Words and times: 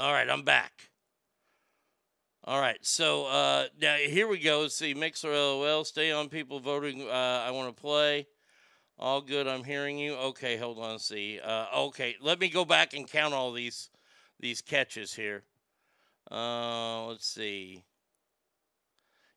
All 0.00 0.14
right, 0.14 0.30
I'm 0.30 0.44
back. 0.44 0.88
All 2.44 2.58
right, 2.58 2.78
so 2.80 3.26
uh, 3.26 3.66
now 3.82 3.96
here 3.96 4.26
we 4.26 4.38
go. 4.38 4.62
Let's 4.62 4.74
see, 4.74 4.94
Mixer 4.94 5.28
LOL, 5.28 5.84
stay 5.84 6.10
on 6.10 6.30
people 6.30 6.58
voting. 6.58 7.02
Uh, 7.02 7.44
I 7.46 7.50
want 7.50 7.76
to 7.76 7.78
play. 7.78 8.26
All 8.98 9.20
good. 9.20 9.46
I'm 9.46 9.62
hearing 9.62 9.98
you. 9.98 10.14
Okay, 10.14 10.56
hold 10.56 10.78
on. 10.78 10.98
See. 10.98 11.38
Uh, 11.44 11.66
okay, 11.76 12.16
let 12.22 12.40
me 12.40 12.48
go 12.48 12.64
back 12.64 12.94
and 12.94 13.06
count 13.06 13.34
all 13.34 13.52
these 13.52 13.90
these 14.40 14.62
catches 14.62 15.12
here. 15.12 15.42
Uh, 16.30 17.04
let's 17.04 17.26
see. 17.26 17.84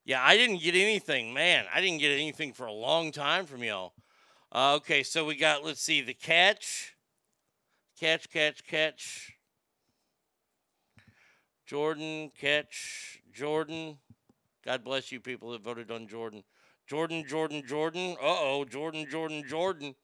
Yeah, 0.06 0.24
I 0.24 0.38
didn't 0.38 0.62
get 0.62 0.76
anything, 0.76 1.34
man. 1.34 1.66
I 1.76 1.82
didn't 1.82 2.00
get 2.00 2.18
anything 2.18 2.54
for 2.54 2.68
a 2.68 2.72
long 2.72 3.12
time 3.12 3.48
from 3.48 3.64
y'all. 3.64 3.96
Uh, 4.50 4.76
okay, 4.76 5.04
so 5.04 5.26
we 5.26 5.36
got. 5.36 5.66
Let's 5.66 5.82
see 5.82 6.00
the 6.00 6.14
catch, 6.14 6.96
catch, 8.00 8.30
catch, 8.30 8.66
catch. 8.66 9.33
Jordan, 11.74 12.30
catch, 12.40 13.20
Jordan. 13.34 13.98
God 14.64 14.84
bless 14.84 15.12
you 15.12 15.20
people 15.20 15.50
that 15.54 15.64
voted 15.64 15.90
on 15.90 16.08
Jordan. 16.08 16.44
Jordan, 16.86 17.26
Jordan, 17.28 17.64
Jordan. 17.66 18.12
Uh 18.22 18.38
oh, 18.42 18.64
Jordan, 18.64 19.08
Jordan, 19.10 19.44
Jordan. 19.50 19.96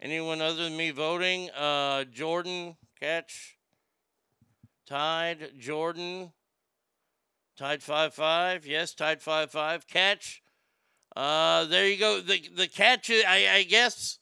Anyone 0.00 0.40
other 0.40 0.64
than 0.64 0.78
me 0.78 0.90
voting? 0.90 1.50
Uh, 1.50 2.04
Jordan, 2.04 2.78
catch. 2.98 3.58
Tied, 4.86 5.58
Jordan. 5.58 6.32
Tied 7.58 7.82
5 7.82 8.14
5. 8.14 8.66
Yes, 8.66 8.94
Tied 8.94 9.20
5 9.20 9.50
5. 9.50 9.86
Catch. 9.88 10.42
Uh, 11.14 11.66
there 11.66 11.86
you 11.86 11.98
go. 11.98 12.22
The 12.22 12.48
the 12.56 12.66
catch, 12.66 13.10
I, 13.10 13.56
I 13.56 13.62
guess. 13.64 14.20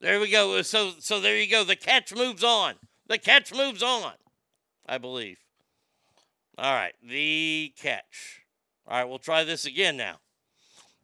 There 0.00 0.18
we 0.18 0.30
go. 0.30 0.62
So 0.62 0.92
so 0.98 1.20
there 1.20 1.38
you 1.38 1.50
go. 1.50 1.62
The 1.62 1.76
catch 1.76 2.14
moves 2.14 2.42
on. 2.42 2.76
The 3.06 3.18
catch 3.18 3.52
moves 3.52 3.82
on. 3.82 4.14
I 4.86 4.96
believe. 4.96 5.43
All 6.56 6.72
right, 6.72 6.94
the 7.02 7.72
catch. 7.76 8.42
All 8.86 8.98
right, 8.98 9.08
we'll 9.08 9.18
try 9.18 9.44
this 9.44 9.64
again 9.64 9.96
now. 9.96 10.18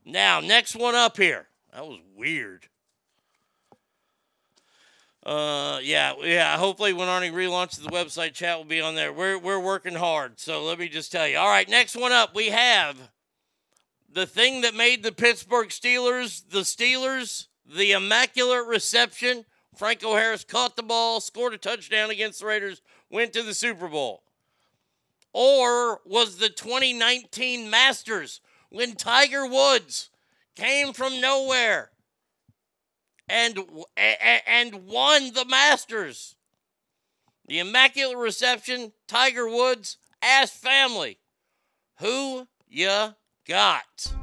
Now, 0.05 0.41
next 0.41 0.77
one 0.77 0.95
up 0.95 1.17
here. 1.17 1.48
That 1.73 1.87
was 1.87 1.98
weird. 2.17 2.67
Uh, 5.25 5.81
yeah, 5.83 6.15
yeah. 6.23 6.56
Hopefully, 6.56 6.93
when 6.93 7.09
Arnie 7.09 7.33
relaunches 7.33 7.83
the 7.83 7.91
website, 7.91 8.33
chat 8.33 8.56
will 8.56 8.65
be 8.65 8.81
on 8.81 8.95
there. 8.95 9.12
We're 9.12 9.39
we're 9.39 9.61
working 9.61 9.95
hard. 9.95 10.41
So 10.41 10.65
let 10.65 10.78
me 10.78 10.89
just 10.89 11.12
tell 11.12 11.28
you. 11.28 11.37
All 11.37 11.48
right, 11.48 11.69
next 11.69 11.95
one 11.95 12.12
up, 12.12 12.34
we 12.34 12.48
have 12.48 13.11
the 14.11 14.27
thing 14.27 14.62
that 14.62 14.75
made 14.75 15.03
the 15.03 15.12
Pittsburgh 15.12 15.69
Steelers 15.69 16.43
the 16.48 16.61
Steelers. 16.61 17.48
The 17.73 17.93
immaculate 17.93 18.67
reception. 18.67 19.45
Franco 19.77 20.17
Harris 20.17 20.43
caught 20.43 20.75
the 20.75 20.83
ball, 20.83 21.21
scored 21.21 21.55
a 21.55 21.59
touchdown 21.59 22.11
against 22.11 22.41
the 22.41 22.47
Raiders, 22.47 22.83
went 23.11 23.33
to 23.34 23.45
the 23.45 23.55
Super 23.55 23.87
Bowl. 23.87 24.25
Or 25.33 26.00
was 26.05 26.39
the 26.39 26.48
2019 26.48 27.70
Masters 27.70 28.41
when 28.69 28.95
Tiger 28.95 29.47
Woods 29.47 30.11
came 30.56 30.92
from 30.92 31.20
nowhere 31.20 31.91
and 33.28 33.59
and 33.97 34.87
won 34.87 35.33
the 35.33 35.45
Masters. 35.45 36.34
The 37.47 37.61
immaculate 37.61 38.17
reception, 38.17 38.92
Tiger 39.06 39.48
Woods, 39.48 39.98
ass 40.22 40.50
family. 40.50 41.19
Who 41.98 42.48
ya 42.69 43.12
got? 43.47 44.20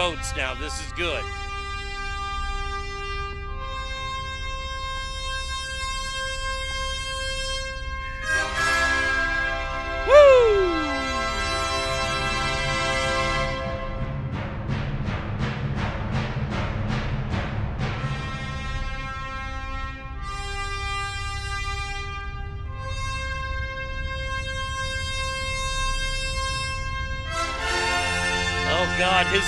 Votes 0.00 0.34
now. 0.34 0.54
This 0.54 0.80
is 0.80 0.90
good. 0.92 1.22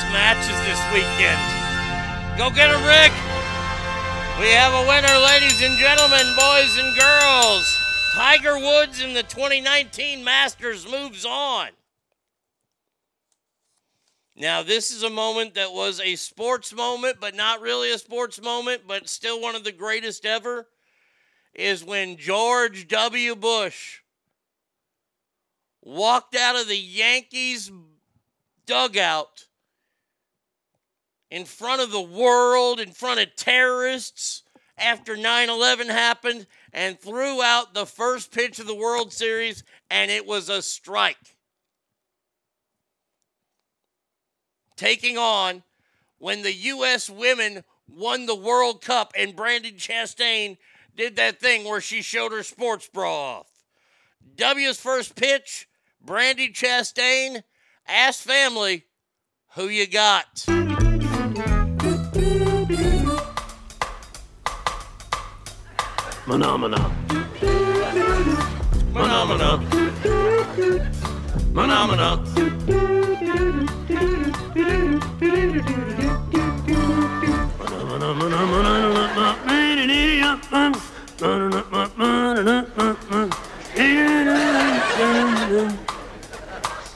God, 0.03 0.09
his 0.09 0.13
match 0.13 0.51
is 0.51 0.61
this 0.67 0.83
weekend. 0.93 2.39
Go 2.39 2.51
get 2.51 2.71
him, 2.71 2.83
Rick. 2.85 3.13
We 4.41 4.51
have 4.53 4.73
a 4.73 4.89
winner, 4.89 5.19
ladies 5.25 5.63
and 5.63 5.79
gentlemen, 5.79 6.27
boys 6.37 6.79
and 6.79 6.97
girls. 6.99 7.79
Tiger 8.15 8.59
Woods 8.59 9.01
in 9.01 9.15
the 9.15 9.23
2019 9.23 10.25
Masters 10.25 10.91
moves 10.91 11.25
on. 11.25 11.69
Now, 14.35 14.63
this 14.63 14.91
is 14.91 15.03
a 15.03 15.11
moment 15.11 15.55
that 15.55 15.73
was 15.73 16.01
a 16.01 16.17
sports 16.17 16.73
moment, 16.75 17.19
but 17.21 17.35
not 17.35 17.61
really 17.61 17.93
a 17.93 17.99
sports 17.99 18.41
moment, 18.41 18.83
but 18.87 19.09
still 19.09 19.41
one 19.41 19.55
of 19.55 19.65
the 19.65 19.73
greatest 19.73 20.25
ever. 20.25 20.69
Is 21.55 21.85
when 21.85 22.17
George 22.17 22.89
W. 22.89 23.37
Bush 23.37 24.01
walked 25.83 26.35
out 26.35 26.59
of 26.59 26.67
the 26.67 26.79
Yankees 26.79 27.71
dugout 28.65 29.49
in 31.33 31.47
front 31.47 31.81
of 31.81 31.91
the 31.91 32.01
world, 32.01 32.79
in 32.79 32.91
front 32.91 33.19
of 33.19 33.35
terrorists 33.37 34.43
after 34.77 35.17
9 35.17 35.49
11 35.49 35.89
happened, 35.89 36.47
and 36.75 37.01
threw 37.01 37.43
out 37.43 37.73
the 37.73 37.87
first 37.87 38.31
pitch 38.31 38.59
of 38.59 38.67
the 38.67 38.75
World 38.75 39.15
Series, 39.15 39.65
and 39.91 40.11
it 40.11 40.27
was 40.27 40.51
a 40.51 40.61
strike. 40.61 41.17
Taking 44.77 45.17
on 45.17 45.63
when 46.19 46.43
the 46.43 46.53
U.S. 46.53 47.09
women 47.09 47.65
won 47.89 48.27
the 48.27 48.35
World 48.35 48.83
Cup 48.83 49.15
and 49.17 49.35
Brandon 49.35 49.77
Chastain 49.77 50.59
did 50.95 51.17
that 51.17 51.41
thing 51.41 51.65
where 51.65 51.81
she 51.81 52.03
showed 52.03 52.33
her 52.33 52.43
sports 52.43 52.91
bra 52.93 53.39
off. 53.39 53.47
W's 54.37 54.79
first 54.79 55.17
pitch, 55.17 55.67
Brandi 56.05 56.53
Chastain, 56.53 57.43
Ask 57.87 58.23
family, 58.23 58.85
who 59.55 59.69
you 59.69 59.87
got? 59.87 60.45
Phenomena. 66.27 66.79
Phenomena. 68.95 69.59
Phenomena. 71.55 72.19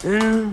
Phenomena. 0.03 0.46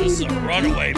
Runaway. 0.00 0.94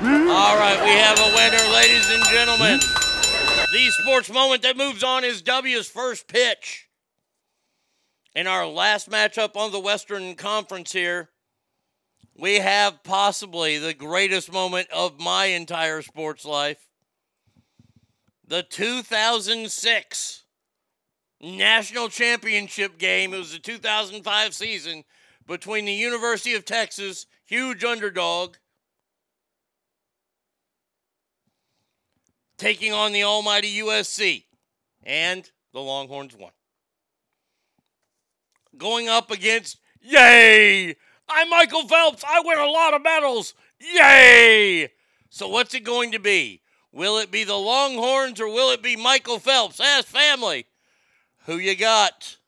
All 0.00 0.56
right, 0.56 0.80
we 0.82 0.90
have 0.92 1.18
a 1.18 1.34
winner, 1.34 1.74
ladies 1.74 2.10
and 2.10 2.24
gentlemen. 2.30 2.80
The 3.72 3.90
sports 4.02 4.30
moment 4.30 4.62
that 4.62 4.76
moves 4.78 5.02
on 5.02 5.24
is 5.24 5.42
W's 5.42 5.88
first 5.88 6.26
pitch. 6.26 6.88
In 8.34 8.46
our 8.46 8.66
last 8.66 9.10
matchup 9.10 9.56
on 9.56 9.72
the 9.72 9.80
Western 9.80 10.36
Conference 10.36 10.92
here, 10.92 11.30
we 12.34 12.60
have 12.60 13.02
possibly 13.02 13.78
the 13.78 13.94
greatest 13.94 14.50
moment 14.52 14.88
of 14.90 15.20
my 15.20 15.46
entire 15.46 16.00
sports 16.02 16.44
life 16.44 16.85
the 18.46 18.62
2006 18.62 20.42
national 21.40 22.08
championship 22.08 22.98
game. 22.98 23.34
It 23.34 23.38
was 23.38 23.52
the 23.52 23.58
2005 23.58 24.54
season 24.54 25.04
between 25.46 25.84
the 25.84 25.92
University 25.92 26.54
of 26.54 26.64
Texas, 26.64 27.26
huge 27.44 27.84
underdog, 27.84 28.56
taking 32.56 32.92
on 32.92 33.12
the 33.12 33.24
almighty 33.24 33.80
USC. 33.80 34.44
And 35.04 35.48
the 35.72 35.80
Longhorns 35.80 36.36
won. 36.36 36.50
Going 38.76 39.08
up 39.08 39.30
against, 39.30 39.78
yay! 40.00 40.96
I'm 41.28 41.50
Michael 41.50 41.86
Phelps. 41.86 42.24
I 42.26 42.40
win 42.44 42.58
a 42.58 42.66
lot 42.66 42.94
of 42.94 43.02
medals. 43.02 43.54
Yay! 43.80 44.90
So, 45.30 45.48
what's 45.48 45.74
it 45.74 45.84
going 45.84 46.12
to 46.12 46.18
be? 46.18 46.62
Will 46.96 47.18
it 47.18 47.30
be 47.30 47.44
the 47.44 47.54
Longhorns 47.54 48.40
or 48.40 48.48
will 48.48 48.70
it 48.70 48.82
be 48.82 48.96
Michael 48.96 49.38
Phelps? 49.38 49.80
Ask 49.80 50.06
family. 50.06 50.64
Who 51.44 51.58
you 51.58 51.76
got? 51.76 52.38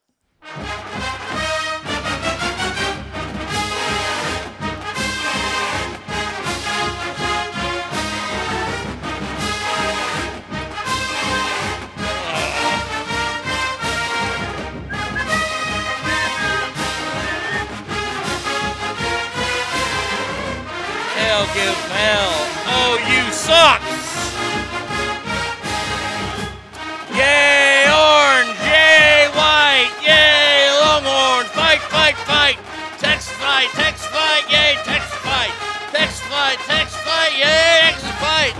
Hell 21.17 21.45
give 21.53 21.77
hell. 21.93 22.33
Oh, 22.71 22.97
you 23.11 23.31
sucks! 23.31 23.98
Yay, 34.69 34.75
text 34.85 35.15
fight! 35.25 35.51
Text 35.93 36.23
fight, 36.25 36.59
text 36.67 36.97
fight! 36.97 37.33
Yay, 37.39 37.89
exit 37.89 38.13
fight! 38.21 38.53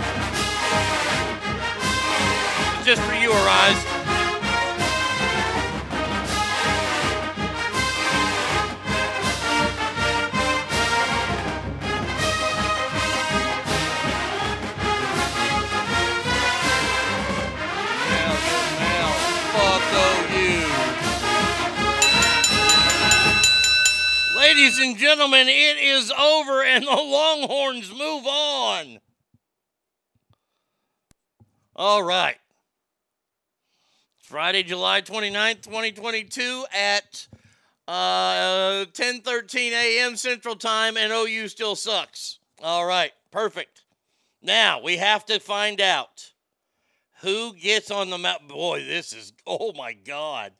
Just 2.83 2.99
for 3.03 3.13
you, 3.13 3.31
Arise. 3.31 4.08
Ladies 24.59 24.79
and 24.79 24.97
gentlemen, 24.97 25.47
it 25.47 25.77
is 25.77 26.11
over 26.11 26.61
and 26.61 26.83
the 26.83 26.89
Longhorns 26.89 27.91
move 27.91 28.27
on. 28.27 28.99
All 31.77 32.03
right. 32.03 32.35
Friday, 34.17 34.63
July 34.63 34.99
29th, 34.99 35.61
2022 35.61 36.65
at 36.77 37.27
uh, 37.87 38.83
10:13 38.91 39.71
a.m. 39.71 40.17
Central 40.17 40.57
Time 40.57 40.97
and 40.97 41.13
OU 41.13 41.47
still 41.47 41.77
sucks. 41.77 42.39
All 42.61 42.85
right, 42.85 43.13
perfect. 43.31 43.83
Now, 44.41 44.81
we 44.81 44.97
have 44.97 45.25
to 45.27 45.39
find 45.39 45.79
out 45.79 46.33
who 47.21 47.53
gets 47.53 47.89
on 47.91 48.09
the 48.09 48.17
map? 48.17 48.45
Boy, 48.49 48.83
this 48.83 49.13
is, 49.13 49.31
oh 49.47 49.71
my 49.71 49.93
God. 49.93 50.51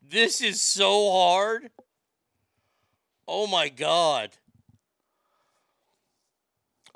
This 0.00 0.40
is 0.40 0.62
so 0.62 1.10
hard. 1.10 1.72
Oh 3.32 3.46
my 3.46 3.68
God. 3.68 4.30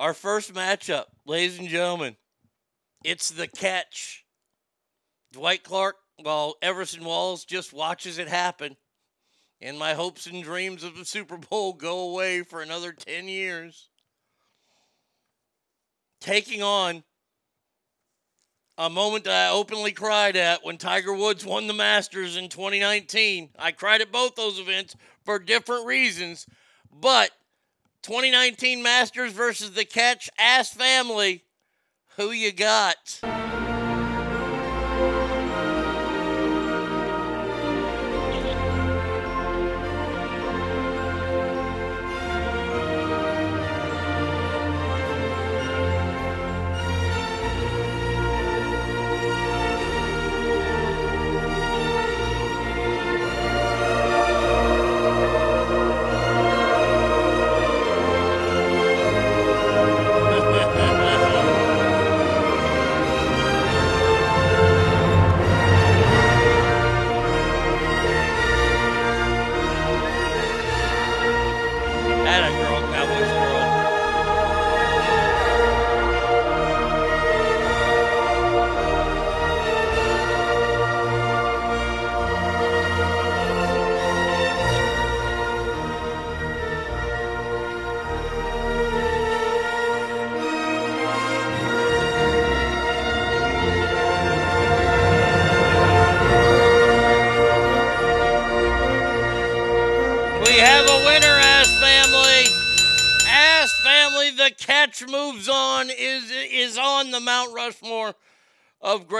Our 0.01 0.13
first 0.13 0.53
matchup, 0.53 1.05
ladies 1.25 1.57
and 1.59 1.69
gentlemen, 1.69 2.17
it's 3.05 3.29
the 3.29 3.47
catch. 3.47 4.25
Dwight 5.31 5.63
Clark, 5.63 5.95
while 6.21 6.55
Everson 6.61 7.05
Walls 7.05 7.45
just 7.45 7.71
watches 7.71 8.17
it 8.17 8.27
happen. 8.27 8.75
And 9.61 9.79
my 9.79 9.93
hopes 9.93 10.27
and 10.27 10.43
dreams 10.43 10.83
of 10.83 10.97
the 10.97 11.05
Super 11.05 11.37
Bowl 11.37 11.71
go 11.71 12.09
away 12.09 12.43
for 12.43 12.61
another 12.61 12.91
10 12.91 13.29
years. 13.29 13.87
Taking 16.19 16.61
on 16.61 17.05
a 18.77 18.89
moment 18.89 19.25
I 19.25 19.51
openly 19.51 19.93
cried 19.93 20.35
at 20.35 20.65
when 20.65 20.77
Tiger 20.77 21.13
Woods 21.13 21.45
won 21.45 21.67
the 21.67 21.73
Masters 21.73 22.35
in 22.35 22.49
2019. 22.49 23.51
I 23.57 23.71
cried 23.71 24.01
at 24.01 24.11
both 24.11 24.35
those 24.35 24.59
events 24.59 24.97
for 25.25 25.39
different 25.39 25.85
reasons, 25.85 26.45
but 26.91 27.31
2019 28.03 28.83
Masters 28.83 29.33
versus 29.33 29.71
the 29.71 29.85
Catch 29.85 30.29
Ass 30.37 30.71
Family, 30.73 31.43
who 32.15 32.31
you 32.31 32.51
got? 32.51 33.19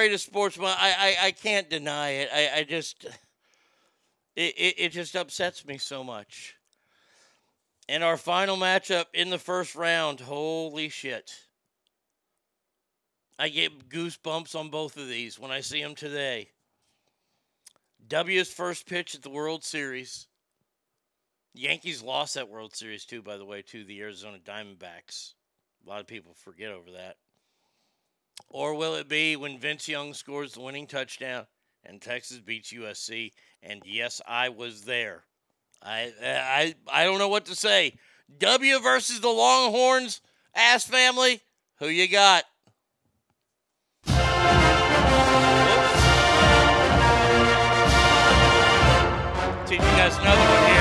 Greatest 0.05 0.27
sportsmen. 0.27 0.67
I 0.77 1.15
I, 1.21 1.27
I 1.27 1.31
can't 1.31 1.67
deny 1.67 2.09
it. 2.11 2.29
I, 2.31 2.59
I 2.59 2.63
just 2.63 3.05
it, 4.35 4.53
it, 4.55 4.75
it 4.77 4.91
just 4.91 5.15
upsets 5.15 5.65
me 5.65 5.79
so 5.79 6.03
much. 6.03 6.55
And 7.89 8.03
our 8.03 8.17
final 8.17 8.55
matchup 8.55 9.05
in 9.13 9.31
the 9.31 9.39
first 9.39 9.75
round, 9.75 10.19
holy 10.19 10.89
shit. 10.89 11.33
I 13.39 13.49
get 13.49 13.89
goosebumps 13.89 14.55
on 14.55 14.69
both 14.69 14.95
of 14.95 15.07
these 15.07 15.39
when 15.39 15.51
I 15.51 15.61
see 15.61 15.81
them 15.81 15.95
today. 15.95 16.49
W's 18.07 18.51
first 18.51 18.85
pitch 18.87 19.15
at 19.15 19.23
the 19.23 19.29
World 19.31 19.63
Series. 19.63 20.27
Yankees 21.55 22.03
lost 22.03 22.35
that 22.35 22.49
World 22.49 22.75
Series 22.75 23.05
too, 23.05 23.23
by 23.23 23.37
the 23.37 23.45
way, 23.45 23.63
to 23.63 23.83
the 23.83 23.99
Arizona 24.01 24.37
Diamondbacks. 24.37 25.33
A 25.83 25.89
lot 25.89 26.01
of 26.01 26.07
people 26.07 26.35
forget 26.35 26.71
over 26.71 26.91
that. 26.91 27.17
Or 28.49 28.73
will 28.75 28.95
it 28.95 29.09
be 29.09 29.35
when 29.35 29.59
Vince 29.59 29.87
Young 29.87 30.13
scores 30.13 30.53
the 30.53 30.61
winning 30.61 30.87
touchdown 30.87 31.45
and 31.83 32.01
Texas 32.01 32.39
beats 32.39 32.73
USC? 32.73 33.31
And 33.61 33.81
yes, 33.85 34.21
I 34.27 34.49
was 34.49 34.83
there. 34.83 35.25
I 35.81 36.13
I 36.23 36.75
I 36.91 37.03
don't 37.03 37.19
know 37.19 37.27
what 37.27 37.45
to 37.45 37.55
say. 37.55 37.97
W 38.37 38.79
versus 38.79 39.19
the 39.19 39.29
Longhorns, 39.29 40.21
ass 40.55 40.85
family. 40.85 41.41
Who 41.79 41.87
you 41.87 42.07
got? 42.07 42.43
Teach 49.67 49.79
you 49.79 49.85
guys 49.97 50.15
another 50.17 50.41
one 50.41 50.65
here. 50.67 50.74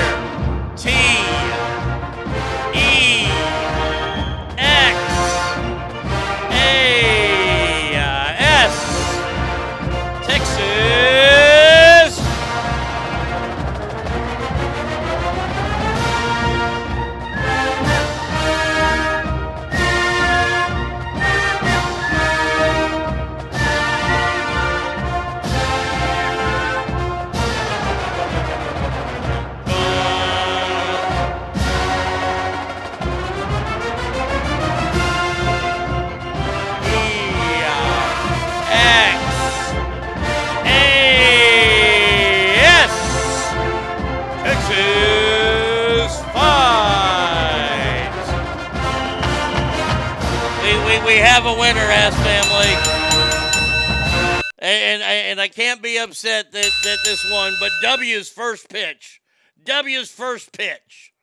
I 55.45 55.47
can't 55.47 55.79
be 55.79 55.97
upset 55.97 56.51
that, 56.53 56.71
that 56.83 56.97
this 57.05 57.23
won, 57.31 57.53
but 57.59 57.69
W's 57.83 58.29
first 58.29 58.67
pitch. 58.67 59.21
W's 59.63 60.09
first 60.09 60.51
pitch. 60.51 61.13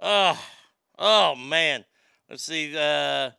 Oh, 0.00 0.36
oh 0.98 1.36
man. 1.36 1.84
Let's 2.28 2.42
see. 2.42 2.72
Uh, 2.76 3.30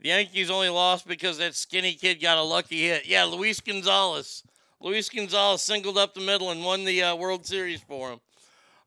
the 0.00 0.08
Yankees 0.08 0.50
only 0.50 0.70
lost 0.70 1.06
because 1.06 1.36
that 1.36 1.54
skinny 1.54 1.92
kid 1.92 2.22
got 2.22 2.38
a 2.38 2.42
lucky 2.42 2.88
hit. 2.88 3.06
Yeah, 3.06 3.24
Luis 3.24 3.60
Gonzalez. 3.60 4.42
Luis 4.80 5.10
Gonzalez 5.10 5.60
singled 5.60 5.98
up 5.98 6.14
the 6.14 6.20
middle 6.22 6.50
and 6.50 6.64
won 6.64 6.86
the 6.86 7.02
uh, 7.02 7.16
World 7.16 7.44
Series 7.44 7.82
for 7.82 8.12
him. 8.12 8.20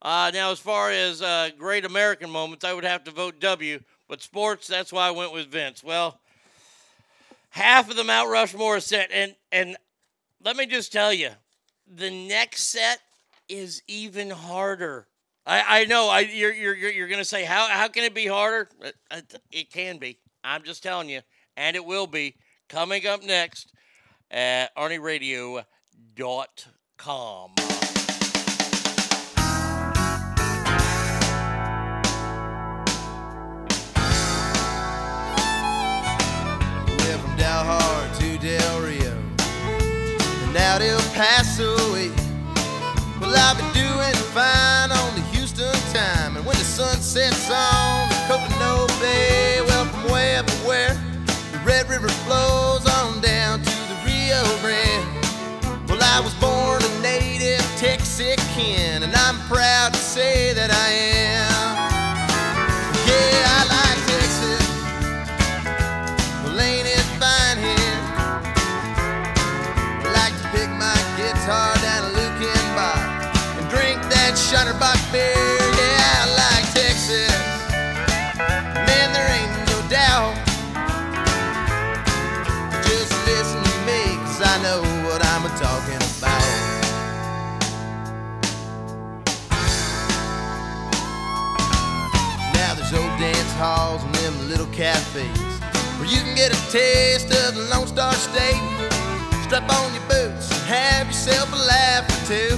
Uh, 0.01 0.31
now, 0.33 0.49
as 0.49 0.57
far 0.57 0.89
as 0.89 1.21
uh, 1.21 1.51
great 1.55 1.85
American 1.85 2.31
moments, 2.31 2.65
I 2.65 2.73
would 2.73 2.83
have 2.83 3.03
to 3.03 3.11
vote 3.11 3.39
W. 3.39 3.79
But 4.07 4.23
sports, 4.23 4.65
that's 4.65 4.91
why 4.91 5.07
I 5.07 5.11
went 5.11 5.33
with 5.33 5.51
Vince. 5.51 5.83
Well, 5.83 6.19
half 7.51 7.91
of 7.91 7.95
the 7.95 8.03
Mount 8.03 8.31
Rushmore 8.31 8.77
is 8.77 8.85
set, 8.85 9.11
and 9.11 9.35
and 9.51 9.77
let 10.43 10.55
me 10.55 10.65
just 10.65 10.91
tell 10.91 11.13
you, 11.13 11.29
the 11.88 12.10
next 12.10 12.72
set 12.72 13.00
is 13.48 13.81
even 13.88 14.29
harder. 14.29 15.08
I, 15.46 15.81
I 15.81 15.86
know 15.86 16.10
I 16.10 16.22
you're 16.22 16.53
you're 16.53 16.75
you're 16.75 17.08
gonna 17.08 17.25
say 17.25 17.43
how 17.43 17.67
how 17.67 17.88
can 17.88 18.03
it 18.03 18.13
be 18.13 18.27
harder? 18.27 18.69
It, 18.81 18.96
it 19.51 19.72
can 19.72 19.98
be. 19.98 20.19
I'm 20.43 20.63
just 20.63 20.84
telling 20.84 21.10
you, 21.10 21.22
and 21.58 21.75
it 21.75 21.84
will 21.84 22.08
be 22.08 22.36
coming 22.67 23.08
up 23.08 23.24
next 23.24 23.74
at 24.31 24.75
ArnieRadio.com. 24.75 27.51
Dalhart 37.39 38.19
to 38.19 38.38
Del 38.38 38.81
Rio 38.81 38.88
and 40.55 40.81
they'll 40.81 40.99
pass 41.13 41.59
away. 41.59 42.09
Well, 43.19 43.35
I've 43.35 43.57
been 43.57 43.73
doing 43.73 44.13
fine 44.33 44.91
on 44.91 45.15
the 45.15 45.21
Houston 45.33 45.73
time, 45.93 46.37
and 46.37 46.45
when 46.45 46.57
the 46.57 46.63
sun 46.63 46.97
sets 46.97 47.49
on 47.51 48.09
the 48.09 48.15
Coconut 48.27 48.89
Bay, 48.99 49.61
well, 49.61 49.85
from 49.85 50.11
way 50.11 50.37
up 50.37 50.49
where 50.65 50.93
the 51.51 51.59
Red 51.59 51.89
River 51.89 52.09
flows 52.25 52.87
on 52.87 53.21
down 53.21 53.59
to 53.59 53.75
the 53.89 53.97
Rio 54.05 54.41
Grande. 54.61 55.87
Well, 55.87 55.99
I 56.01 56.19
was 56.21 56.33
born 56.35 56.81
a 56.81 57.01
native 57.01 57.61
Texican, 57.77 59.03
and 59.03 59.13
I'm 59.15 59.37
proud 59.47 59.93
to 59.93 59.99
say 59.99 60.53
that 60.53 60.71
I 60.71 60.89
am. 60.89 61.08
Cafes 94.79 95.59
where 96.00 96.07
you 96.07 96.24
can 96.24 96.33
get 96.36 96.55
a 96.55 96.71
taste 96.71 97.27
of 97.36 97.53
the 97.53 97.67
Lone 97.67 97.86
Star 97.86 98.13
State. 98.13 98.63
Strap 99.43 99.67
on 99.67 99.91
your 99.91 100.07
boots 100.07 100.48
and 100.55 100.63
have 100.71 101.07
yourself 101.07 101.51
a 101.51 101.59
laugh 101.67 102.07
or 102.07 102.21
two. 102.31 102.55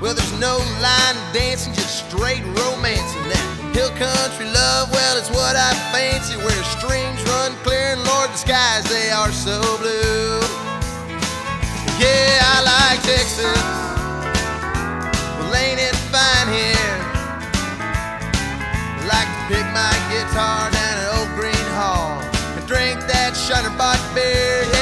Well, 0.00 0.14
there's 0.14 0.40
no 0.40 0.56
line 0.80 1.16
dancing, 1.34 1.74
just 1.74 2.08
straight 2.08 2.40
romancing. 2.56 3.28
That 3.28 3.44
hill 3.76 3.92
country 4.00 4.48
love, 4.48 4.90
well, 4.90 5.18
it's 5.18 5.28
what 5.28 5.54
I 5.54 5.76
fancy. 5.92 6.40
Where 6.40 6.64
streams 6.80 7.20
run 7.28 7.52
clear 7.60 7.92
and 7.92 8.02
Lord, 8.08 8.30
the 8.30 8.40
skies, 8.40 8.88
they 8.88 9.10
are 9.10 9.30
so 9.32 9.60
blue. 9.84 10.40
Yeah, 12.00 12.40
I 12.40 12.64
like 12.64 13.00
Texas. 13.04 13.60
Well, 15.36 15.54
ain't 15.60 15.78
it 15.78 15.94
fine 16.08 16.48
here? 16.56 17.17
Like 19.08 19.26
to 19.26 19.54
pick 19.54 19.66
my 19.72 19.94
guitar 20.10 20.70
down 20.70 20.98
at 21.00 21.18
Old 21.18 21.28
Gruene 21.30 21.72
Hall 21.80 22.20
and 22.58 22.66
drink 22.66 23.00
that 23.06 23.32
Shutterbach 23.32 24.14
beer. 24.14 24.77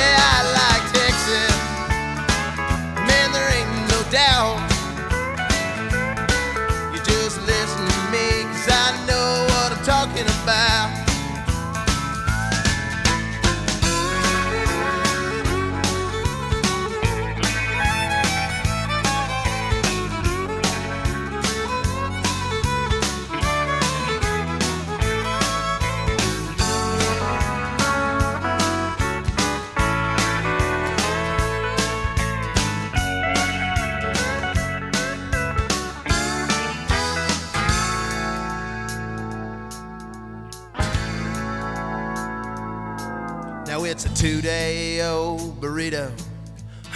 Two 44.17 44.41
day 44.41 45.03
old 45.03 45.61
burrito 45.61 46.11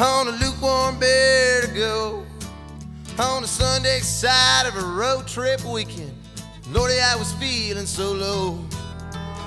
on 0.01 0.29
a 0.29 0.31
lukewarm 0.31 0.99
beer 0.99 1.61
to 1.61 1.69
go 1.75 2.25
on 3.19 3.45
a 3.45 3.47
Sunday 3.47 3.99
side 3.99 4.67
of 4.67 4.75
a 4.83 4.87
road 4.87 5.27
trip 5.27 5.63
weekend. 5.67 6.15
Lordy, 6.71 6.99
I 6.99 7.17
was 7.17 7.35
feeling 7.35 7.85
so 7.85 8.13
low 8.13 8.53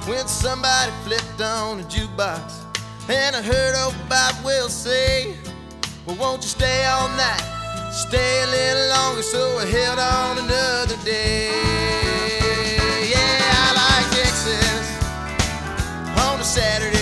when 0.06 0.28
somebody 0.28 0.92
flipped 1.04 1.42
on 1.42 1.80
a 1.80 1.84
jukebox 1.86 2.64
and 3.10 3.36
I 3.36 3.42
heard 3.42 3.74
old 3.84 3.96
Bob 4.08 4.36
Will 4.46 4.70
say, 4.70 5.36
Well, 6.06 6.16
won't 6.18 6.44
you 6.44 6.50
stay 6.50 6.86
all 6.86 7.08
night? 7.18 7.42
Stay 7.92 8.44
a 8.44 8.48
little 8.52 8.90
longer, 8.90 9.24
so 9.24 9.58
I 9.58 9.66
held 9.66 9.98
on 9.98 10.38
another 10.46 11.04
day. 11.04 11.50
Yeah, 13.10 13.40
I 13.52 13.74
like 13.82 14.12
Texas 14.16 15.04
on 16.24 16.40
a 16.40 16.44
Saturday 16.44 16.93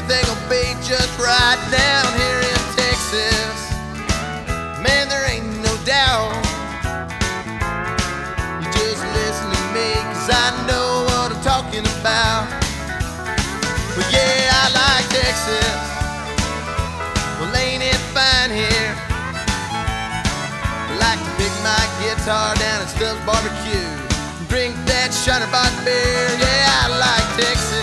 everything 0.00 0.24
will 0.32 0.48
be 0.48 0.64
just 0.82 1.18
right 1.18 1.60
down 1.70 2.06
here 2.16 2.40
in 2.40 2.60
Texas. 2.76 3.52
Man, 4.80 5.08
there 5.08 5.28
ain't 5.28 5.44
no 5.60 5.76
doubt. 5.84 6.32
You 8.60 8.66
just 8.72 9.02
listen 9.04 9.48
to 9.52 9.62
me, 9.76 9.92
cause 10.08 10.30
I 10.32 10.48
know 10.66 11.04
what 11.04 11.36
I'm 11.36 11.42
talking 11.44 11.84
about. 12.00 12.48
But 13.94 14.08
yeah, 14.12 14.48
I 14.48 14.66
like 14.72 15.06
Texas. 15.12 15.76
Well, 17.38 17.54
ain't 17.56 17.82
it 17.82 18.00
fine 18.16 18.50
here? 18.50 18.96
like 21.00 21.18
to 21.18 21.30
pick 21.36 21.52
my 21.62 21.82
guitar 22.00 22.54
down 22.56 22.80
at 22.82 22.88
Stubbs 22.88 23.20
Barbecue. 23.26 23.88
Drink 24.48 24.74
that 24.86 25.12
Shiner 25.12 25.46
Shutterbach 25.46 25.84
beer, 25.84 26.28
yeah, 26.40 26.84
I 26.84 26.88
like 26.88 27.26
Texas. 27.36 27.79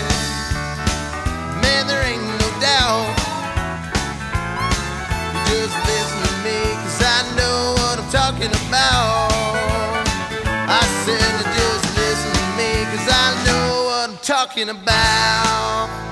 Talking 14.48 14.70
about. 14.70 16.07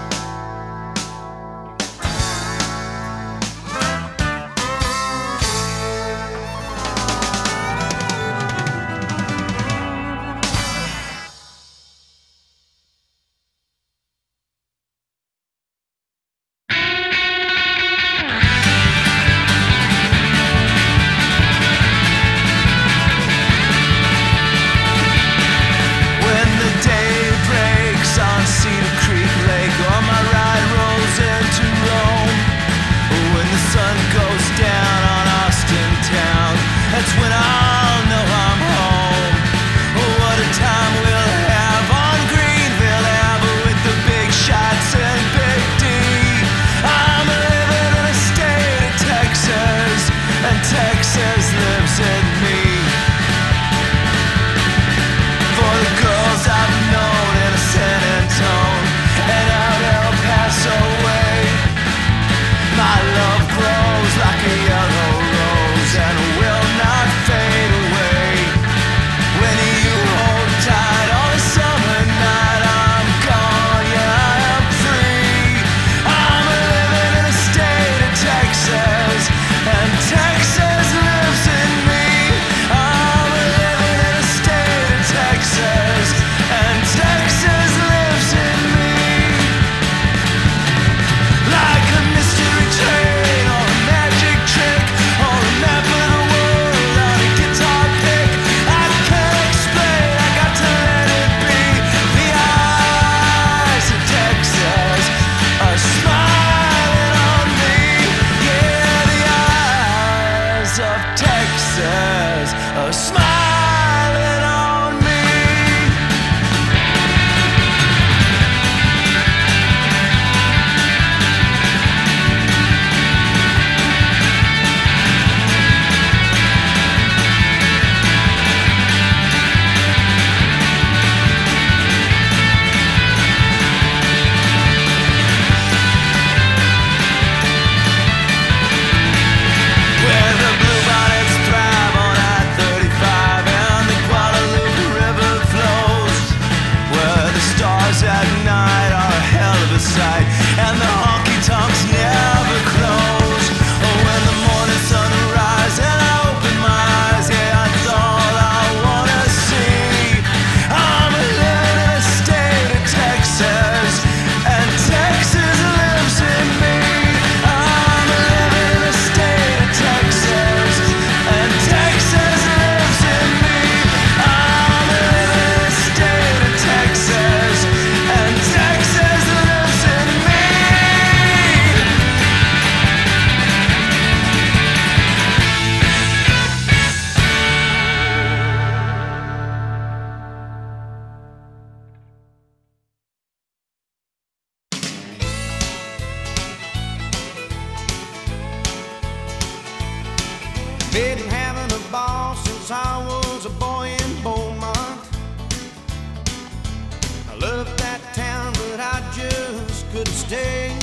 Couldn't 209.96 210.12
stay. 210.12 210.76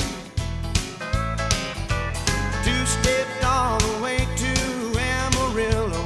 Two 2.64 2.84
stepped 2.84 3.44
all 3.44 3.78
the 3.78 4.02
way 4.02 4.18
to 4.42 4.52
Amarillo. 4.98 6.04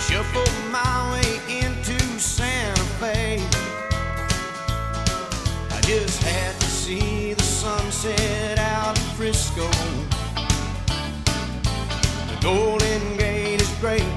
Shuffled 0.00 0.58
my 0.72 1.12
way 1.12 1.60
into 1.60 1.98
Santa 2.18 2.80
Fe. 2.98 3.42
I 5.70 5.80
just 5.82 6.22
had 6.22 6.58
to 6.58 6.66
see 6.66 7.34
the 7.34 7.42
sunset 7.42 8.58
out 8.58 8.96
in 8.96 9.04
Frisco. 9.18 9.68
The 12.30 12.38
Golden 12.40 13.18
Gate 13.18 13.60
is 13.60 13.70
great, 13.82 14.07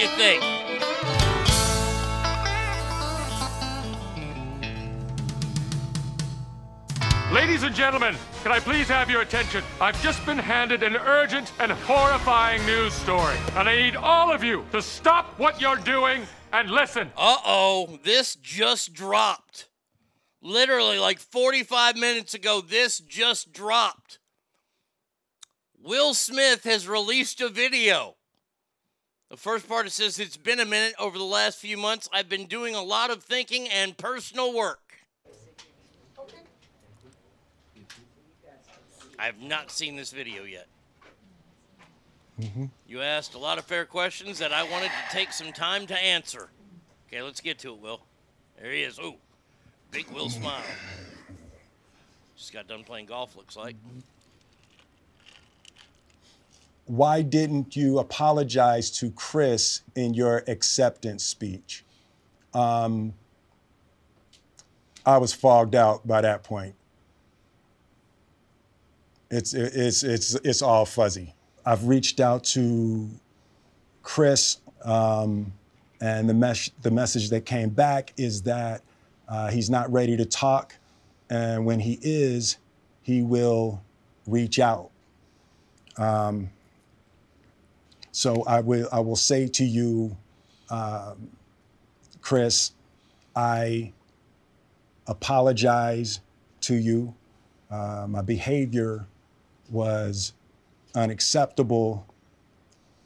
you 0.00 0.06
think? 0.16 0.42
Ladies 7.30 7.62
and 7.64 7.74
gentlemen, 7.74 8.16
can 8.42 8.50
I 8.50 8.60
please 8.60 8.88
have 8.88 9.10
your 9.10 9.20
attention? 9.20 9.62
I've 9.78 10.00
just 10.02 10.24
been 10.24 10.38
handed 10.38 10.82
an 10.82 10.96
urgent 10.96 11.52
and 11.60 11.70
horrifying 11.70 12.64
news 12.64 12.94
story, 12.94 13.36
and 13.56 13.68
I 13.68 13.76
need 13.76 13.94
all 13.94 14.32
of 14.32 14.42
you 14.42 14.64
to 14.72 14.80
stop 14.80 15.38
what 15.38 15.60
you're 15.60 15.76
doing 15.76 16.22
and 16.54 16.70
listen. 16.70 17.10
Uh 17.14 17.36
oh, 17.44 17.98
this 18.02 18.36
just 18.36 18.94
dropped. 18.94 19.68
Literally, 20.40 20.98
like 20.98 21.18
45 21.18 21.96
minutes 21.96 22.32
ago, 22.32 22.62
this 22.62 23.00
just 23.00 23.52
dropped. 23.52 24.18
Will 25.78 26.14
Smith 26.14 26.64
has 26.64 26.88
released 26.88 27.42
a 27.42 27.50
video. 27.50 28.16
The 29.30 29.36
first 29.36 29.68
part 29.68 29.86
it 29.86 29.92
says, 29.92 30.18
It's 30.18 30.36
been 30.36 30.58
a 30.58 30.64
minute 30.64 30.94
over 30.98 31.16
the 31.16 31.24
last 31.24 31.58
few 31.58 31.76
months. 31.76 32.08
I've 32.12 32.28
been 32.28 32.46
doing 32.46 32.74
a 32.74 32.82
lot 32.82 33.10
of 33.10 33.22
thinking 33.22 33.68
and 33.68 33.96
personal 33.96 34.52
work. 34.52 34.80
I 39.18 39.26
have 39.26 39.40
not 39.40 39.70
seen 39.70 39.96
this 39.96 40.10
video 40.10 40.44
yet. 40.44 40.66
Mm-hmm. 42.40 42.64
You 42.88 43.02
asked 43.02 43.34
a 43.34 43.38
lot 43.38 43.58
of 43.58 43.64
fair 43.66 43.84
questions 43.84 44.38
that 44.38 44.52
I 44.52 44.62
wanted 44.64 44.88
to 44.88 45.12
take 45.12 45.32
some 45.32 45.52
time 45.52 45.86
to 45.88 45.96
answer. 45.96 46.48
Okay, 47.06 47.22
let's 47.22 47.40
get 47.40 47.58
to 47.60 47.74
it, 47.74 47.80
Will. 47.80 48.00
There 48.60 48.72
he 48.72 48.82
is. 48.82 48.98
Ooh, 48.98 49.16
big 49.90 50.08
Will 50.10 50.30
smile. 50.30 50.62
Just 52.36 52.52
got 52.52 52.66
done 52.66 52.82
playing 52.82 53.06
golf, 53.06 53.36
looks 53.36 53.56
like. 53.56 53.76
Mm-hmm. 53.76 53.98
Why 56.90 57.22
didn't 57.22 57.76
you 57.76 58.00
apologize 58.00 58.90
to 58.90 59.12
Chris 59.12 59.82
in 59.94 60.12
your 60.12 60.42
acceptance 60.48 61.22
speech? 61.22 61.84
Um, 62.52 63.14
I 65.06 65.18
was 65.18 65.32
fogged 65.32 65.76
out 65.76 66.04
by 66.04 66.20
that 66.20 66.42
point. 66.42 66.74
It's 69.30 69.54
it's 69.54 70.02
it's 70.02 70.34
it's 70.34 70.62
all 70.62 70.84
fuzzy. 70.84 71.32
I've 71.64 71.84
reached 71.84 72.18
out 72.18 72.42
to 72.44 73.08
Chris, 74.02 74.56
um, 74.84 75.52
and 76.00 76.28
the 76.28 76.34
mes- 76.34 76.72
the 76.82 76.90
message 76.90 77.30
that 77.30 77.46
came 77.46 77.68
back 77.68 78.12
is 78.16 78.42
that 78.42 78.82
uh, 79.28 79.48
he's 79.48 79.70
not 79.70 79.92
ready 79.92 80.16
to 80.16 80.24
talk, 80.24 80.74
and 81.30 81.64
when 81.64 81.78
he 81.78 82.00
is, 82.02 82.58
he 83.00 83.22
will 83.22 83.80
reach 84.26 84.58
out. 84.58 84.90
Um, 85.96 86.50
so 88.12 88.42
I 88.44 88.60
will 88.60 88.88
I 88.92 89.00
will 89.00 89.16
say 89.16 89.46
to 89.48 89.64
you, 89.64 90.16
um, 90.70 91.30
Chris, 92.20 92.72
I 93.34 93.92
apologize 95.06 96.20
to 96.62 96.74
you. 96.74 97.14
Uh, 97.70 98.06
my 98.08 98.22
behavior 98.22 99.06
was 99.70 100.32
unacceptable, 100.94 102.06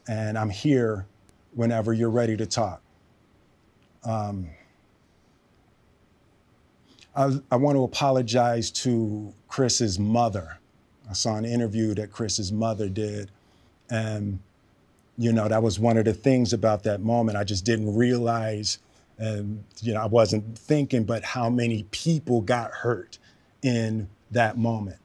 and 0.08 0.38
I'm 0.38 0.50
here 0.50 1.06
whenever 1.52 1.92
you're 1.92 2.10
ready 2.10 2.36
to 2.36 2.46
talk. 2.46 2.80
Um, 4.04 4.48
I, 7.14 7.38
I 7.50 7.56
want 7.56 7.76
to 7.76 7.84
apologize 7.84 8.70
to 8.72 9.32
Chris's 9.48 9.98
mother. 9.98 10.58
I 11.08 11.12
saw 11.12 11.36
an 11.36 11.44
interview 11.44 11.94
that 11.94 12.10
Chris's 12.10 12.50
mother 12.50 12.88
did, 12.88 13.30
and 13.90 14.40
you 15.18 15.32
know 15.32 15.48
that 15.48 15.62
was 15.62 15.78
one 15.78 15.96
of 15.96 16.04
the 16.04 16.12
things 16.14 16.52
about 16.52 16.82
that 16.84 17.00
moment. 17.00 17.36
I 17.38 17.44
just 17.44 17.64
didn't 17.64 17.94
realize, 17.94 18.78
and 19.18 19.62
you 19.80 19.94
know, 19.94 20.02
I 20.02 20.06
wasn't 20.06 20.58
thinking, 20.58 21.04
but 21.04 21.22
how 21.22 21.48
many 21.50 21.84
people 21.90 22.40
got 22.40 22.70
hurt 22.72 23.18
in 23.62 24.08
that 24.30 24.58
moment. 24.58 24.98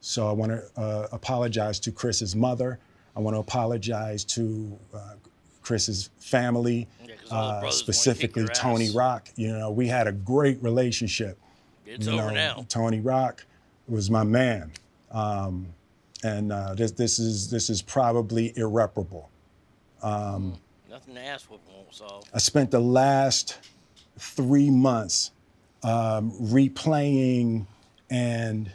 So 0.00 0.28
I 0.28 0.32
want 0.32 0.52
to 0.52 0.80
uh, 0.80 1.08
apologize 1.12 1.78
to 1.80 1.92
Chris's 1.92 2.34
mother. 2.34 2.78
I 3.16 3.20
want 3.20 3.34
to 3.36 3.40
apologize 3.40 4.24
to 4.24 4.78
uh, 4.94 5.14
Chris's 5.62 6.10
family, 6.18 6.88
Yeah, 7.06 7.14
'cause 7.16 7.30
all 7.30 7.60
the 7.60 7.66
uh, 7.68 7.70
specifically 7.70 8.46
Tony. 8.48 8.90
Rock. 8.90 9.28
You 9.36 9.56
know, 9.56 9.70
we 9.70 9.86
had 9.86 10.06
a 10.08 10.12
great 10.12 10.62
relationship. 10.62 11.38
It's 11.86 12.06
You 12.06 12.14
over 12.14 12.28
know, 12.30 12.34
now. 12.34 12.66
Tony 12.68 13.00
Rock 13.00 13.44
was 13.88 14.10
my 14.10 14.24
man, 14.24 14.72
um, 15.10 15.68
and 16.22 16.52
uh, 16.52 16.74
this 16.74 16.92
this 16.92 17.18
is 17.18 17.50
this 17.50 17.70
is 17.70 17.82
probably 17.82 18.52
irreparable. 18.56 19.30
Um, 20.02 20.54
Nothing 20.90 21.14
to 21.14 21.20
ask 21.24 21.50
what 21.50 21.60
won't 21.68 21.94
solve. 21.94 22.24
I 22.34 22.38
spent 22.38 22.70
the 22.70 22.80
last 22.80 23.58
three 24.18 24.70
months 24.70 25.30
um, 25.82 26.32
replaying 26.32 27.66
and 28.10 28.70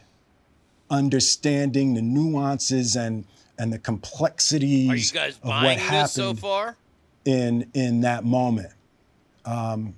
understanding 0.89 1.93
the 1.93 2.01
nuances 2.01 2.95
and 2.95 3.25
and 3.59 3.73
the 3.73 3.79
complexities 3.79 4.89
Are 4.89 4.95
you 4.95 5.11
guys 5.11 5.37
of 5.37 5.43
what 5.43 5.63
buying 5.63 5.79
happened 5.79 6.03
this 6.05 6.13
so 6.13 6.33
far? 6.33 6.75
in 7.25 7.69
in 7.73 8.01
that 8.01 8.23
moment. 8.23 8.73
Um, 9.45 9.95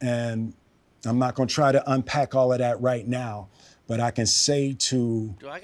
and 0.00 0.52
I'm 1.04 1.18
not 1.18 1.34
going 1.34 1.48
to 1.48 1.54
try 1.54 1.72
to 1.72 1.92
unpack 1.92 2.34
all 2.34 2.52
of 2.52 2.58
that 2.58 2.80
right 2.80 3.06
now, 3.06 3.48
but 3.88 3.98
I 4.00 4.12
can 4.12 4.26
say 4.26 4.74
to 4.74 5.34
Do 5.40 5.48
I 5.48 5.60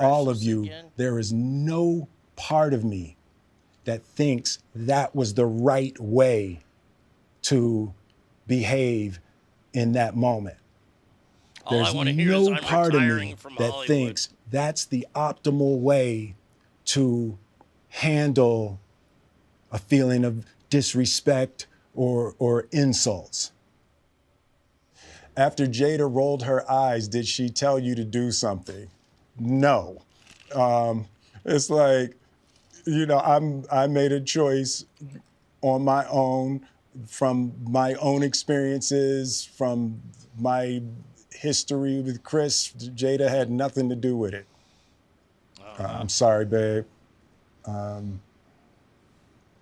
all 0.00 0.28
of 0.28 0.42
you, 0.42 0.64
again? 0.64 0.86
there 0.96 1.18
is 1.18 1.32
no 1.32 2.08
part 2.36 2.74
of 2.74 2.84
me 2.84 3.16
that 3.84 4.02
thinks 4.02 4.58
that 4.74 5.14
was 5.14 5.32
the 5.32 5.46
right 5.46 5.98
way 5.98 6.60
to 7.42 7.94
behave 8.46 9.20
in 9.72 9.92
that 9.92 10.14
moment. 10.14 10.56
All 11.64 11.74
I 11.74 11.92
There's 11.92 12.16
hear 12.16 12.32
no 12.32 12.54
is 12.54 12.60
part 12.60 12.94
of 12.94 13.02
me 13.02 13.34
that 13.58 13.70
Hollywood. 13.70 13.86
thinks 13.86 14.28
that's 14.50 14.84
the 14.84 15.06
optimal 15.14 15.78
way 15.78 16.34
to 16.86 17.38
handle 17.88 18.80
a 19.70 19.78
feeling 19.78 20.24
of 20.24 20.46
disrespect 20.70 21.66
or, 21.94 22.34
or 22.38 22.66
insults. 22.72 23.52
After 25.38 25.68
Jada 25.68 26.12
rolled 26.12 26.42
her 26.42 26.68
eyes, 26.68 27.06
did 27.06 27.24
she 27.24 27.48
tell 27.48 27.78
you 27.78 27.94
to 27.94 28.04
do 28.04 28.32
something? 28.32 28.88
No. 29.38 30.02
Um, 30.52 31.06
it's 31.44 31.70
like, 31.70 32.16
you 32.84 33.06
know, 33.06 33.20
I'm 33.20 33.64
I 33.70 33.86
made 33.86 34.10
a 34.10 34.20
choice 34.20 34.84
on 35.62 35.82
my 35.82 36.04
own 36.08 36.66
from 37.06 37.52
my 37.62 37.94
own 37.94 38.24
experiences, 38.24 39.44
from 39.44 40.02
my 40.36 40.82
history 41.32 42.00
with 42.00 42.24
Chris. 42.24 42.72
Jada 42.72 43.28
had 43.28 43.48
nothing 43.48 43.88
to 43.90 43.94
do 43.94 44.16
with 44.16 44.34
it. 44.34 44.46
Uh, 45.78 45.84
I'm 45.84 46.08
sorry, 46.08 46.46
babe. 46.46 46.84
Um, 47.64 48.20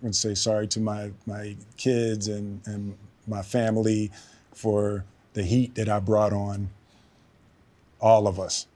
gonna 0.01 0.11
say 0.11 0.33
sorry 0.33 0.65
to 0.69 0.79
my 0.79 1.11
my 1.27 1.55
kids 1.77 2.29
and 2.29 2.65
and 2.65 2.97
my 3.27 3.43
family 3.43 4.09
for 4.55 5.05
the 5.37 5.43
heat 5.43 5.75
that 5.75 5.87
I 5.87 5.99
brought 5.99 6.33
on 6.33 6.69
all 8.01 8.27
of 8.27 8.39
us. 8.39 8.67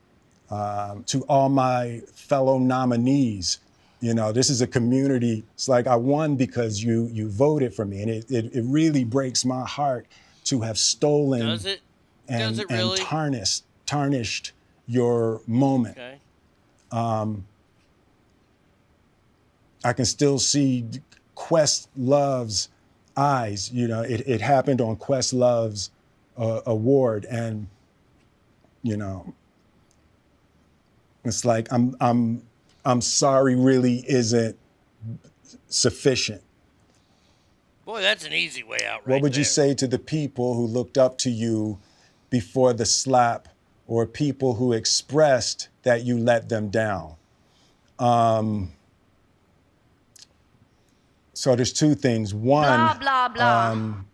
Um, 0.51 1.03
to 1.05 1.23
all 1.23 1.49
my 1.49 2.01
fellow 2.13 2.59
nominees, 2.59 3.57
you 3.99 4.13
know, 4.13 4.31
this 4.31 4.49
is 4.49 4.61
a 4.61 4.67
community. 4.67 5.43
It's 5.55 5.67
like 5.67 5.87
I 5.87 5.95
won 5.95 6.35
because 6.35 6.83
you 6.83 7.09
you 7.11 7.29
voted 7.29 7.73
for 7.73 7.85
me, 7.85 8.01
and 8.01 8.11
it 8.11 8.29
it, 8.29 8.55
it 8.55 8.63
really 8.65 9.03
breaks 9.03 9.43
my 9.43 9.65
heart 9.65 10.05
to 10.45 10.61
have 10.61 10.77
stolen 10.77 11.41
Does 11.41 11.65
it? 11.65 11.81
and, 12.27 12.55
Does 12.55 12.59
it 12.59 12.71
and 12.71 12.95
tarnished 12.97 13.63
tarnished 13.85 14.51
your 14.87 15.41
moment. 15.47 15.97
Okay. 15.97 16.19
Um, 16.91 17.45
I 19.83 19.93
can 19.93 20.05
still 20.05 20.37
see 20.37 20.85
Questlove's 21.35 22.69
eyes. 23.15 23.71
You 23.71 23.87
know, 23.87 24.01
it, 24.01 24.21
it 24.27 24.41
happened 24.41 24.81
on 24.81 24.95
Questlove's 24.97 25.91
uh, 26.41 26.61
award, 26.65 27.25
and 27.29 27.67
you 28.81 28.97
know, 28.97 29.33
it's 31.23 31.45
like 31.45 31.67
I'm 31.71 31.95
I'm 32.01 32.41
I'm 32.83 32.99
sorry. 32.99 33.55
Really, 33.55 34.03
isn't 34.07 34.57
sufficient. 35.67 36.41
Boy, 37.85 38.01
that's 38.01 38.25
an 38.25 38.33
easy 38.33 38.63
way 38.63 38.79
out 38.87 39.01
right 39.05 39.13
what 39.13 39.21
would 39.21 39.35
you 39.35 39.43
say 39.43 39.73
to 39.73 39.87
the 39.87 39.99
people 39.99 40.53
who 40.53 40.65
looked 40.65 40.97
up 40.97 41.17
to 41.19 41.29
you 41.29 41.77
before 42.29 42.73
the 42.73 42.85
slap, 42.85 43.47
or 43.87 44.05
people 44.05 44.55
who 44.55 44.73
expressed 44.73 45.67
that 45.83 46.03
you 46.03 46.17
let 46.17 46.49
them 46.49 46.69
down? 46.69 47.15
Um, 47.99 48.71
so 51.33 51.55
there's 51.55 51.73
two 51.73 51.93
things. 51.93 52.33
One, 52.33 52.63
Blah, 52.63 52.97
blah, 52.99 53.27
blah. 53.29 53.71
Um, 53.71 54.07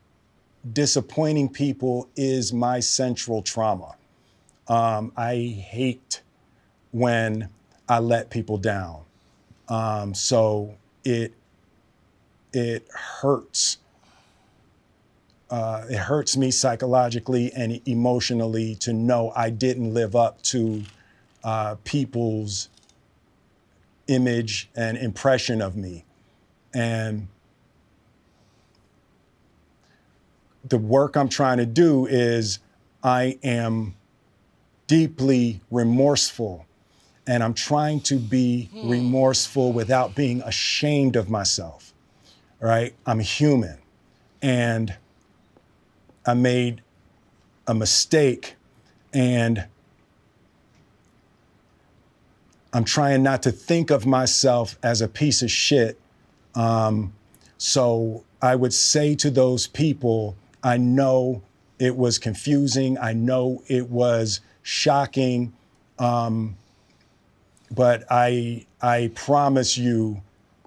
disappointing 0.73 1.49
people 1.49 2.09
is 2.15 2.53
my 2.53 2.79
central 2.79 3.41
trauma. 3.41 3.95
Um, 4.67 5.11
I 5.15 5.35
hate 5.35 6.21
when 6.91 7.49
I 7.87 7.99
let 7.99 8.29
people 8.29 8.57
down. 8.57 9.01
Um, 9.69 10.13
so 10.13 10.75
it 11.03 11.33
it 12.53 12.87
hurts. 12.91 13.77
Uh, 15.49 15.85
it 15.89 15.97
hurts 15.97 16.35
me 16.35 16.51
psychologically 16.51 17.51
and 17.53 17.81
emotionally 17.87 18.75
to 18.75 18.91
know 18.91 19.31
I 19.35 19.49
didn't 19.49 19.93
live 19.93 20.15
up 20.15 20.41
to 20.43 20.83
uh, 21.43 21.75
people's 21.85 22.67
image 24.07 24.69
and 24.75 24.97
impression 24.97 25.61
of 25.61 25.77
me. 25.77 26.03
And 26.73 27.29
the 30.69 30.77
work 30.77 31.15
I'm 31.15 31.29
trying 31.29 31.57
to 31.57 31.65
do 31.65 32.05
is 32.05 32.59
I 33.03 33.37
am 33.43 33.95
deeply 34.87 35.61
remorseful 35.69 36.65
and 37.27 37.43
I'm 37.43 37.53
trying 37.53 37.99
to 38.01 38.15
be 38.15 38.69
remorseful 38.83 39.73
without 39.73 40.15
being 40.15 40.41
ashamed 40.41 41.15
of 41.15 41.29
myself. 41.29 41.93
Right? 42.59 42.95
I'm 43.05 43.19
human 43.19 43.77
and 44.41 44.95
I 46.25 46.33
made 46.33 46.81
a 47.67 47.73
mistake 47.73 48.55
and 49.13 49.65
I'm 52.73 52.83
trying 52.83 53.23
not 53.23 53.43
to 53.43 53.51
think 53.51 53.91
of 53.91 54.05
myself 54.05 54.77
as 54.83 55.01
a 55.01 55.07
piece 55.07 55.41
of 55.41 55.51
shit. 55.51 55.99
Um, 56.55 57.13
so 57.57 58.23
I 58.41 58.55
would 58.55 58.73
say 58.73 59.15
to 59.15 59.29
those 59.29 59.67
people, 59.67 60.35
I 60.63 60.77
know 60.77 61.41
it 61.79 61.95
was 61.95 62.17
confusing. 62.17 62.97
I 62.97 63.13
know 63.13 63.63
it 63.67 63.89
was 63.89 64.41
shocking. 64.63 65.53
Um, 65.99 66.57
but 67.71 68.05
I 68.09 68.65
I 68.81 69.11
promise 69.15 69.77
you, 69.77 70.21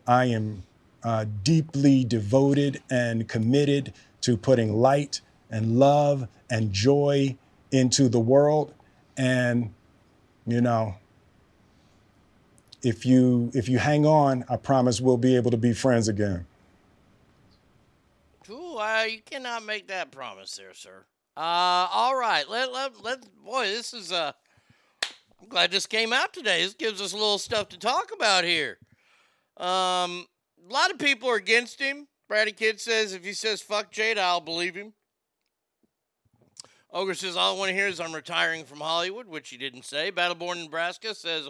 I 0.06 0.26
am 0.26 0.64
uh, 1.02 1.24
deeply 1.42 2.04
devoted 2.04 2.82
and 2.90 3.28
committed 3.28 3.92
to 4.22 4.36
putting 4.36 4.74
light 4.74 5.20
and 5.50 5.78
love 5.78 6.28
and 6.50 6.72
joy 6.72 7.36
into 7.70 8.08
the 8.08 8.20
world. 8.20 8.74
And 9.16 9.72
you 10.46 10.60
know, 10.60 10.96
if 12.82 13.06
you 13.06 13.50
if 13.54 13.68
you 13.68 13.78
hang 13.78 14.06
on, 14.06 14.44
I 14.48 14.56
promise 14.56 15.00
we'll 15.00 15.16
be 15.16 15.36
able 15.36 15.50
to 15.50 15.56
be 15.56 15.72
friends 15.72 16.08
again. 16.08 16.46
Ooh, 18.50 18.78
uh, 18.78 19.04
you 19.08 19.20
cannot 19.22 19.64
make 19.64 19.88
that 19.88 20.10
promise 20.10 20.56
there, 20.56 20.74
sir. 20.74 21.04
Uh, 21.36 21.86
all 21.92 22.16
right. 22.16 22.48
Let, 22.48 22.72
let, 22.72 23.02
let, 23.02 23.20
boy, 23.44 23.66
this 23.66 23.94
is, 23.94 24.10
uh, 24.10 24.32
I'm 25.40 25.48
glad 25.48 25.70
this 25.70 25.86
came 25.86 26.12
out 26.12 26.32
today. 26.32 26.62
This 26.62 26.74
gives 26.74 27.00
us 27.00 27.12
a 27.12 27.16
little 27.16 27.38
stuff 27.38 27.68
to 27.70 27.78
talk 27.78 28.10
about 28.14 28.44
here. 28.44 28.78
Um, 29.56 30.26
a 30.68 30.72
lot 30.72 30.90
of 30.90 30.98
people 30.98 31.28
are 31.28 31.36
against 31.36 31.80
him. 31.80 32.08
Brady 32.28 32.52
Kid 32.52 32.80
says 32.80 33.12
if 33.12 33.24
he 33.24 33.32
says 33.32 33.60
fuck 33.60 33.92
Jada, 33.92 34.18
I'll 34.18 34.40
believe 34.40 34.74
him. 34.74 34.92
Ogre 36.92 37.14
says 37.14 37.36
all 37.36 37.54
I 37.54 37.58
want 37.58 37.68
to 37.70 37.74
hear 37.74 37.88
is 37.88 38.00
I'm 38.00 38.14
retiring 38.14 38.64
from 38.64 38.80
Hollywood, 38.80 39.26
which 39.26 39.48
he 39.48 39.56
didn't 39.56 39.84
say. 39.84 40.10
Battleborn 40.10 40.62
Nebraska 40.62 41.14
says 41.14 41.48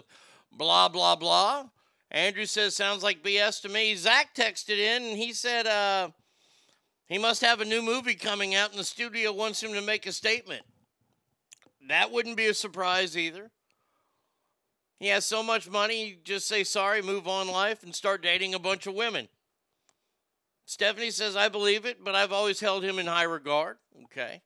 blah 0.51 0.89
blah 0.89 1.15
blah. 1.15 1.65
Andrew 2.09 2.45
says 2.45 2.75
sounds 2.75 3.03
like 3.03 3.23
BS 3.23 3.61
to 3.61 3.69
me. 3.69 3.95
Zach 3.95 4.35
texted 4.35 4.77
in 4.77 5.03
and 5.03 5.17
he 5.17 5.33
said 5.33 5.67
uh, 5.67 6.09
he 7.11 7.17
must 7.17 7.41
have 7.41 7.59
a 7.59 7.65
new 7.65 7.81
movie 7.81 8.15
coming 8.15 8.55
out 8.55 8.69
and 8.69 8.79
the 8.79 8.85
studio 8.85 9.33
wants 9.33 9.61
him 9.61 9.73
to 9.73 9.81
make 9.81 10.05
a 10.05 10.13
statement. 10.13 10.61
That 11.89 12.09
wouldn't 12.09 12.37
be 12.37 12.45
a 12.45 12.53
surprise 12.53 13.17
either. 13.17 13.51
He 14.97 15.07
has 15.07 15.25
so 15.25 15.43
much 15.43 15.69
money, 15.69 16.19
just 16.23 16.47
say 16.47 16.63
sorry, 16.63 17.01
move 17.01 17.27
on 17.27 17.49
life, 17.49 17.83
and 17.83 17.93
start 17.93 18.23
dating 18.23 18.53
a 18.53 18.59
bunch 18.59 18.87
of 18.87 18.93
women. 18.93 19.27
Stephanie 20.65 21.11
says, 21.11 21.35
I 21.35 21.49
believe 21.49 21.85
it, 21.85 22.01
but 22.01 22.15
I've 22.15 22.31
always 22.31 22.61
held 22.61 22.81
him 22.81 22.97
in 22.97 23.07
high 23.07 23.23
regard. 23.23 23.75
Okay. 24.05 24.41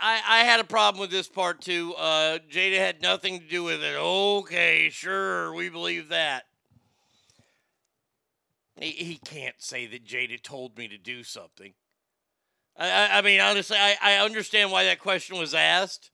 I, 0.00 0.20
I 0.24 0.38
had 0.44 0.60
a 0.60 0.64
problem 0.64 1.00
with 1.00 1.10
this 1.10 1.26
part 1.26 1.60
too. 1.60 1.92
Uh, 1.98 2.38
Jada 2.48 2.78
had 2.78 3.02
nothing 3.02 3.40
to 3.40 3.48
do 3.48 3.64
with 3.64 3.82
it. 3.82 3.96
Okay, 3.96 4.90
sure, 4.92 5.52
we 5.54 5.70
believe 5.70 6.10
that. 6.10 6.44
He, 8.80 8.90
he 8.92 9.16
can't 9.16 9.56
say 9.58 9.86
that 9.86 10.06
Jada 10.06 10.42
told 10.42 10.78
me 10.78 10.88
to 10.88 10.96
do 10.96 11.22
something. 11.22 11.74
I, 12.78 13.18
I, 13.18 13.22
mean, 13.22 13.38
honestly, 13.38 13.76
I, 13.78 13.96
I 14.02 14.16
understand 14.16 14.72
why 14.72 14.84
that 14.84 15.00
question 15.00 15.38
was 15.38 15.54
asked, 15.54 16.10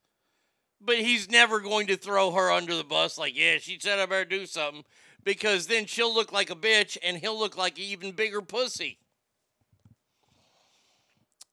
but 0.81 0.97
he's 0.97 1.31
never 1.31 1.61
going 1.61 1.87
to 1.87 1.95
throw 1.95 2.31
her 2.31 2.51
under 2.51 2.75
the 2.75 2.83
bus 2.83 3.17
like, 3.17 3.37
yeah, 3.37 3.57
she 3.57 3.79
said 3.79 3.99
I 3.99 4.05
better 4.05 4.25
do 4.25 4.45
something, 4.45 4.83
because 5.23 5.67
then 5.67 5.85
she'll 5.85 6.13
look 6.13 6.33
like 6.33 6.49
a 6.49 6.55
bitch 6.55 6.97
and 7.01 7.17
he'll 7.17 7.39
look 7.39 7.57
like 7.57 7.77
an 7.77 7.85
even 7.85 8.11
bigger 8.11 8.41
pussy. 8.41 8.99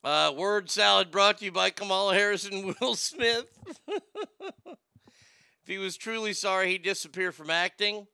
Uh, 0.02 0.32
word 0.36 0.68
salad 0.68 1.12
brought 1.12 1.38
to 1.38 1.44
you 1.44 1.52
by 1.52 1.70
Kamala 1.70 2.14
Harris 2.14 2.44
and 2.44 2.74
Will 2.80 2.96
Smith. 2.96 3.46
if 3.88 4.76
he 5.64 5.78
was 5.78 5.96
truly 5.96 6.32
sorry, 6.32 6.72
he'd 6.72 6.82
disappear 6.82 7.30
from 7.30 7.50
acting. 7.50 8.08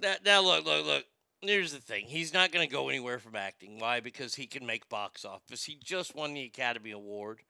That, 0.00 0.24
now, 0.24 0.42
look, 0.42 0.66
look, 0.66 0.84
look. 0.84 1.04
Here's 1.42 1.72
the 1.72 1.80
thing. 1.80 2.06
He's 2.06 2.32
not 2.32 2.50
going 2.50 2.66
to 2.66 2.72
go 2.72 2.88
anywhere 2.88 3.18
from 3.18 3.36
acting. 3.36 3.78
Why? 3.78 4.00
Because 4.00 4.34
he 4.34 4.46
can 4.46 4.66
make 4.66 4.88
box 4.88 5.24
office. 5.24 5.64
He 5.64 5.78
just 5.82 6.14
won 6.14 6.34
the 6.34 6.44
Academy 6.44 6.90
Award. 6.90 7.40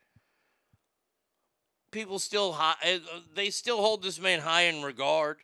People 1.92 2.18
still 2.18 2.52
high, 2.52 2.74
uh, 2.84 2.98
they 3.34 3.48
still 3.48 3.78
hold 3.78 4.02
this 4.02 4.20
man 4.20 4.40
high 4.40 4.62
in 4.62 4.82
regard. 4.82 5.38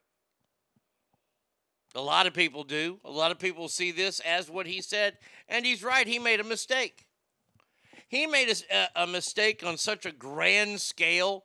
A 1.94 2.00
lot 2.00 2.26
of 2.26 2.34
people 2.34 2.64
do. 2.64 2.98
A 3.04 3.10
lot 3.10 3.30
of 3.30 3.38
people 3.38 3.68
see 3.68 3.92
this 3.92 4.20
as 4.20 4.50
what 4.50 4.66
he 4.66 4.80
said, 4.80 5.18
and 5.48 5.64
he's 5.64 5.84
right. 5.84 6.06
He 6.06 6.18
made 6.18 6.40
a 6.40 6.44
mistake. 6.44 7.06
He 8.08 8.26
made 8.26 8.52
a, 8.70 9.02
a 9.02 9.06
mistake 9.06 9.62
on 9.64 9.78
such 9.78 10.04
a 10.04 10.12
grand 10.12 10.80
scale, 10.80 11.44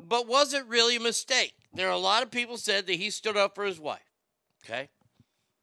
but 0.00 0.28
was 0.28 0.54
it 0.54 0.66
really 0.66 0.96
a 0.96 1.00
mistake? 1.00 1.54
There 1.72 1.88
are 1.88 1.92
a 1.92 1.98
lot 1.98 2.22
of 2.22 2.30
people 2.30 2.56
said 2.56 2.86
that 2.86 2.94
he 2.94 3.10
stood 3.10 3.36
up 3.36 3.54
for 3.54 3.64
his 3.64 3.80
wife. 3.80 4.12
Okay, 4.64 4.88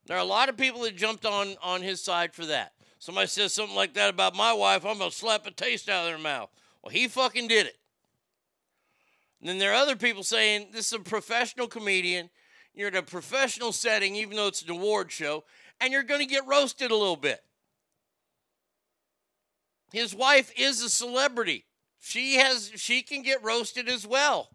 there 0.06 0.18
are 0.18 0.22
a 0.22 0.26
lot 0.26 0.50
of 0.50 0.58
people 0.58 0.82
that 0.82 0.96
jumped 0.96 1.26
on 1.26 1.56
on 1.62 1.82
his 1.82 2.02
side 2.02 2.34
for 2.34 2.46
that. 2.46 2.74
Somebody 3.00 3.28
says 3.28 3.54
something 3.54 3.76
like 3.76 3.94
that 3.96 4.10
about 4.10 4.36
my 4.36 4.54
wife, 4.54 4.86
I'm 4.86 5.00
gonna 5.00 5.12
slap 5.12 5.46
a 5.48 5.52
taste 5.52 5.90
out 5.90 6.06
of 6.06 6.10
their 6.10 6.18
mouth. 6.18 6.50
Well, 6.82 6.92
he 6.92 7.08
fucking 7.08 7.48
did 7.48 7.68
it. 7.68 7.78
And 9.40 9.50
then 9.50 9.58
there 9.58 9.72
are 9.72 9.82
other 9.82 9.96
people 9.96 10.24
saying 10.24 10.68
this 10.72 10.88
is 10.88 10.94
a 10.94 11.00
professional 11.00 11.68
comedian. 11.68 12.30
You're 12.74 12.90
in 12.90 12.96
a 12.96 13.02
professional 13.02 13.72
setting, 13.72 14.16
even 14.16 14.38
though 14.38 14.48
it's 14.48 14.62
an 14.62 14.70
award 14.70 15.12
show, 15.12 15.44
and 15.80 15.92
you're 15.92 16.04
to 16.04 16.26
get 16.26 16.46
roasted 16.48 16.92
a 16.92 16.96
little 16.96 17.16
bit. 17.16 17.42
His 19.92 20.16
wife 20.16 20.52
is 20.56 20.82
a 20.82 20.90
celebrity. 20.90 21.66
She 22.00 22.36
has 22.36 22.72
she 22.76 23.02
can 23.02 23.24
get 23.24 23.44
roasted 23.44 23.90
as 23.90 24.08
well. 24.08 24.50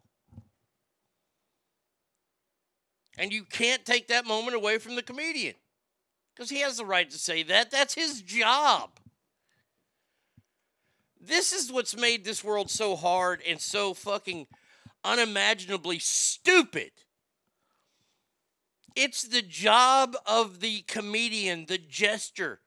And 3.16 3.33
you 3.33 3.44
can't 3.44 3.85
take 3.85 4.09
that 4.09 4.26
moment 4.26 4.57
away 4.57 4.79
from 4.79 4.94
the 4.94 5.02
comedian. 5.02 5.55
Because 6.35 6.50
he 6.50 6.61
has 6.61 6.76
the 6.76 6.85
right 6.85 7.09
to 7.11 7.18
say 7.18 7.42
that. 7.44 7.70
That's 7.70 7.94
his 7.94 8.20
job. 8.20 8.90
This 11.20 11.52
is 11.52 11.72
what's 11.72 11.96
made 11.96 12.24
this 12.24 12.44
world 12.44 12.70
so 12.70 12.94
hard 12.94 13.40
and 13.48 13.61
so 13.61 13.94
fucking 13.94 14.46
unimaginably 15.02 15.98
stupid. 15.98 16.90
It's 18.94 19.22
the 19.22 19.42
job 19.42 20.16
of 20.26 20.61
the 20.61 20.83
comedian, 20.83 21.66
the 21.66 21.79
jester, 21.79 22.61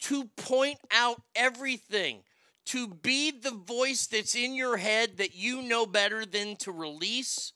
to 0.00 0.24
point 0.36 0.78
out 0.90 1.22
everything, 1.34 2.22
to 2.66 2.88
be 2.88 3.30
the 3.30 3.50
voice 3.50 4.06
that's 4.06 4.34
in 4.34 4.54
your 4.54 4.76
head 4.76 5.16
that 5.16 5.34
you 5.34 5.62
know 5.62 5.86
better 5.86 6.26
than 6.26 6.56
to 6.56 6.72
release. 6.72 7.52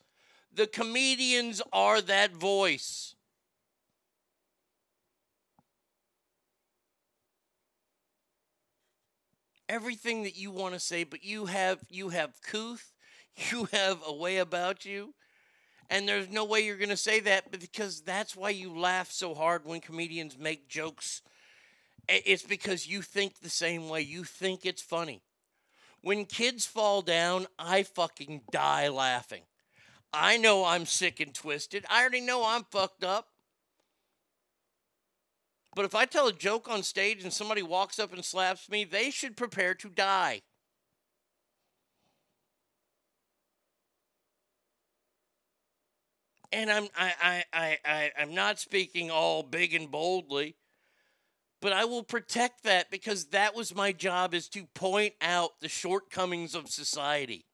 The 0.53 0.67
comedians 0.67 1.63
are 1.73 2.01
that 2.01 2.33
voice. 2.33 3.15
Everything 9.69 10.23
that 10.23 10.37
you 10.37 10.51
want 10.51 10.75
to 10.75 10.81
say, 10.81 11.05
but 11.05 11.23
you 11.23 11.47
have 11.47 11.79
you 11.91 12.09
have 12.09 12.41
couth, 12.43 12.93
you 13.51 13.69
have 13.73 13.99
a 14.07 14.13
way 14.13 14.39
about 14.39 14.85
you, 14.85 15.15
and 15.91 16.09
there's 16.09 16.31
no 16.31 16.45
way 16.45 16.61
you're 16.61 16.77
going 16.77 16.89
to 16.89 16.97
say 16.97 17.21
that 17.21 17.51
because 17.51 18.01
that's 18.01 18.35
why 18.35 18.51
you 18.51 18.77
laugh 18.79 19.11
so 19.11 19.35
hard 19.35 19.65
when 19.65 19.81
comedians 19.81 20.39
make 20.39 20.69
jokes 20.69 21.23
it's 22.09 22.43
because 22.43 22.87
you 22.87 23.03
think 23.03 23.41
the 23.41 23.51
same 23.51 23.89
way. 23.89 24.01
You 24.01 24.25
think 24.25 24.65
it's 24.65 24.83
funny. 24.83 25.21
When 26.01 26.25
kids 26.25 26.65
fall 26.65 27.03
down, 27.03 27.47
I 27.59 27.83
fucking 27.83 28.43
die 28.51 28.89
laughing. 28.89 29.43
I 30.13 30.37
know 30.37 30.65
I'm 30.65 30.87
sick 30.87 31.21
and 31.21 31.35
twisted. 31.35 31.85
I 31.91 32.01
already 32.01 32.21
know 32.21 32.45
I'm 32.45 32.65
fucked 32.71 33.05
up. 33.05 33.29
But 35.75 35.85
if 35.85 35.95
I 35.95 36.07
tell 36.07 36.27
a 36.27 36.33
joke 36.33 36.69
on 36.69 36.83
stage 36.83 37.23
and 37.23 37.33
somebody 37.33 37.63
walks 37.63 37.99
up 37.99 38.13
and 38.13 38.25
slaps 38.25 38.69
me, 38.69 38.85
they 38.85 39.11
should 39.11 39.37
prepare 39.37 39.75
to 39.75 39.89
die. 39.89 40.43
And 46.51 46.71
I'm 46.71 46.89
I, 46.97 47.13
I, 47.23 47.45
I, 47.53 47.79
I, 47.85 48.11
I'm 48.19 48.35
not 48.35 48.59
speaking 48.59 49.11
all 49.11 49.43
big 49.43 49.75
and 49.75 49.91
boldly 49.91 50.57
but 51.61 51.73
I 51.73 51.85
will 51.85 52.05
protect 52.05 52.63
that 52.65 52.91
because 52.91 53.27
that 53.27 53.55
was 53.55 53.75
my 53.75 53.93
job 53.93 54.33
is 54.33 54.49
to 54.51 54.67
point 54.75 55.15
out 55.21 55.61
the 55.61 55.69
shortcomings 55.69 56.55
of 56.55 56.69
society. 56.69 57.47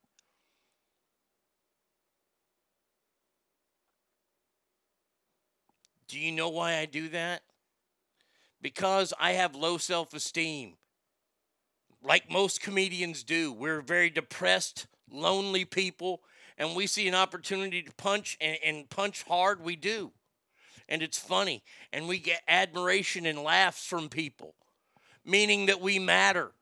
Do 6.14 6.20
you 6.20 6.31
know 6.31 6.48
why 6.48 6.77
I 6.77 6.85
do 6.85 7.09
that? 7.09 7.42
Because 8.62 9.12
I 9.18 9.33
have 9.33 9.57
low 9.57 9.79
self 9.79 10.14
esteem. 10.14 10.74
Like 12.05 12.31
most 12.31 12.61
comedians 12.61 13.24
do. 13.24 13.53
We're 13.53 13.81
very 13.81 14.11
depressed, 14.11 14.87
lonely 15.11 15.64
people, 15.64 16.20
and 16.57 16.77
we 16.77 16.87
see 16.87 17.09
an 17.09 17.16
opportunity 17.16 17.83
to 17.83 17.92
punch 17.94 18.38
and, 18.40 18.59
and 18.64 18.88
punch 18.88 19.24
hard, 19.24 19.61
we 19.61 19.74
do 19.74 20.12
and 20.88 21.03
it's 21.03 21.18
funny 21.18 21.64
and 21.92 22.07
we 22.07 22.18
get 22.20 22.42
admiration 22.46 23.27
and 23.27 23.40
laughs 23.40 23.85
from 23.85 24.09
people, 24.09 24.55
meaning 25.24 25.66
that 25.66 25.81
we 25.81 25.98
matter. 25.98 26.53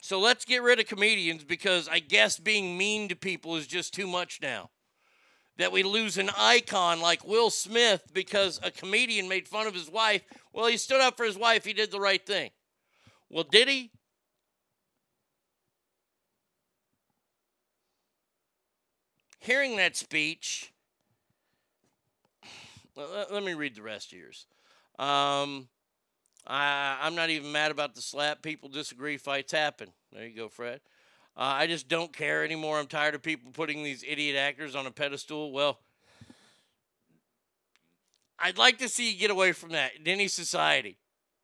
So 0.00 0.20
let's 0.20 0.44
get 0.44 0.62
rid 0.62 0.78
of 0.78 0.86
comedians 0.86 1.42
because 1.42 1.88
I 1.88 1.98
guess 1.98 2.38
being 2.38 2.78
mean 2.78 3.08
to 3.08 3.16
people 3.16 3.56
is 3.56 3.66
just 3.66 3.92
too 3.92 4.06
much 4.06 4.38
now. 4.40 4.70
That 5.56 5.72
we 5.72 5.82
lose 5.82 6.18
an 6.18 6.30
icon 6.36 7.00
like 7.00 7.24
Will 7.24 7.50
Smith 7.50 8.02
because 8.12 8.58
a 8.62 8.70
comedian 8.70 9.28
made 9.28 9.46
fun 9.46 9.66
of 9.66 9.74
his 9.74 9.88
wife. 9.88 10.22
Well, 10.52 10.66
he 10.66 10.76
stood 10.76 11.00
up 11.00 11.16
for 11.16 11.24
his 11.24 11.38
wife, 11.38 11.64
he 11.64 11.72
did 11.72 11.90
the 11.90 12.00
right 12.00 12.24
thing. 12.24 12.50
Well, 13.30 13.44
did 13.44 13.68
he? 13.68 13.90
hearing 19.44 19.76
that 19.76 19.96
speech, 19.96 20.72
let, 22.96 23.44
me 23.44 23.54
read 23.54 23.74
the 23.74 23.82
rest 23.82 24.12
of 24.12 24.18
yours. 24.18 24.46
Um, 24.98 25.68
I, 26.46 26.98
I'm 27.02 27.14
not 27.14 27.30
even 27.30 27.52
mad 27.52 27.70
about 27.70 27.94
the 27.94 28.00
slap. 28.00 28.42
People 28.42 28.68
disagree, 28.68 29.16
fights 29.16 29.52
happen. 29.52 29.88
There 30.12 30.26
you 30.26 30.34
go, 30.34 30.48
Fred. 30.48 30.80
Uh, 31.36 31.40
I 31.40 31.66
just 31.66 31.88
don't 31.88 32.12
care 32.12 32.44
anymore. 32.44 32.78
I'm 32.78 32.86
tired 32.86 33.14
of 33.14 33.22
people 33.22 33.50
putting 33.52 33.82
these 33.82 34.04
idiot 34.06 34.36
actors 34.36 34.76
on 34.76 34.86
a 34.86 34.90
pedestal. 34.90 35.50
Well, 35.50 35.78
I'd 38.38 38.58
like 38.58 38.78
to 38.78 38.88
see 38.88 39.12
you 39.12 39.18
get 39.18 39.30
away 39.30 39.52
from 39.52 39.70
that 39.70 39.96
in 39.96 40.06
any 40.06 40.28
society. 40.28 40.98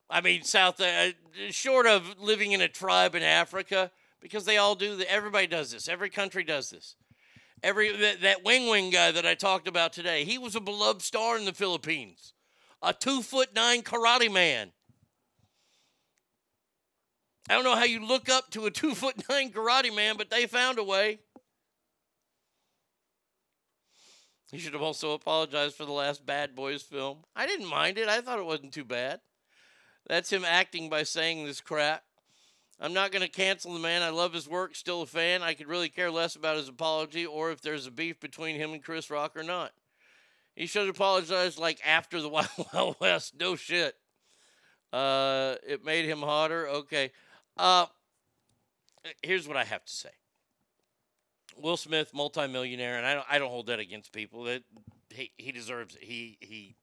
I 0.08 0.20
mean, 0.20 0.42
South, 0.42 0.80
uh, 0.80 1.10
short 1.50 1.86
of 1.86 2.20
living 2.20 2.52
in 2.52 2.60
a 2.60 2.68
tribe 2.68 3.14
in 3.14 3.22
Africa, 3.22 3.90
because 4.20 4.44
they 4.44 4.58
all 4.58 4.74
do 4.74 4.96
that. 4.96 5.10
Everybody 5.10 5.46
does 5.46 5.70
this. 5.70 5.88
Every 5.88 6.10
country 6.10 6.44
does 6.44 6.70
this. 6.70 6.96
Every 7.62 7.94
that, 7.96 8.22
that 8.22 8.44
Weng 8.44 8.68
Weng 8.68 8.92
guy 8.92 9.12
that 9.12 9.26
I 9.26 9.34
talked 9.34 9.68
about 9.68 9.92
today, 9.92 10.24
he 10.24 10.38
was 10.38 10.54
a 10.54 10.60
beloved 10.60 11.02
star 11.02 11.36
in 11.38 11.44
the 11.44 11.52
Philippines, 11.52 12.32
a 12.82 12.92
two 12.92 13.22
foot 13.22 13.54
nine 13.54 13.82
karate 13.82 14.32
man. 14.32 14.72
I 17.50 17.54
don't 17.54 17.64
know 17.64 17.74
how 17.74 17.82
you 17.82 18.06
look 18.06 18.28
up 18.28 18.52
to 18.52 18.66
a 18.66 18.70
two 18.70 18.94
foot 18.94 19.24
nine 19.28 19.50
karate 19.50 19.94
man, 19.94 20.14
but 20.16 20.30
they 20.30 20.46
found 20.46 20.78
a 20.78 20.84
way. 20.84 21.18
He 24.52 24.58
should 24.58 24.72
have 24.72 24.82
also 24.82 25.14
apologized 25.14 25.74
for 25.74 25.84
the 25.84 25.90
last 25.90 26.24
Bad 26.24 26.54
Boys 26.54 26.82
film. 26.82 27.18
I 27.34 27.46
didn't 27.46 27.68
mind 27.68 27.98
it. 27.98 28.08
I 28.08 28.20
thought 28.20 28.38
it 28.38 28.46
wasn't 28.46 28.72
too 28.72 28.84
bad. 28.84 29.18
That's 30.06 30.32
him 30.32 30.44
acting 30.44 30.88
by 30.88 31.02
saying 31.02 31.44
this 31.44 31.60
crap. 31.60 32.04
I'm 32.78 32.92
not 32.92 33.10
going 33.10 33.22
to 33.22 33.28
cancel 33.28 33.74
the 33.74 33.80
man. 33.80 34.02
I 34.02 34.10
love 34.10 34.32
his 34.32 34.48
work, 34.48 34.76
still 34.76 35.02
a 35.02 35.06
fan. 35.06 35.42
I 35.42 35.54
could 35.54 35.66
really 35.66 35.88
care 35.88 36.10
less 36.10 36.36
about 36.36 36.56
his 36.56 36.68
apology 36.68 37.26
or 37.26 37.50
if 37.50 37.60
there's 37.60 37.86
a 37.86 37.90
beef 37.90 38.20
between 38.20 38.54
him 38.54 38.72
and 38.72 38.82
Chris 38.82 39.10
Rock 39.10 39.36
or 39.36 39.42
not. 39.42 39.72
He 40.54 40.66
should 40.66 40.88
apologize 40.88 41.58
like 41.58 41.80
after 41.84 42.22
the 42.22 42.28
Wild 42.30 42.48
Wild 42.72 42.96
West. 43.00 43.34
No 43.40 43.56
shit. 43.56 43.96
Uh, 44.92 45.56
it 45.66 45.84
made 45.84 46.04
him 46.04 46.20
hotter. 46.20 46.68
Okay. 46.68 47.10
Uh, 47.60 47.84
here's 49.22 49.46
what 49.46 49.58
I 49.58 49.64
have 49.64 49.84
to 49.84 49.92
say. 49.92 50.08
Will 51.58 51.76
Smith, 51.76 52.14
multimillionaire, 52.14 52.96
and 52.96 53.04
I 53.04 53.12
don't, 53.12 53.26
I 53.28 53.38
don't 53.38 53.50
hold 53.50 53.66
that 53.66 53.78
against 53.78 54.12
people. 54.12 54.44
That 54.44 54.62
he, 55.10 55.30
he 55.36 55.52
deserves 55.52 55.94
it. 55.94 56.02
He 56.02 56.38
he 56.40 56.74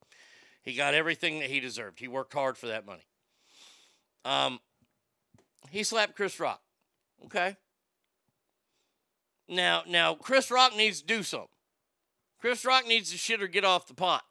he 0.61 0.75
got 0.75 0.93
everything 0.93 1.39
that 1.39 1.49
he 1.49 1.59
deserved. 1.59 1.99
He 1.99 2.07
worked 2.07 2.31
hard 2.31 2.59
for 2.59 2.67
that 2.67 2.85
money. 2.85 3.07
Um, 4.23 4.59
he 5.71 5.81
slapped 5.81 6.15
Chris 6.15 6.39
Rock. 6.39 6.61
Okay. 7.25 7.57
Now 9.49 9.81
now 9.87 10.13
Chris 10.13 10.51
Rock 10.51 10.75
needs 10.75 11.01
to 11.01 11.07
do 11.07 11.23
something. 11.23 11.49
Chris 12.39 12.63
Rock 12.63 12.85
needs 12.85 13.09
to 13.09 13.17
shit 13.17 13.41
or 13.41 13.47
get 13.47 13.65
off 13.65 13.87
the 13.87 13.95
pot. 13.95 14.21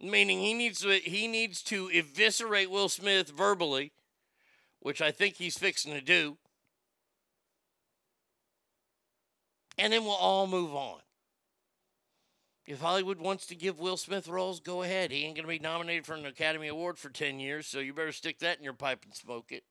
Meaning 0.00 0.40
he 0.40 0.52
needs 0.52 0.80
to 0.80 0.90
he 0.90 1.26
needs 1.26 1.62
to 1.62 1.88
eviscerate 1.88 2.70
Will 2.70 2.88
Smith 2.88 3.30
verbally, 3.30 3.92
which 4.80 5.00
I 5.00 5.10
think 5.10 5.36
he's 5.36 5.56
fixing 5.56 5.92
to 5.94 6.00
do. 6.00 6.36
And 9.78 9.92
then 9.92 10.04
we'll 10.04 10.12
all 10.12 10.46
move 10.46 10.74
on. 10.74 11.00
If 12.66 12.80
Hollywood 12.80 13.20
wants 13.20 13.46
to 13.46 13.54
give 13.54 13.78
Will 13.78 13.96
Smith 13.96 14.26
roles, 14.26 14.58
go 14.58 14.82
ahead. 14.82 15.12
He 15.12 15.24
ain't 15.24 15.36
going 15.36 15.44
to 15.44 15.48
be 15.48 15.60
nominated 15.60 16.04
for 16.04 16.14
an 16.14 16.26
Academy 16.26 16.66
Award 16.66 16.98
for 16.98 17.10
10 17.10 17.38
years, 17.38 17.66
so 17.66 17.78
you 17.78 17.94
better 17.94 18.10
stick 18.10 18.40
that 18.40 18.58
in 18.58 18.64
your 18.64 18.72
pipe 18.72 19.04
and 19.04 19.14
smoke 19.14 19.52
it. 19.52 19.62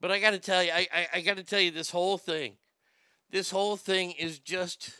But 0.00 0.10
I 0.10 0.20
got 0.20 0.30
to 0.32 0.38
tell 0.38 0.62
you, 0.62 0.70
I, 0.70 0.86
I, 0.92 1.06
I 1.14 1.20
got 1.22 1.38
to 1.38 1.42
tell 1.42 1.60
you, 1.60 1.70
this 1.70 1.90
whole 1.90 2.18
thing, 2.18 2.56
this 3.30 3.50
whole 3.50 3.76
thing 3.76 4.12
is 4.12 4.38
just. 4.38 4.90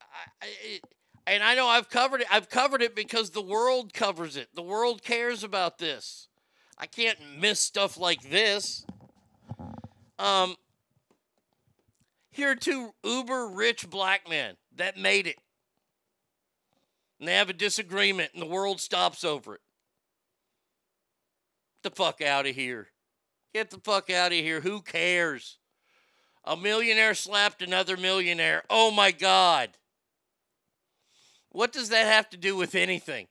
I, 0.00 0.04
I, 0.04 0.29
and 1.26 1.42
I 1.42 1.54
know 1.54 1.66
I've 1.66 1.88
covered 1.88 2.22
it. 2.22 2.26
I've 2.30 2.48
covered 2.48 2.82
it 2.82 2.94
because 2.94 3.30
the 3.30 3.42
world 3.42 3.92
covers 3.92 4.36
it. 4.36 4.48
The 4.54 4.62
world 4.62 5.02
cares 5.02 5.44
about 5.44 5.78
this. 5.78 6.28
I 6.78 6.86
can't 6.86 7.18
miss 7.38 7.60
stuff 7.60 7.98
like 7.98 8.22
this. 8.30 8.84
Um, 10.18 10.56
here 12.30 12.50
are 12.50 12.56
two 12.56 12.94
uber 13.04 13.48
rich 13.48 13.88
black 13.90 14.28
men 14.28 14.56
that 14.76 14.96
made 14.96 15.26
it. 15.26 15.36
And 17.18 17.28
they 17.28 17.34
have 17.34 17.50
a 17.50 17.54
disagreement, 17.54 18.30
and 18.32 18.42
the 18.42 18.46
world 18.46 18.80
stops 18.80 19.24
over 19.24 19.56
it. 19.56 19.60
Get 21.82 21.94
the 21.94 21.96
fuck 21.96 22.22
out 22.22 22.46
of 22.46 22.54
here. 22.54 22.88
Get 23.52 23.70
the 23.70 23.78
fuck 23.78 24.10
out 24.10 24.32
of 24.32 24.38
here. 24.38 24.60
Who 24.60 24.80
cares? 24.80 25.58
A 26.44 26.56
millionaire 26.56 27.14
slapped 27.14 27.60
another 27.60 27.96
millionaire. 27.96 28.62
Oh 28.70 28.90
my 28.90 29.10
God. 29.10 29.70
What 31.50 31.72
does 31.72 31.88
that 31.90 32.06
have 32.06 32.30
to 32.30 32.36
do 32.36 32.56
with 32.56 32.74
anything? 32.74 33.26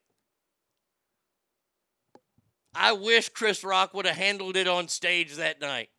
I 2.75 2.91
wish 2.91 3.29
Chris 3.29 3.63
Rock 3.63 3.93
would 3.93 4.05
have 4.05 4.15
handled 4.15 4.55
it 4.55 4.67
on 4.67 4.87
stage 4.87 5.35
that 5.35 5.59
night. 5.59 5.89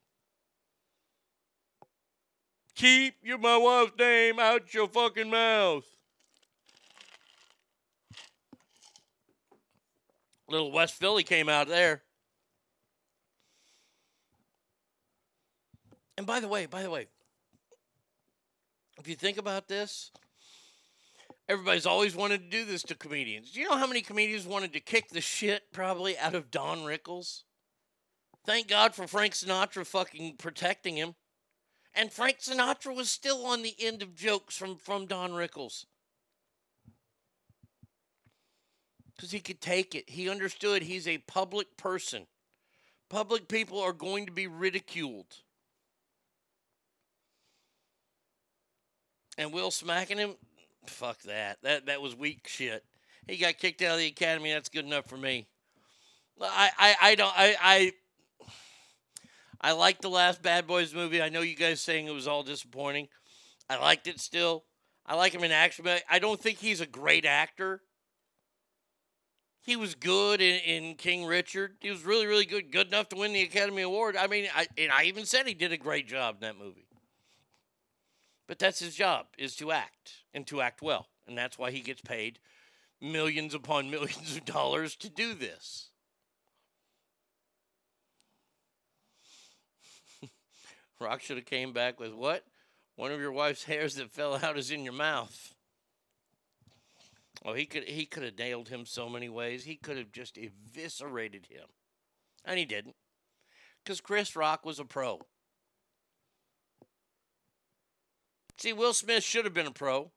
Keep 2.74 3.16
your 3.22 3.38
my 3.38 3.56
wife's 3.56 3.92
name 3.98 4.38
out 4.38 4.72
your 4.72 4.88
fucking 4.88 5.30
mouth. 5.30 5.84
Little 10.48 10.72
West 10.72 10.94
Philly 10.94 11.22
came 11.22 11.48
out 11.48 11.68
there. 11.68 12.02
And 16.16 16.26
by 16.26 16.40
the 16.40 16.48
way, 16.48 16.66
by 16.66 16.82
the 16.82 16.90
way, 16.90 17.06
if 18.98 19.08
you 19.08 19.14
think 19.14 19.38
about 19.38 19.68
this, 19.68 20.10
everybody's 21.50 21.84
always 21.84 22.14
wanted 22.14 22.44
to 22.44 22.58
do 22.58 22.64
this 22.64 22.84
to 22.84 22.94
comedians. 22.94 23.50
Do 23.50 23.60
you 23.60 23.68
know 23.68 23.76
how 23.76 23.88
many 23.88 24.02
comedians 24.02 24.46
wanted 24.46 24.72
to 24.72 24.80
kick 24.80 25.08
the 25.08 25.20
shit 25.20 25.64
probably 25.72 26.16
out 26.16 26.36
of 26.36 26.50
Don 26.50 26.78
Rickles? 26.78 27.42
Thank 28.46 28.68
God 28.68 28.94
for 28.94 29.08
Frank 29.08 29.34
Sinatra 29.34 29.84
fucking 29.84 30.36
protecting 30.38 30.96
him. 30.96 31.16
And 31.92 32.12
Frank 32.12 32.38
Sinatra 32.38 32.94
was 32.94 33.10
still 33.10 33.44
on 33.46 33.62
the 33.62 33.74
end 33.80 34.00
of 34.00 34.14
jokes 34.14 34.56
from, 34.56 34.76
from 34.76 35.06
Don 35.06 35.32
Rickles. 35.32 35.86
Because 39.16 39.32
he 39.32 39.40
could 39.40 39.60
take 39.60 39.96
it. 39.96 40.08
He 40.08 40.30
understood 40.30 40.82
he's 40.82 41.08
a 41.08 41.18
public 41.18 41.76
person. 41.76 42.28
Public 43.10 43.48
people 43.48 43.80
are 43.80 43.92
going 43.92 44.26
to 44.26 44.32
be 44.32 44.46
ridiculed. 44.46 45.26
And 49.36 49.52
Will 49.52 49.72
smacking 49.72 50.18
him, 50.18 50.36
fuck 50.86 51.20
that. 51.22 51.58
That 51.62 51.86
that 51.86 52.00
was 52.00 52.14
weak 52.14 52.48
shit. 52.48 52.84
He 53.26 53.36
got 53.36 53.58
kicked 53.58 53.82
out 53.82 53.94
of 53.94 53.98
the 53.98 54.06
academy. 54.06 54.52
That's 54.52 54.68
good 54.68 54.84
enough 54.84 55.06
for 55.06 55.16
me. 55.16 55.46
I 56.40 56.70
I, 56.78 56.94
I 57.02 57.14
don't 57.14 57.34
I 57.36 57.56
I 57.60 57.92
I 59.60 59.72
liked 59.72 60.02
the 60.02 60.10
last 60.10 60.42
Bad 60.42 60.66
Boys 60.66 60.94
movie. 60.94 61.20
I 61.20 61.28
know 61.28 61.42
you 61.42 61.54
guys 61.54 61.80
saying 61.80 62.06
it 62.06 62.14
was 62.14 62.26
all 62.26 62.42
disappointing. 62.42 63.08
I 63.68 63.76
liked 63.76 64.06
it 64.06 64.20
still. 64.20 64.64
I 65.06 65.14
like 65.14 65.32
him 65.32 65.44
in 65.44 65.52
action, 65.52 65.84
but 65.84 66.02
I 66.08 66.18
don't 66.18 66.40
think 66.40 66.58
he's 66.58 66.80
a 66.80 66.86
great 66.86 67.26
actor. 67.26 67.82
He 69.62 69.76
was 69.76 69.94
good 69.94 70.40
in, 70.40 70.60
in 70.60 70.94
King 70.94 71.26
Richard. 71.26 71.76
He 71.80 71.90
was 71.90 72.04
really, 72.04 72.26
really 72.26 72.46
good, 72.46 72.72
good 72.72 72.86
enough 72.88 73.10
to 73.10 73.16
win 73.16 73.32
the 73.32 73.42
Academy 73.42 73.82
Award. 73.82 74.16
I 74.16 74.26
mean, 74.26 74.48
I, 74.54 74.66
and 74.78 74.90
I 74.90 75.04
even 75.04 75.26
said 75.26 75.46
he 75.46 75.54
did 75.54 75.72
a 75.72 75.76
great 75.76 76.08
job 76.08 76.36
in 76.36 76.40
that 76.40 76.58
movie. 76.58 76.86
But 78.50 78.58
that's 78.58 78.80
his 78.80 78.96
job, 78.96 79.26
is 79.38 79.54
to 79.56 79.70
act 79.70 80.24
and 80.34 80.44
to 80.48 80.60
act 80.60 80.82
well. 80.82 81.06
And 81.28 81.38
that's 81.38 81.56
why 81.56 81.70
he 81.70 81.78
gets 81.78 82.00
paid 82.00 82.40
millions 83.00 83.54
upon 83.54 83.90
millions 83.92 84.34
of 84.34 84.44
dollars 84.44 84.96
to 84.96 85.08
do 85.08 85.34
this. 85.34 85.90
Rock 91.00 91.20
should 91.20 91.36
have 91.36 91.46
came 91.46 91.72
back 91.72 92.00
with 92.00 92.12
what? 92.12 92.44
One 92.96 93.12
of 93.12 93.20
your 93.20 93.30
wife's 93.30 93.62
hairs 93.62 93.94
that 93.94 94.10
fell 94.10 94.34
out 94.42 94.58
is 94.58 94.72
in 94.72 94.82
your 94.82 94.94
mouth. 94.94 95.54
Oh, 97.44 97.52
he 97.52 97.66
could 97.66 97.84
he 97.84 98.04
could 98.04 98.24
have 98.24 98.36
nailed 98.36 98.68
him 98.68 98.84
so 98.84 99.08
many 99.08 99.28
ways. 99.28 99.62
He 99.62 99.76
could 99.76 99.96
have 99.96 100.10
just 100.10 100.36
eviscerated 100.36 101.46
him. 101.46 101.66
And 102.44 102.58
he 102.58 102.64
didn't. 102.64 102.96
Cuz 103.86 104.00
Chris 104.00 104.34
Rock 104.34 104.66
was 104.66 104.80
a 104.80 104.84
pro. 104.84 105.20
See, 108.60 108.72
Will 108.72 108.92
Smith 108.92 109.24
should 109.24 109.44
have 109.44 109.54
been 109.54 109.66
a 109.66 109.72
pro. 109.72 110.10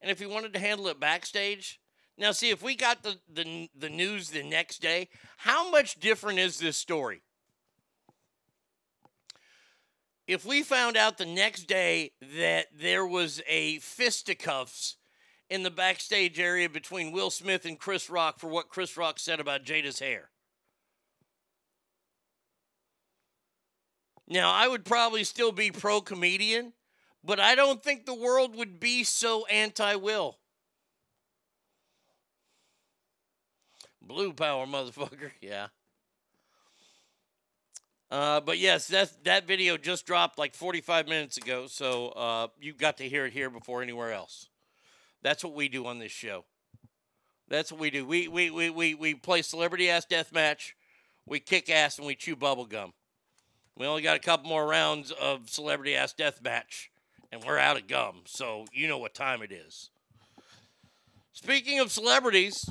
And 0.00 0.10
if 0.10 0.18
he 0.18 0.26
wanted 0.26 0.52
to 0.54 0.58
handle 0.58 0.88
it 0.88 0.98
backstage, 0.98 1.80
now 2.18 2.32
see 2.32 2.50
if 2.50 2.62
we 2.62 2.74
got 2.74 3.02
the 3.02 3.18
the, 3.32 3.68
the 3.76 3.90
news 3.90 4.30
the 4.30 4.42
next 4.42 4.80
day, 4.80 5.08
how 5.38 5.70
much 5.70 6.00
different 6.00 6.38
is 6.38 6.58
this 6.58 6.76
story? 6.76 7.22
if 10.26 10.44
we 10.44 10.62
found 10.62 10.96
out 10.96 11.18
the 11.18 11.26
next 11.26 11.64
day 11.64 12.12
that 12.38 12.66
there 12.74 13.06
was 13.06 13.42
a 13.48 13.78
fisticuffs 13.80 14.96
in 15.50 15.62
the 15.62 15.70
backstage 15.70 16.38
area 16.40 16.68
between 16.68 17.12
Will 17.12 17.30
Smith 17.30 17.66
and 17.66 17.78
Chris 17.78 18.08
Rock 18.08 18.38
for 18.38 18.48
what 18.48 18.68
Chris 18.68 18.96
Rock 18.96 19.18
said 19.18 19.40
about 19.40 19.64
Jada's 19.64 19.98
hair. 19.98 20.30
Now, 24.26 24.52
I 24.52 24.68
would 24.68 24.84
probably 24.84 25.24
still 25.24 25.52
be 25.52 25.70
pro 25.70 26.00
comedian, 26.00 26.72
but 27.24 27.40
I 27.40 27.54
don't 27.54 27.82
think 27.82 28.06
the 28.06 28.14
world 28.14 28.56
would 28.56 28.80
be 28.80 29.04
so 29.04 29.46
anti 29.46 29.94
Will. 29.96 30.38
Blue 34.00 34.32
power, 34.32 34.66
motherfucker. 34.66 35.30
Yeah. 35.40 35.68
Uh, 38.10 38.40
but 38.40 38.58
yes, 38.58 38.88
that 38.88 39.24
that 39.24 39.46
video 39.46 39.78
just 39.78 40.04
dropped 40.04 40.38
like 40.38 40.54
45 40.54 41.08
minutes 41.08 41.38
ago, 41.38 41.66
so 41.66 42.08
uh, 42.08 42.48
you 42.60 42.74
got 42.74 42.98
to 42.98 43.08
hear 43.08 43.24
it 43.24 43.32
here 43.32 43.48
before 43.48 43.82
anywhere 43.82 44.12
else. 44.12 44.50
That's 45.22 45.42
what 45.42 45.54
we 45.54 45.70
do 45.70 45.86
on 45.86 45.98
this 45.98 46.12
show. 46.12 46.44
That's 47.48 47.72
what 47.72 47.80
we 47.80 47.88
do. 47.88 48.04
We 48.04 48.28
we 48.28 48.50
we 48.50 48.68
we, 48.68 48.94
we 48.94 49.14
play 49.14 49.40
celebrity 49.40 49.88
ass 49.88 50.04
death 50.04 50.30
match. 50.30 50.76
We 51.24 51.40
kick 51.40 51.70
ass 51.70 51.96
and 51.96 52.06
we 52.06 52.14
chew 52.14 52.36
bubble 52.36 52.66
gum. 52.66 52.92
We 53.78 53.86
only 53.86 54.02
got 54.02 54.16
a 54.16 54.20
couple 54.20 54.46
more 54.46 54.66
rounds 54.66 55.10
of 55.10 55.48
celebrity 55.48 55.96
ass 55.96 56.12
death 56.12 56.42
match, 56.42 56.90
and 57.32 57.42
we're 57.42 57.58
out 57.58 57.78
of 57.78 57.88
gum. 57.88 58.20
So 58.26 58.66
you 58.72 58.86
know 58.86 58.98
what 58.98 59.14
time 59.14 59.42
it 59.42 59.50
is. 59.50 59.90
Speaking 61.32 61.80
of 61.80 61.90
celebrities, 61.90 62.68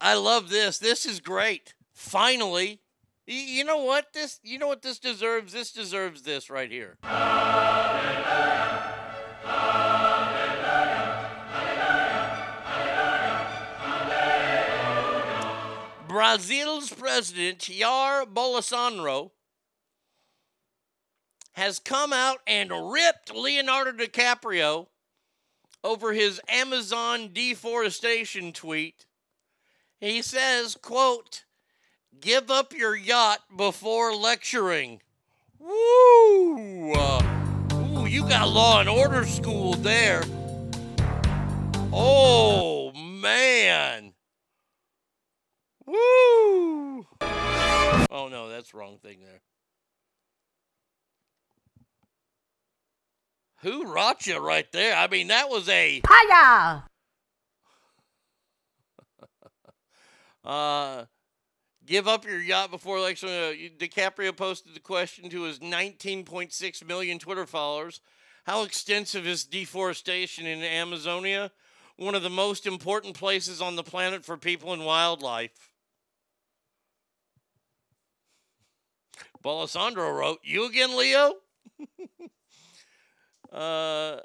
I 0.00 0.14
love 0.14 0.50
this. 0.50 0.76
This 0.76 1.06
is 1.06 1.20
great. 1.20 1.74
Finally, 1.92 2.80
You 3.26 3.64
know 3.64 3.78
what? 3.78 4.12
This 4.12 4.38
you 4.42 4.58
know 4.58 4.68
what 4.68 4.82
this 4.82 4.98
deserves? 4.98 5.54
This 5.54 5.72
deserves 5.72 6.22
this 6.22 6.50
right 6.50 6.70
here. 6.70 6.98
Brazil's 16.06 16.90
president 16.90 17.58
Jair 17.58 18.26
Bolsonaro 18.26 19.30
has 21.54 21.78
come 21.78 22.12
out 22.12 22.38
and 22.46 22.70
ripped 22.92 23.34
Leonardo 23.34 23.92
DiCaprio 23.92 24.86
over 25.82 26.12
his 26.12 26.40
Amazon 26.48 27.30
deforestation 27.32 28.52
tweet. 28.52 29.06
He 30.00 30.20
says, 30.20 30.76
quote, 30.80 31.44
give 32.20 32.50
up 32.50 32.72
your 32.72 32.96
yacht 32.96 33.40
before 33.56 34.14
lecturing. 34.14 35.00
Woo! 35.58 36.92
Ooh, 36.92 38.06
you 38.06 38.28
got 38.28 38.48
law 38.48 38.80
and 38.80 38.88
order 38.88 39.24
school 39.24 39.74
there. 39.74 40.22
Oh, 41.92 42.92
man. 42.92 44.12
Woo! 45.86 47.06
Oh, 47.20 48.28
no, 48.28 48.48
that's 48.48 48.74
wrong 48.74 48.98
thing 48.98 49.18
there. 49.20 49.40
Who 53.64 53.96
you 54.26 54.38
right 54.38 54.70
there? 54.72 54.94
I 54.94 55.08
mean, 55.08 55.28
that 55.28 55.48
was 55.48 55.68
a. 55.68 56.02
Hiya! 56.06 56.84
Uh, 60.44 61.06
give 61.86 62.06
up 62.06 62.26
your 62.26 62.38
yacht 62.38 62.70
before 62.70 62.98
election. 62.98 63.30
Uh, 63.30 63.54
DiCaprio 63.78 64.36
posted 64.36 64.74
the 64.74 64.80
question 64.80 65.30
to 65.30 65.44
his 65.44 65.60
19.6 65.60 66.86
million 66.86 67.18
Twitter 67.18 67.46
followers. 67.46 68.02
How 68.44 68.62
extensive 68.62 69.26
is 69.26 69.46
deforestation 69.46 70.44
in 70.44 70.62
Amazonia? 70.62 71.50
One 71.96 72.14
of 72.14 72.22
the 72.22 72.28
most 72.28 72.66
important 72.66 73.16
places 73.16 73.62
on 73.62 73.74
the 73.74 73.82
planet 73.82 74.22
for 74.22 74.36
people 74.36 74.74
and 74.74 74.84
wildlife. 74.84 75.72
Bolsonaro 79.42 80.14
wrote, 80.14 80.40
You 80.42 80.66
again, 80.66 80.94
Leo? 80.94 81.36
uh, 83.54 84.20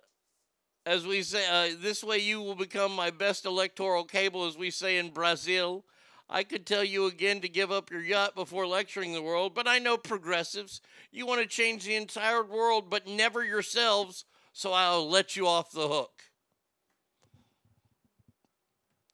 as 0.86 1.06
we 1.06 1.22
say, 1.22 1.46
uh, 1.48 1.76
this 1.80 2.04
way 2.04 2.18
you 2.18 2.42
will 2.42 2.56
become 2.56 2.96
my 2.96 3.12
best 3.12 3.46
electoral 3.46 4.04
cable, 4.04 4.46
as 4.46 4.58
we 4.58 4.72
say 4.72 4.98
in 4.98 5.12
Brazil. 5.12 5.86
I 6.28 6.44
could 6.44 6.66
tell 6.66 6.84
you 6.84 7.06
again 7.06 7.42
to 7.42 7.50
give 7.50 7.72
up 7.72 7.92
your 7.92 8.02
yacht 8.02 8.36
before 8.36 8.68
lecturing 8.68 9.14
the 9.14 9.22
world, 9.22 9.54
but 9.56 9.68
I 9.68 9.80
know 9.80 9.98
progressives. 9.98 10.82
You 11.12 11.26
want 11.26 11.42
to 11.42 11.48
change 11.48 11.86
the 11.86 11.96
entire 11.96 12.44
world, 12.44 12.90
but 12.90 13.08
never 13.08 13.44
yourselves, 13.44 14.26
so 14.54 14.74
I'll 14.74 15.10
let 15.10 15.36
you 15.36 15.48
off 15.48 15.72
the 15.72 15.88
hook. 15.88 16.24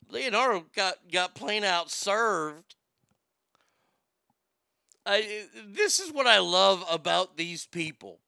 Leonardo 0.09 0.65
got, 0.75 0.95
got 1.11 1.35
plain 1.35 1.63
out 1.63 1.89
served. 1.89 2.75
I, 5.05 5.45
this 5.67 5.99
is 5.99 6.11
what 6.11 6.27
I 6.27 6.39
love 6.39 6.83
about 6.89 7.37
these 7.37 7.65
people. 7.65 8.19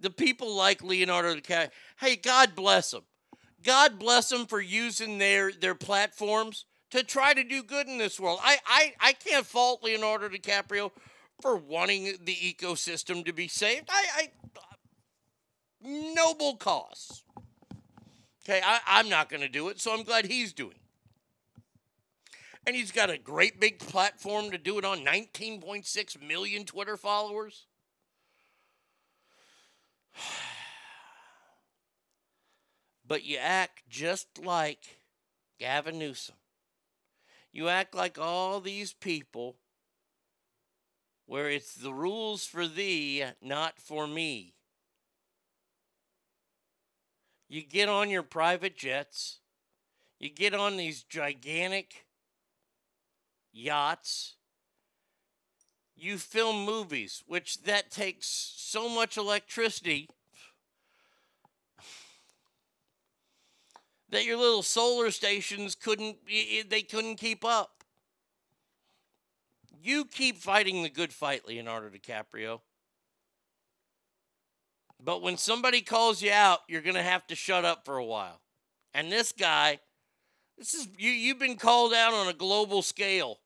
The 0.00 0.10
people 0.10 0.54
like 0.54 0.82
Leonardo 0.82 1.34
DiCaprio. 1.34 1.70
Hey, 1.98 2.16
God 2.16 2.54
bless 2.54 2.90
them. 2.90 3.02
God 3.62 3.98
bless 3.98 4.30
them 4.30 4.46
for 4.46 4.60
using 4.60 5.18
their, 5.18 5.52
their 5.52 5.74
platforms 5.74 6.64
to 6.90 7.02
try 7.02 7.34
to 7.34 7.44
do 7.44 7.62
good 7.62 7.86
in 7.86 7.98
this 7.98 8.18
world. 8.18 8.40
I, 8.42 8.58
I, 8.66 8.94
I 9.00 9.12
can't 9.12 9.46
fault 9.46 9.82
Leonardo 9.82 10.28
DiCaprio 10.28 10.90
for 11.40 11.56
wanting 11.56 12.16
the 12.24 12.34
ecosystem 12.34 13.24
to 13.24 13.32
be 13.32 13.48
saved. 13.48 13.88
I, 13.90 14.04
I 14.16 14.28
noble 15.82 16.56
cause. 16.56 17.22
Okay, 18.44 18.60
I, 18.64 18.80
I'm 18.86 19.08
not 19.08 19.28
going 19.28 19.42
to 19.42 19.48
do 19.48 19.68
it, 19.68 19.80
so 19.80 19.92
I'm 19.92 20.02
glad 20.02 20.26
he's 20.26 20.52
doing 20.52 20.72
it. 20.72 20.76
And 22.66 22.76
he's 22.76 22.92
got 22.92 23.10
a 23.10 23.18
great 23.18 23.60
big 23.60 23.78
platform 23.78 24.50
to 24.50 24.58
do 24.58 24.78
it 24.78 24.84
on 24.84 25.00
19.6 25.00 26.26
million 26.26 26.64
Twitter 26.64 26.96
followers. 26.96 27.66
But 33.06 33.24
you 33.24 33.38
act 33.38 33.88
just 33.88 34.44
like 34.44 34.98
Gavin 35.58 35.98
Newsom. 35.98 36.36
You 37.52 37.68
act 37.68 37.94
like 37.94 38.18
all 38.18 38.60
these 38.60 38.92
people 38.92 39.56
where 41.26 41.50
it's 41.50 41.74
the 41.74 41.92
rules 41.92 42.44
for 42.44 42.66
thee, 42.66 43.24
not 43.42 43.78
for 43.78 44.06
me. 44.06 44.54
You 47.48 47.62
get 47.62 47.88
on 47.88 48.10
your 48.10 48.22
private 48.22 48.76
jets, 48.76 49.40
you 50.20 50.28
get 50.28 50.54
on 50.54 50.76
these 50.76 51.02
gigantic 51.02 52.06
yachts, 53.52 54.36
you 56.00 56.18
film 56.18 56.64
movies, 56.64 57.22
which 57.26 57.62
that 57.62 57.90
takes 57.90 58.26
so 58.26 58.88
much 58.88 59.16
electricity 59.16 60.08
that 64.10 64.24
your 64.24 64.36
little 64.36 64.62
solar 64.62 65.10
stations 65.10 65.74
couldn't 65.74 66.18
they 66.68 66.82
couldn't 66.82 67.16
keep 67.16 67.44
up. 67.44 67.84
You 69.82 70.04
keep 70.04 70.38
fighting 70.38 70.82
the 70.82 70.90
good 70.90 71.12
fight, 71.12 71.46
Leonardo 71.46 71.88
DiCaprio. 71.88 72.60
But 75.02 75.22
when 75.22 75.38
somebody 75.38 75.80
calls 75.80 76.20
you 76.20 76.32
out, 76.32 76.60
you're 76.68 76.82
going 76.82 76.96
to 76.96 77.02
have 77.02 77.26
to 77.28 77.34
shut 77.34 77.64
up 77.64 77.86
for 77.86 77.96
a 77.96 78.04
while. 78.04 78.42
And 78.92 79.10
this 79.10 79.32
guy, 79.32 79.78
this 80.58 80.74
is 80.74 80.88
you 80.98 81.10
you've 81.10 81.38
been 81.38 81.56
called 81.56 81.94
out 81.94 82.12
on 82.12 82.28
a 82.28 82.34
global 82.34 82.82
scale. 82.82 83.39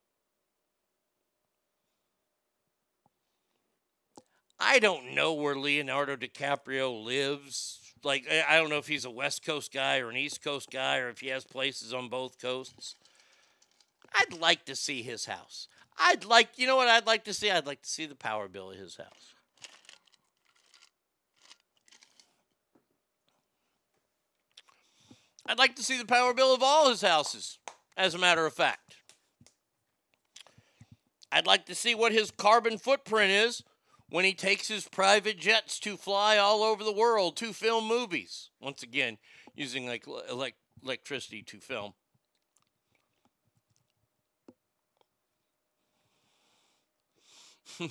I 4.59 4.79
don't 4.79 5.15
know 5.15 5.33
where 5.35 5.57
Leonardo 5.57 6.17
DiCaprio 6.17 7.05
lives. 7.05 7.81
Like, 8.03 8.27
I 8.49 8.57
don't 8.57 8.71
know 8.71 8.79
if 8.79 8.87
he's 8.87 9.05
a 9.05 9.11
West 9.11 9.45
Coast 9.45 9.73
guy 9.73 9.99
or 9.99 10.11
an 10.11 10.17
East 10.17 10.43
Coast 10.43 10.71
guy 10.71 10.99
or 10.99 11.09
if 11.09 11.21
he 11.21 11.29
has 11.29 11.45
places 11.45 11.93
on 11.95 12.09
both 12.09 12.41
coasts. 12.41 12.97
I'd 14.15 14.39
like 14.39 14.65
to 14.67 14.77
see 14.77 15.03
his 15.03 15.25
house. 15.25 15.69
I'd 15.99 16.25
like, 16.25 16.51
you 16.57 16.67
know 16.67 16.77
what 16.77 16.89
I'd 16.89 17.07
like 17.07 17.25
to 17.25 17.35
see? 17.35 17.51
I'd 17.51 17.67
like 17.67 17.83
to 17.83 17.89
see 17.89 18.07
the 18.07 18.15
power 18.15 18.49
bill 18.49 18.71
of 18.71 18.79
his 18.79 18.97
house. 18.97 19.35
I'd 25.47 25.59
like 25.59 25.77
to 25.77 25.83
see 25.83 25.99
the 25.99 26.07
power 26.07 26.33
bill 26.33 26.55
of 26.55 26.63
all 26.63 26.89
his 26.89 27.03
houses, 27.03 27.59
as 27.97 28.15
a 28.15 28.19
matter 28.19 28.47
of 28.47 28.55
fact. 28.55 28.97
I'd 31.31 31.47
like 31.47 31.67
to 31.67 31.75
see 31.75 31.95
what 31.95 32.13
his 32.13 32.31
carbon 32.31 32.79
footprint 32.79 33.31
is 33.31 33.63
when 34.15 34.25
he 34.25 34.33
takes 34.33 34.69
his 34.69 34.87
private 34.87 35.41
jets 35.41 35.81
to 35.81 35.97
fly 35.97 36.37
all 36.39 36.63
over 36.63 36.85
the 36.85 36.93
world 36.93 37.37
to 37.37 37.53
film 37.53 37.89
movies. 37.89 38.51
Once 38.61 38.81
again, 38.81 39.19
using 39.57 39.89
like 39.89 40.07
elect- 40.31 40.61
electricity 40.85 41.43
to 41.43 41.59
film. 41.59 41.95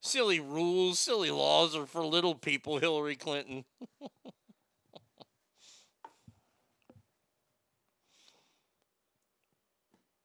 silly 0.00 0.40
rules, 0.40 0.98
silly 0.98 1.30
laws 1.30 1.76
are 1.76 1.84
for 1.84 2.02
little 2.02 2.34
people, 2.34 2.78
Hillary 2.78 3.16
Clinton. 3.16 3.66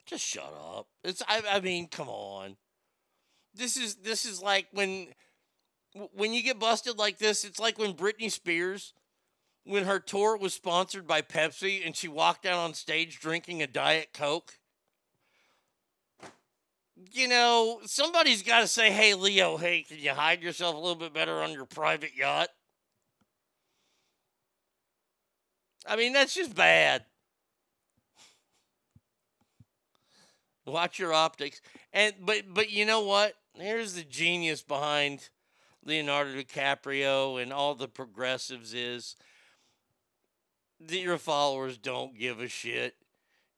Just 0.05 0.25
shut 0.25 0.53
up. 0.73 0.87
It's 1.03 1.21
I, 1.27 1.41
I 1.51 1.59
mean, 1.59 1.89
come 1.89 2.07
on. 2.07 2.55
This 3.53 3.75
is 3.75 3.95
this 3.95 4.23
is 4.25 4.41
like 4.41 4.67
when 4.71 5.09
when 6.13 6.33
you 6.33 6.43
get 6.43 6.59
busted 6.59 6.97
like 6.97 7.17
this, 7.17 7.43
it's 7.43 7.59
like 7.59 7.77
when 7.77 7.93
Britney 7.93 8.31
Spears 8.31 8.93
when 9.65 9.85
her 9.85 9.99
tour 9.99 10.37
was 10.37 10.53
sponsored 10.53 11.07
by 11.07 11.21
Pepsi 11.21 11.85
and 11.85 11.95
she 11.95 12.07
walked 12.07 12.45
out 12.45 12.59
on 12.59 12.73
stage 12.73 13.19
drinking 13.19 13.61
a 13.61 13.67
Diet 13.67 14.09
Coke. 14.13 14.59
You 17.11 17.27
know, 17.27 17.79
somebody's 17.85 18.43
got 18.43 18.61
to 18.61 18.67
say, 18.67 18.91
hey, 18.91 19.13
Leo, 19.13 19.57
hey, 19.57 19.83
can 19.83 19.97
you 19.99 20.11
hide 20.11 20.43
yourself 20.43 20.75
a 20.75 20.77
little 20.77 20.95
bit 20.95 21.13
better 21.13 21.41
on 21.41 21.51
your 21.51 21.65
private 21.65 22.15
yacht? 22.15 22.49
I 25.85 25.95
mean, 25.95 26.13
that's 26.13 26.33
just 26.33 26.55
bad. 26.55 27.03
Watch 30.65 30.97
your 30.97 31.13
optics. 31.13 31.59
And 31.91 32.13
but 32.21 32.43
but 32.53 32.71
you 32.71 32.85
know 32.85 33.01
what? 33.01 33.33
Here's 33.53 33.95
the 33.95 34.03
genius 34.03 34.61
behind 34.61 35.29
Leonardo 35.85 36.31
DiCaprio 36.31 37.41
and 37.41 37.51
all 37.51 37.75
the 37.75 37.87
progressives 37.87 38.73
is 38.73 39.15
that 40.79 40.99
your 40.99 41.17
followers 41.17 41.77
don't 41.77 42.17
give 42.17 42.39
a 42.39 42.47
shit. 42.47 42.95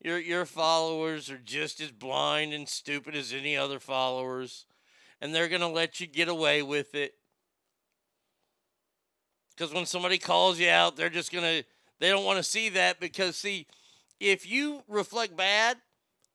Your 0.02 0.20
your 0.20 0.46
followers 0.46 1.30
are 1.30 1.38
just 1.38 1.80
as 1.82 1.92
blind 1.92 2.54
and 2.54 2.68
stupid 2.68 3.16
as 3.16 3.34
any 3.34 3.58
other 3.58 3.80
followers, 3.80 4.66
and 5.22 5.34
they're 5.34 5.48
gonna 5.48 5.72
let 5.72 6.00
you 6.00 6.08
get 6.08 6.28
away 6.28 6.62
with 6.62 6.94
it. 6.94 7.16
Because 9.56 9.74
when 9.74 9.86
somebody 9.86 10.18
calls 10.18 10.60
you 10.60 10.70
out, 10.70 10.96
they're 10.96 11.10
just 11.10 11.32
gonna 11.32 11.64
they 12.00 12.10
don't 12.10 12.26
want 12.26 12.38
to 12.38 12.44
see 12.44 12.70
that 12.70 13.00
because 13.00 13.36
see, 13.36 13.68
if 14.20 14.50
you 14.50 14.84
reflect 14.88 15.36
bad, 15.36 15.78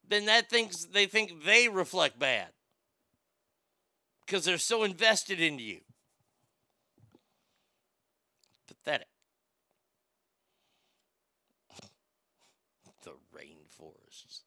then 0.08 0.26
that 0.26 0.48
thinks 0.48 0.84
they 0.86 1.06
think 1.06 1.44
they 1.44 1.68
reflect 1.68 2.18
bad. 2.18 2.48
Because 4.30 4.44
they're 4.44 4.58
so 4.58 4.84
invested 4.84 5.40
in 5.40 5.58
you. 5.58 5.80
Pathetic. 8.68 9.08
the 13.02 13.10
rainforests. 13.36 14.42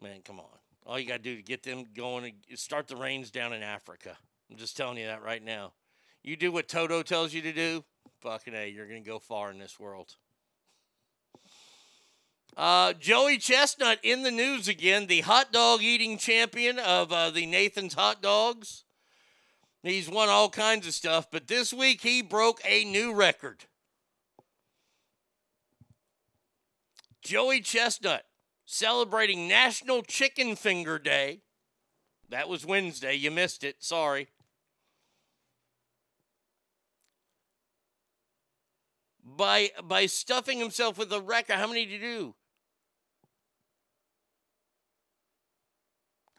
Man, 0.00 0.20
come 0.24 0.38
on. 0.38 0.46
All 0.86 0.96
you 0.96 1.08
got 1.08 1.16
to 1.16 1.22
do 1.22 1.34
to 1.34 1.42
get 1.42 1.64
them 1.64 1.86
going 1.96 2.34
is 2.48 2.60
start 2.60 2.86
the 2.86 2.94
rains 2.94 3.32
down 3.32 3.52
in 3.52 3.64
Africa. 3.64 4.16
I'm 4.48 4.56
just 4.56 4.76
telling 4.76 4.98
you 4.98 5.06
that 5.06 5.24
right 5.24 5.42
now. 5.42 5.72
You 6.22 6.36
do 6.36 6.52
what 6.52 6.68
Toto 6.68 7.02
tells 7.02 7.34
you 7.34 7.42
to 7.42 7.52
do, 7.52 7.82
fucking 8.20 8.54
A, 8.54 8.68
you're 8.68 8.86
going 8.86 9.02
to 9.02 9.10
go 9.10 9.18
far 9.18 9.50
in 9.50 9.58
this 9.58 9.80
world. 9.80 10.14
Uh, 12.56 12.92
Joey 12.92 13.38
Chestnut 13.38 13.98
in 14.02 14.22
the 14.22 14.30
news 14.30 14.68
again, 14.68 15.06
the 15.06 15.22
hot 15.22 15.52
dog 15.52 15.82
eating 15.82 16.18
champion 16.18 16.78
of 16.78 17.10
uh, 17.10 17.30
the 17.30 17.46
Nathan's 17.46 17.94
Hot 17.94 18.20
Dogs. 18.20 18.84
He's 19.82 20.08
won 20.08 20.28
all 20.28 20.50
kinds 20.50 20.86
of 20.86 20.92
stuff, 20.92 21.28
but 21.30 21.48
this 21.48 21.72
week 21.72 22.02
he 22.02 22.22
broke 22.22 22.60
a 22.64 22.84
new 22.84 23.14
record. 23.14 23.64
Joey 27.22 27.60
Chestnut 27.60 28.24
celebrating 28.66 29.48
National 29.48 30.02
Chicken 30.02 30.54
Finger 30.54 30.98
Day. 30.98 31.40
That 32.28 32.48
was 32.48 32.66
Wednesday. 32.66 33.14
You 33.14 33.30
missed 33.30 33.64
it. 33.64 33.76
Sorry. 33.80 34.28
By 39.24 39.70
by 39.82 40.06
stuffing 40.06 40.58
himself 40.58 40.98
with 40.98 41.12
a 41.12 41.20
record. 41.20 41.56
How 41.56 41.66
many 41.66 41.86
did 41.86 41.92
you 41.92 42.00
do? 42.00 42.34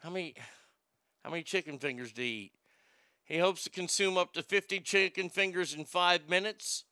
How 0.04 0.10
many 0.10 0.34
how 1.24 1.30
many 1.30 1.42
chicken 1.42 1.78
fingers 1.78 2.12
do 2.12 2.22
you 2.22 2.42
eat? 2.42 2.52
He 3.24 3.38
hopes 3.38 3.64
to 3.64 3.70
consume 3.70 4.18
up 4.18 4.34
to 4.34 4.42
50 4.42 4.80
chicken 4.80 5.30
fingers 5.30 5.72
in 5.72 5.86
five 5.86 6.28
minutes. 6.28 6.84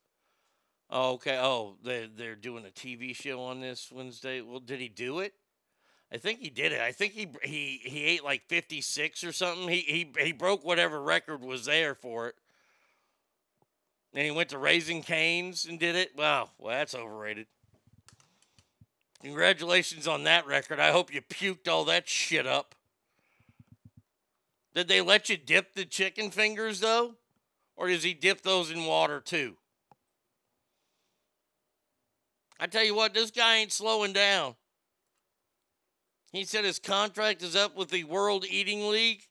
Oh, 0.88 1.12
okay. 1.12 1.38
Oh, 1.38 1.76
they 1.84 2.08
they're 2.16 2.34
doing 2.34 2.64
a 2.64 2.70
TV 2.70 3.14
show 3.14 3.42
on 3.42 3.60
this 3.60 3.92
Wednesday. 3.92 4.40
Well, 4.40 4.60
did 4.60 4.80
he 4.80 4.88
do 4.88 5.18
it? 5.18 5.34
I 6.10 6.16
think 6.16 6.40
he 6.40 6.48
did 6.48 6.72
it. 6.72 6.80
I 6.80 6.92
think 6.92 7.12
he 7.12 7.28
he 7.44 7.82
he 7.84 8.04
ate 8.04 8.24
like 8.24 8.48
56 8.48 9.24
or 9.24 9.32
something. 9.32 9.68
He 9.68 9.80
he 9.80 10.24
he 10.24 10.32
broke 10.32 10.64
whatever 10.64 11.02
record 11.02 11.44
was 11.44 11.66
there 11.66 11.94
for 11.94 12.28
it. 12.28 12.34
And 14.14 14.24
he 14.24 14.30
went 14.30 14.48
to 14.50 14.58
Raising 14.58 15.02
Cane's 15.02 15.66
and 15.66 15.78
did 15.78 15.96
it. 15.96 16.16
Wow, 16.16 16.48
well 16.58 16.74
that's 16.74 16.94
overrated. 16.94 17.46
Congratulations 19.22 20.08
on 20.08 20.24
that 20.24 20.46
record. 20.46 20.80
I 20.80 20.92
hope 20.92 21.12
you 21.12 21.20
puked 21.20 21.68
all 21.68 21.84
that 21.84 22.08
shit 22.08 22.46
up. 22.46 22.74
Did 24.74 24.88
they 24.88 25.00
let 25.00 25.28
you 25.28 25.36
dip 25.36 25.74
the 25.74 25.84
chicken 25.84 26.30
fingers 26.30 26.80
though? 26.80 27.14
Or 27.76 27.88
does 27.88 28.02
he 28.02 28.14
dip 28.14 28.42
those 28.42 28.70
in 28.70 28.84
water 28.84 29.20
too? 29.20 29.56
I 32.60 32.66
tell 32.66 32.84
you 32.84 32.94
what, 32.94 33.12
this 33.12 33.30
guy 33.30 33.56
ain't 33.56 33.72
slowing 33.72 34.12
down. 34.12 34.54
He 36.32 36.44
said 36.44 36.64
his 36.64 36.78
contract 36.78 37.42
is 37.42 37.56
up 37.56 37.76
with 37.76 37.90
the 37.90 38.04
World 38.04 38.46
Eating 38.48 38.88
League 38.88 39.22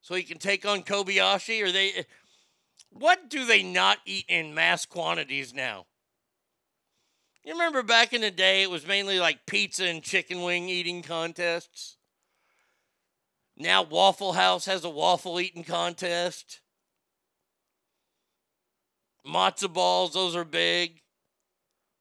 so 0.00 0.14
he 0.14 0.22
can 0.22 0.38
take 0.38 0.66
on 0.66 0.82
Kobayashi. 0.82 1.62
Or 1.62 1.70
they. 1.70 2.06
What 2.90 3.28
do 3.28 3.44
they 3.44 3.62
not 3.62 3.98
eat 4.06 4.24
in 4.28 4.54
mass 4.54 4.86
quantities 4.86 5.52
now? 5.52 5.86
You 7.44 7.52
remember 7.52 7.82
back 7.82 8.12
in 8.12 8.22
the 8.22 8.30
day, 8.30 8.62
it 8.62 8.70
was 8.70 8.86
mainly 8.86 9.20
like 9.20 9.46
pizza 9.46 9.84
and 9.84 10.02
chicken 10.02 10.42
wing 10.42 10.68
eating 10.68 11.02
contests. 11.02 11.97
Now 13.58 13.82
Waffle 13.82 14.34
House 14.34 14.66
has 14.66 14.84
a 14.84 14.90
waffle 14.90 15.40
eating 15.40 15.64
contest. 15.64 16.60
Matzo 19.26 19.72
balls, 19.72 20.14
those 20.14 20.36
are 20.36 20.44
big. 20.44 21.02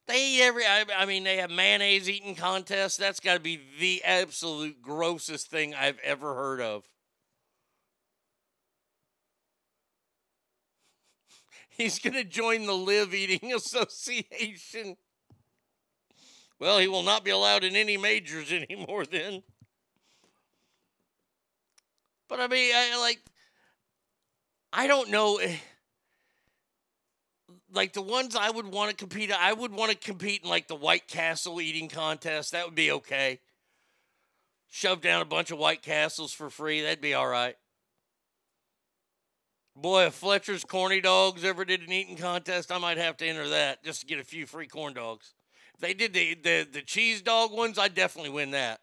They 0.08 0.36
eat 0.36 0.42
every. 0.44 0.66
I, 0.66 0.86
I 0.96 1.06
mean, 1.06 1.24
they 1.24 1.38
have 1.38 1.50
mayonnaise 1.50 2.10
eating 2.10 2.36
contests. 2.36 2.96
That's 2.96 3.20
got 3.20 3.34
to 3.34 3.40
be 3.40 3.60
the 3.80 4.04
absolute 4.06 4.82
grossest 4.82 5.50
thing 5.50 5.74
I've 5.74 6.00
ever 6.04 6.36
heard 6.36 6.62
of. 6.62 6.84
He's 11.70 12.00
going 12.00 12.14
to 12.14 12.24
join 12.24 12.66
the 12.66 12.74
Live 12.74 13.14
Eating 13.14 13.52
Association. 13.56 14.96
Well, 16.60 16.80
he 16.80 16.88
will 16.88 17.04
not 17.04 17.26
be 17.26 17.32
allowed 17.32 17.64
in 17.64 17.76
any 17.76 17.98
majors 17.98 18.52
anymore 18.70 19.06
then. 19.06 19.44
But 22.28 22.40
I 22.40 22.48
mean, 22.48 22.74
I 22.76 23.00
like, 23.00 23.20
I 24.74 24.88
don't 24.88 25.10
know. 25.10 25.38
Eh, 25.38 25.56
like 27.74 27.94
the 27.94 28.02
ones 28.02 28.36
I 28.36 28.50
would 28.50 28.68
want 28.68 28.92
to 28.92 28.96
compete, 28.96 29.32
I 29.32 29.54
would 29.54 29.72
want 29.72 29.92
to 29.92 29.98
compete 29.98 30.44
in 30.44 30.50
like 30.50 30.68
the 30.68 30.76
White 30.76 31.08
Castle 31.08 31.62
eating 31.62 31.90
contest. 31.90 32.52
That 32.52 32.66
would 32.66 32.76
be 32.76 32.92
okay. 32.92 33.40
Shove 34.70 35.02
down 35.02 35.22
a 35.22 35.26
bunch 35.26 35.52
of 35.52 35.58
White 35.58 35.82
Castles 35.82 36.34
for 36.34 36.50
free. 36.50 36.82
That'd 36.82 37.02
be 37.02 37.14
all 37.14 37.28
right. 37.28 37.56
Boy, 39.76 40.08
if 40.08 40.16
Fletcher's 40.16 40.64
Corny 40.64 41.02
Dogs 41.02 41.44
ever 41.44 41.64
did 41.64 41.82
an 41.82 41.92
eating 41.92 42.18
contest, 42.18 42.72
I 42.72 42.80
might 42.80 42.98
have 42.98 43.16
to 43.18 43.28
enter 43.28 43.48
that 43.50 43.84
just 43.84 44.02
to 44.02 44.08
get 44.08 44.20
a 44.20 44.24
few 44.24 44.48
free 44.48 44.68
corn 44.68 44.94
dogs. 44.94 45.36
If 45.76 45.82
they 45.82 45.94
did 45.94 46.14
the, 46.14 46.34
the, 46.34 46.68
the 46.72 46.82
cheese 46.82 47.22
dog 47.22 47.52
ones, 47.52 47.78
I'd 47.78 47.94
definitely 47.94 48.32
win 48.32 48.52
that. 48.52 48.80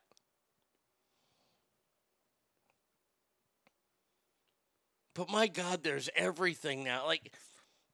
But 5.14 5.30
my 5.30 5.46
God, 5.46 5.82
there's 5.82 6.10
everything 6.16 6.84
now. 6.84 7.06
Like, 7.06 7.32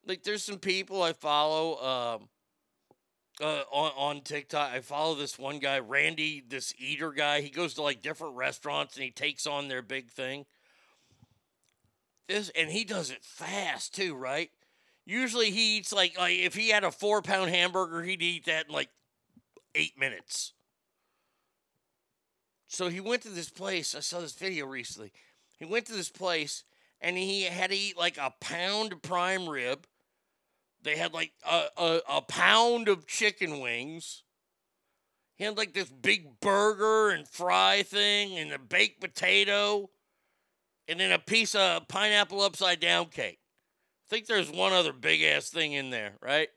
like 0.07 0.23
there's 0.23 0.43
some 0.43 0.59
people 0.59 1.03
I 1.03 1.13
follow 1.13 2.19
um, 2.19 2.29
uh, 3.41 3.63
on 3.71 3.93
on 3.97 4.21
TikTok. 4.23 4.73
I 4.73 4.81
follow 4.81 5.15
this 5.15 5.39
one 5.39 5.59
guy, 5.59 5.79
Randy, 5.81 6.43
this 6.47 6.75
eater 6.79 7.13
guy. 7.13 7.43
He 7.43 7.51
goes 7.51 7.75
to 7.75 7.83
like 7.83 8.03
different 8.03 8.37
restaurants 8.37 8.97
and 8.97 9.05
he 9.05 9.11
takes 9.11 9.47
on 9.47 9.69
their 9.69 9.83
big 9.83 10.11
thing. 10.11 10.47
This 12.29 12.51
and 12.57 12.71
he 12.71 12.85
does 12.85 13.11
it 13.11 13.23
fast 13.23 13.95
too, 13.95 14.15
right? 14.15 14.51
Usually 15.05 15.51
he 15.51 15.77
eats 15.77 15.93
like 15.93 16.19
like 16.19 16.39
if 16.39 16.55
he 16.55 16.71
had 16.71 16.85
a 16.85 16.91
four 16.91 17.21
pound 17.21 17.51
hamburger, 17.51 18.03
he'd 18.03 18.23
eat 18.23 18.47
that 18.47 18.69
in 18.69 18.73
like 18.73 18.89
eight 19.75 19.99
minutes. 19.99 20.53
So 22.69 22.89
he 22.89 23.01
went 23.01 23.23
to 23.23 23.29
this 23.29 23.51
place. 23.51 23.95
I 23.95 24.01
saw 24.01 24.21
this 24.21 24.35
video 24.35 24.65
recently. 24.65 25.13
He 25.59 25.65
went 25.65 25.87
to 25.87 25.93
this 25.93 26.09
place 26.09 26.63
and 27.01 27.17
he 27.17 27.43
had 27.43 27.71
to 27.71 27.77
eat 27.77 27.97
like 27.97 28.19
a 28.19 28.33
pound 28.41 29.03
prime 29.03 29.49
rib. 29.49 29.87
They 30.83 30.97
had 30.97 31.13
like 31.13 31.33
a, 31.49 31.65
a, 31.77 32.01
a 32.09 32.23
pound 32.23 32.89
of 32.89 33.07
chicken 33.07 33.61
wings. 33.61 34.23
He 35.37 35.45
had 35.45 35.57
like 35.57 35.73
this 35.73 35.89
big 35.89 36.41
burger 36.41 37.11
and 37.11 37.27
fry 37.27 37.83
thing 37.83 38.37
and 38.39 38.53
a 38.53 38.59
baked 38.59 39.01
potato 39.01 39.91
and 40.89 40.99
then 40.99 41.13
a 41.13 41.19
piece 41.19 41.55
of 41.55 41.89
pineapple 41.89 42.41
upside 42.41 42.81
down 42.81 43.07
cake. 43.07 43.39
I 43.41 44.11
think 44.11 44.27
there's 44.27 44.51
one 44.51 44.73
other 44.73 44.93
big 44.93 45.23
ass 45.23 45.49
thing 45.49 45.73
in 45.73 45.91
there, 45.91 46.15
right? 46.21 46.49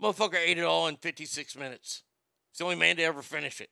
Motherfucker 0.00 0.36
ate 0.36 0.56
it 0.56 0.64
all 0.64 0.86
in 0.86 0.96
56 0.96 1.56
minutes. 1.56 2.02
He's 2.50 2.58
the 2.58 2.64
only 2.64 2.76
man 2.76 2.96
to 2.96 3.02
ever 3.02 3.22
finish 3.22 3.60
it. 3.60 3.70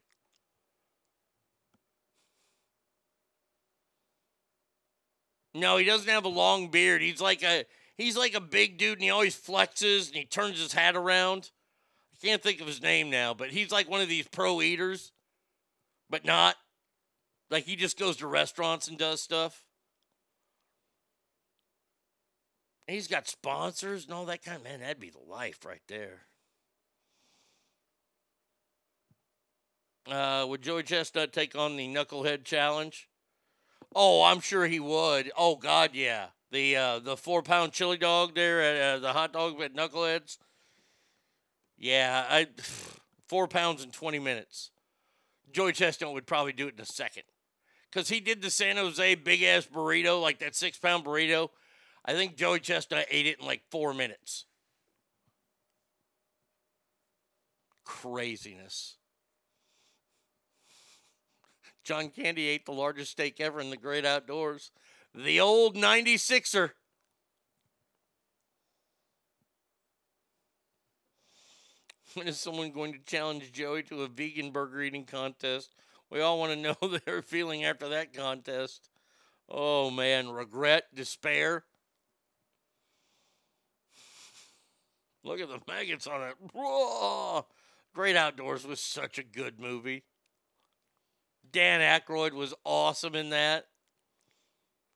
No, 5.53 5.77
he 5.77 5.85
doesn't 5.85 6.09
have 6.09 6.25
a 6.25 6.29
long 6.29 6.69
beard. 6.69 7.01
He's 7.01 7.21
like 7.21 7.43
a 7.43 7.65
he's 7.97 8.17
like 8.17 8.33
a 8.33 8.41
big 8.41 8.77
dude 8.77 8.93
and 8.93 9.03
he 9.03 9.09
always 9.09 9.35
flexes 9.35 10.07
and 10.07 10.15
he 10.15 10.25
turns 10.25 10.59
his 10.59 10.73
hat 10.73 10.95
around. 10.95 11.51
I 12.13 12.25
can't 12.25 12.41
think 12.41 12.61
of 12.61 12.67
his 12.67 12.81
name 12.81 13.09
now, 13.09 13.33
but 13.33 13.49
he's 13.49 13.71
like 13.71 13.89
one 13.89 14.01
of 14.01 14.09
these 14.09 14.27
pro 14.27 14.61
eaters, 14.61 15.11
but 16.09 16.25
not. 16.25 16.55
Like 17.49 17.63
he 17.63 17.75
just 17.75 17.97
goes 17.97 18.17
to 18.17 18.27
restaurants 18.27 18.87
and 18.87 18.97
does 18.97 19.21
stuff. 19.21 19.63
And 22.87 22.95
he's 22.95 23.07
got 23.07 23.27
sponsors 23.27 24.05
and 24.05 24.13
all 24.13 24.25
that 24.25 24.43
kind 24.43 24.57
of 24.57 24.63
man, 24.63 24.79
that'd 24.79 24.99
be 24.99 25.11
the 25.11 25.19
life 25.19 25.65
right 25.65 25.81
there. 25.87 26.25
Uh, 30.09 30.45
would 30.47 30.63
Joey 30.63 30.83
Chestnut 30.83 31.31
take 31.31 31.55
on 31.55 31.77
the 31.77 31.87
Knucklehead 31.87 32.43
Challenge? 32.43 33.07
Oh, 33.95 34.23
I'm 34.23 34.39
sure 34.39 34.67
he 34.67 34.79
would. 34.79 35.31
Oh 35.37 35.55
God, 35.55 35.91
yeah. 35.93 36.27
The 36.51 36.75
uh, 36.75 36.99
the 36.99 37.17
four 37.17 37.41
pound 37.41 37.73
chili 37.73 37.97
dog 37.97 38.35
there 38.35 38.61
at 38.61 38.81
uh, 38.81 38.99
the 38.99 39.13
hot 39.13 39.33
dog 39.33 39.59
at 39.61 39.75
Knuckleheads. 39.75 40.37
Yeah, 41.77 42.25
I 42.27 42.47
four 43.27 43.47
pounds 43.47 43.83
in 43.83 43.91
twenty 43.91 44.19
minutes. 44.19 44.71
Joey 45.51 45.73
Chestnut 45.73 46.13
would 46.13 46.27
probably 46.27 46.53
do 46.53 46.67
it 46.67 46.75
in 46.75 46.81
a 46.81 46.85
second, 46.85 47.23
cause 47.91 48.09
he 48.09 48.19
did 48.19 48.41
the 48.41 48.51
San 48.51 48.77
Jose 48.77 49.15
big 49.15 49.41
ass 49.41 49.65
burrito, 49.65 50.21
like 50.21 50.39
that 50.39 50.55
six 50.55 50.77
pound 50.77 51.05
burrito. 51.05 51.49
I 52.05 52.13
think 52.13 52.35
Joey 52.35 52.59
Chestnut 52.59 53.05
ate 53.09 53.25
it 53.25 53.39
in 53.39 53.45
like 53.45 53.63
four 53.69 53.93
minutes. 53.93 54.45
Craziness. 57.83 58.98
John 61.89 62.09
Candy 62.09 62.47
ate 62.47 62.67
the 62.67 62.71
largest 62.71 63.13
steak 63.13 63.41
ever 63.41 63.59
in 63.59 63.71
the 63.71 63.75
great 63.75 64.05
outdoors. 64.05 64.69
The 65.15 65.39
old 65.39 65.75
96er. 65.75 66.69
When 72.13 72.27
is 72.27 72.39
someone 72.39 72.71
going 72.71 72.93
to 72.93 72.99
challenge 72.99 73.51
Joey 73.51 73.81
to 73.83 74.03
a 74.03 74.07
vegan 74.07 74.51
burger 74.51 74.83
eating 74.83 75.05
contest? 75.05 75.73
We 76.11 76.21
all 76.21 76.37
want 76.37 76.53
to 76.53 76.59
know 76.59 76.99
their 77.05 77.23
feeling 77.23 77.65
after 77.65 77.89
that 77.89 78.13
contest. 78.13 78.91
Oh 79.49 79.89
man, 79.89 80.29
regret, 80.29 80.93
despair. 80.93 81.63
Look 85.23 85.39
at 85.39 85.49
the 85.49 85.59
maggots 85.67 86.05
on 86.05 86.21
it. 86.21 86.35
Whoa! 86.53 87.47
Great 87.95 88.15
Outdoors 88.15 88.67
was 88.67 88.79
such 88.79 89.17
a 89.17 89.23
good 89.23 89.59
movie. 89.59 90.03
Dan 91.51 91.81
Aykroyd 91.81 92.33
was 92.33 92.53
awesome 92.63 93.15
in 93.15 93.29
that. 93.31 93.67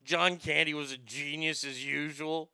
John 0.04 0.38
Candy 0.38 0.74
was 0.74 0.92
a 0.92 0.98
genius 0.98 1.64
as 1.64 1.86
usual. 1.86 2.52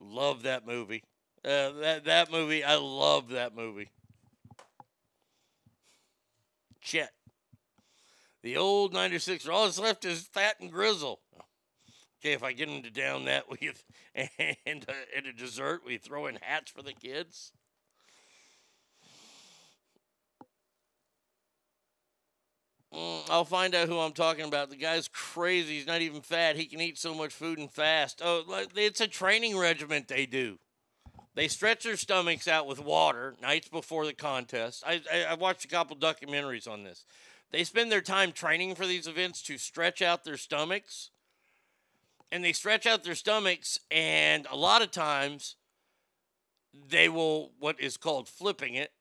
Love 0.00 0.42
that 0.44 0.66
movie. 0.66 1.02
Uh, 1.44 1.70
that 1.80 2.04
that 2.04 2.30
movie, 2.30 2.62
I 2.62 2.76
love 2.76 3.30
that 3.30 3.54
movie. 3.54 3.90
Chet. 6.80 7.12
The 8.42 8.56
old 8.56 8.94
96er. 8.94 9.52
All 9.52 9.64
that's 9.64 9.78
left 9.78 10.04
is 10.04 10.22
fat 10.22 10.56
and 10.60 10.70
grizzle. 10.70 11.20
Okay, 12.20 12.32
if 12.32 12.42
I 12.42 12.52
get 12.52 12.68
him 12.68 12.82
to 12.82 12.90
down 12.90 13.26
that 13.26 13.48
with 13.50 13.84
and, 14.14 14.84
uh, 14.88 14.92
and 15.16 15.26
a 15.26 15.32
dessert, 15.32 15.82
we 15.84 15.98
throw 15.98 16.26
in 16.26 16.38
hats 16.40 16.70
for 16.70 16.82
the 16.82 16.92
kids. 16.92 17.52
Mm, 22.94 23.28
I'll 23.28 23.44
find 23.44 23.74
out 23.74 23.88
who 23.88 23.98
I'm 23.98 24.12
talking 24.12 24.44
about. 24.44 24.70
The 24.70 24.76
guy's 24.76 25.08
crazy. 25.08 25.76
He's 25.76 25.86
not 25.86 26.00
even 26.00 26.22
fat. 26.22 26.56
He 26.56 26.66
can 26.66 26.80
eat 26.80 26.98
so 26.98 27.14
much 27.14 27.32
food 27.32 27.58
and 27.58 27.70
fast. 27.70 28.22
Oh, 28.24 28.44
it's 28.74 29.00
a 29.00 29.06
training 29.06 29.58
regiment 29.58 30.08
they 30.08 30.26
do. 30.26 30.58
They 31.34 31.48
stretch 31.48 31.84
their 31.84 31.96
stomachs 31.96 32.48
out 32.48 32.66
with 32.66 32.80
water 32.80 33.36
nights 33.40 33.68
before 33.68 34.06
the 34.06 34.14
contest. 34.14 34.82
I, 34.86 35.02
I, 35.12 35.24
I 35.30 35.34
watched 35.34 35.64
a 35.64 35.68
couple 35.68 35.96
documentaries 35.96 36.66
on 36.66 36.82
this. 36.82 37.04
They 37.50 37.64
spend 37.64 37.92
their 37.92 38.00
time 38.00 38.32
training 38.32 38.74
for 38.74 38.86
these 38.86 39.06
events 39.06 39.42
to 39.42 39.58
stretch 39.58 40.02
out 40.02 40.24
their 40.24 40.36
stomachs. 40.36 41.10
And 42.30 42.44
they 42.44 42.52
stretch 42.52 42.86
out 42.86 43.04
their 43.04 43.14
stomachs, 43.14 43.78
and 43.90 44.46
a 44.50 44.56
lot 44.56 44.82
of 44.82 44.90
times 44.90 45.56
they 46.90 47.08
will, 47.08 47.52
what 47.58 47.80
is 47.80 47.96
called 47.96 48.28
flipping 48.28 48.74
it, 48.74 48.92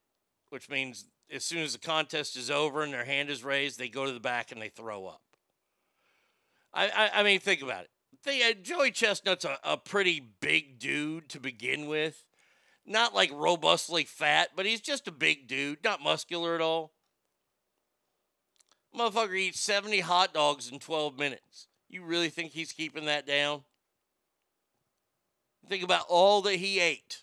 which 0.50 0.70
means 0.70 1.06
as 1.34 1.44
soon 1.44 1.60
as 1.60 1.74
the 1.74 1.80
contest 1.80 2.36
is 2.36 2.50
over 2.50 2.84
and 2.84 2.94
their 2.94 3.06
hand 3.06 3.30
is 3.30 3.44
raised, 3.44 3.80
they 3.80 3.90
go 3.90 4.06
to 4.06 4.12
the 4.12 4.20
back 4.20 4.52
and 4.52 4.62
they 4.62 4.70
throw 4.70 5.06
up. 5.06 5.22
I, 6.74 6.90
I, 6.90 7.20
I 7.20 7.24
mean, 7.24 7.40
think 7.40 7.62
about 7.62 7.84
it. 7.84 7.90
They, 8.24 8.44
uh, 8.44 8.54
Joey 8.54 8.92
Chestnut's 8.92 9.46
a, 9.46 9.58
a 9.64 9.78
pretty 9.78 10.20
big 10.40 10.80
dude 10.80 11.30
to 11.30 11.40
begin 11.40 11.88
with. 11.88 12.26
Not 12.86 13.14
like 13.14 13.32
robustly 13.34 14.06
fat, 14.06 14.52
but 14.56 14.66
he's 14.66 14.80
just 14.80 15.08
a 15.08 15.12
big 15.12 15.48
dude, 15.48 15.84
not 15.84 16.02
muscular 16.02 16.56
at 16.56 16.62
all. 16.62 16.94
Motherfucker 18.98 19.38
eats 19.38 19.60
70 19.60 20.00
hot 20.00 20.34
dogs 20.34 20.72
in 20.72 20.80
12 20.80 21.20
minutes. 21.20 21.68
You 21.90 22.04
really 22.04 22.30
think 22.30 22.52
he's 22.52 22.72
keeping 22.72 23.06
that 23.06 23.28
down? 23.28 23.64
Think 25.68 25.84
about 25.84 26.06
all 26.08 26.42
that 26.44 26.56
he 26.56 26.80
ate. 26.80 27.20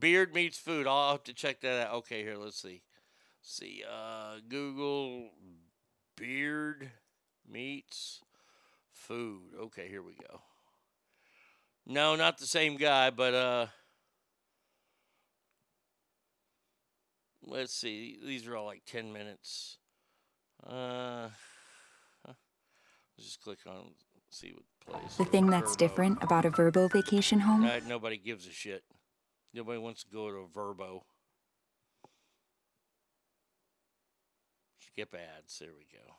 BeardMeatsFood. 0.00 0.86
I'll 0.86 1.12
have 1.12 1.24
to 1.24 1.34
check 1.34 1.60
that 1.60 1.88
out. 1.88 1.94
Okay, 1.96 2.22
here, 2.22 2.36
let's 2.36 2.60
see. 2.60 2.82
Let's 3.42 3.56
see. 3.56 3.84
Uh, 3.88 4.36
Google 4.48 5.30
beard 6.16 6.90
meets 7.48 8.20
food. 8.92 9.54
Okay, 9.58 9.88
here 9.88 10.02
we 10.02 10.14
go. 10.14 10.40
No, 11.86 12.14
not 12.14 12.38
the 12.38 12.46
same 12.46 12.76
guy, 12.76 13.10
but 13.10 13.34
uh 13.34 13.66
let's 17.42 17.74
see. 17.74 18.18
These 18.24 18.46
are 18.46 18.56
all 18.56 18.66
like 18.66 18.82
10 18.86 19.12
minutes. 19.12 19.78
Uh 20.64 21.30
let's 22.26 22.38
just 23.18 23.42
click 23.42 23.58
on 23.66 23.92
see 24.30 24.52
what 24.52 25.00
plays. 25.00 25.16
The 25.16 25.24
thing 25.24 25.48
that's 25.48 25.74
different 25.74 26.22
about 26.22 26.44
a 26.44 26.50
Vrbo 26.50 26.92
vacation 26.92 27.40
home? 27.40 27.64
Uh, 27.64 27.80
nobody 27.88 28.18
gives 28.18 28.46
a 28.46 28.52
shit. 28.52 28.84
Nobody 29.52 29.78
wants 29.78 30.04
to 30.04 30.10
go 30.10 30.30
to 30.30 30.36
a 30.36 30.46
Vrbo. 30.46 31.02
Skip 34.80 35.12
ads. 35.14 35.58
There 35.58 35.70
we 35.76 35.86
go. 35.92 36.14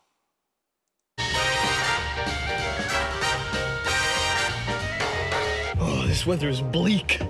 Oh, 5.79 6.05
this 6.07 6.25
weather 6.25 6.49
is 6.49 6.61
bleak. 6.61 7.21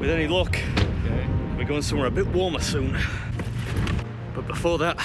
With 0.00 0.08
any 0.08 0.26
luck, 0.26 0.58
we're 1.56 1.64
going 1.64 1.82
somewhere 1.82 2.08
a 2.08 2.10
bit 2.10 2.26
warmer 2.28 2.60
soon. 2.60 2.98
But 4.34 4.46
before 4.46 4.78
that, 4.78 4.98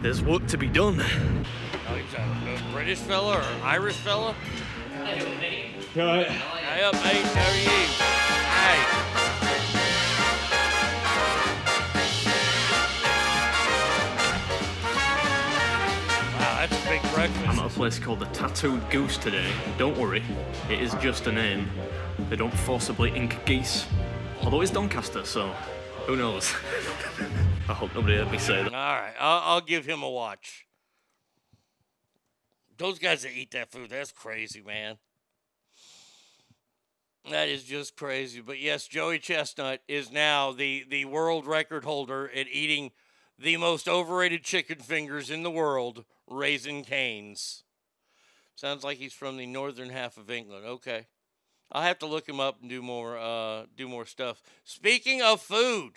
there's 0.00 0.22
work 0.22 0.46
to 0.46 0.56
be 0.56 0.68
done. 0.68 1.00
Oh, 1.00 1.94
he's 1.94 2.14
a, 2.14 2.22
a 2.22 2.72
British 2.72 2.98
fella 3.00 3.38
or 3.38 3.44
Irish 3.62 3.96
fella? 3.96 4.34
Right. 5.94 6.26
Hey 6.26 6.82
up, 6.82 6.94
mate. 6.94 7.24
How 7.24 7.50
are 7.50 7.56
you? 7.56 7.70
Hey. 8.90 8.95
Breakfast. 17.28 17.48
I'm 17.48 17.64
at 17.64 17.70
a 17.70 17.74
place 17.74 17.98
called 17.98 18.20
the 18.20 18.26
Tattooed 18.26 18.88
Goose 18.90 19.16
today. 19.18 19.50
Don't 19.78 19.96
worry, 19.96 20.22
it 20.70 20.80
is 20.80 20.94
just 20.94 21.26
a 21.26 21.32
name. 21.32 21.68
They 22.28 22.36
don't 22.36 22.52
forcibly 22.52 23.10
ink 23.14 23.44
geese. 23.44 23.86
Although 24.42 24.60
it's 24.60 24.70
Doncaster, 24.70 25.24
so 25.24 25.48
who 26.06 26.16
knows? 26.16 26.52
I 27.68 27.72
hope 27.72 27.94
nobody 27.94 28.16
heard 28.16 28.30
me 28.30 28.38
say 28.38 28.62
that. 28.62 28.72
All 28.72 28.96
right, 28.96 29.14
I'll, 29.18 29.54
I'll 29.54 29.60
give 29.60 29.86
him 29.86 30.02
a 30.02 30.10
watch. 30.10 30.66
Those 32.78 32.98
guys 32.98 33.22
that 33.22 33.32
eat 33.32 33.52
that 33.52 33.72
food, 33.72 33.90
that's 33.90 34.12
crazy, 34.12 34.60
man. 34.60 34.98
That 37.30 37.48
is 37.48 37.64
just 37.64 37.96
crazy. 37.96 38.40
But 38.40 38.60
yes, 38.60 38.86
Joey 38.86 39.18
Chestnut 39.18 39.80
is 39.88 40.12
now 40.12 40.52
the, 40.52 40.84
the 40.88 41.06
world 41.06 41.46
record 41.46 41.84
holder 41.84 42.30
at 42.32 42.46
eating 42.48 42.92
the 43.38 43.56
most 43.56 43.88
overrated 43.88 44.42
chicken 44.42 44.78
fingers 44.78 45.30
in 45.30 45.42
the 45.42 45.50
world, 45.50 46.04
Raising 46.26 46.84
Cane's. 46.84 47.64
Sounds 48.54 48.82
like 48.82 48.98
he's 48.98 49.12
from 49.12 49.36
the 49.36 49.46
northern 49.46 49.90
half 49.90 50.16
of 50.16 50.30
England. 50.30 50.64
Okay. 50.64 51.06
I'll 51.70 51.82
have 51.82 51.98
to 51.98 52.06
look 52.06 52.28
him 52.28 52.40
up 52.40 52.60
and 52.60 52.70
do 52.70 52.80
more 52.80 53.18
uh, 53.18 53.64
do 53.76 53.88
more 53.88 54.06
stuff. 54.06 54.42
Speaking 54.64 55.20
of 55.20 55.40
food, 55.40 55.94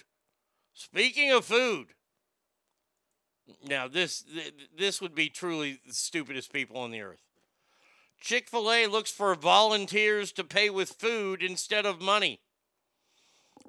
speaking 0.74 1.32
of 1.32 1.46
food, 1.46 1.90
now 3.68 3.88
this 3.88 4.24
th- 4.24 4.54
this 4.76 5.00
would 5.00 5.16
be 5.16 5.30
truly 5.30 5.80
the 5.86 5.94
stupidest 5.94 6.52
people 6.52 6.78
on 6.78 6.92
the 6.92 7.02
earth. 7.02 7.22
Chick 8.20 8.50
Fil 8.50 8.72
A 8.72 8.88
looks 8.88 9.12
for 9.12 9.34
volunteers 9.36 10.32
to 10.34 10.44
pay 10.44 10.70
with 10.70 10.90
food 10.90 11.42
instead 11.42 11.86
of 11.86 12.02
money. 12.02 12.42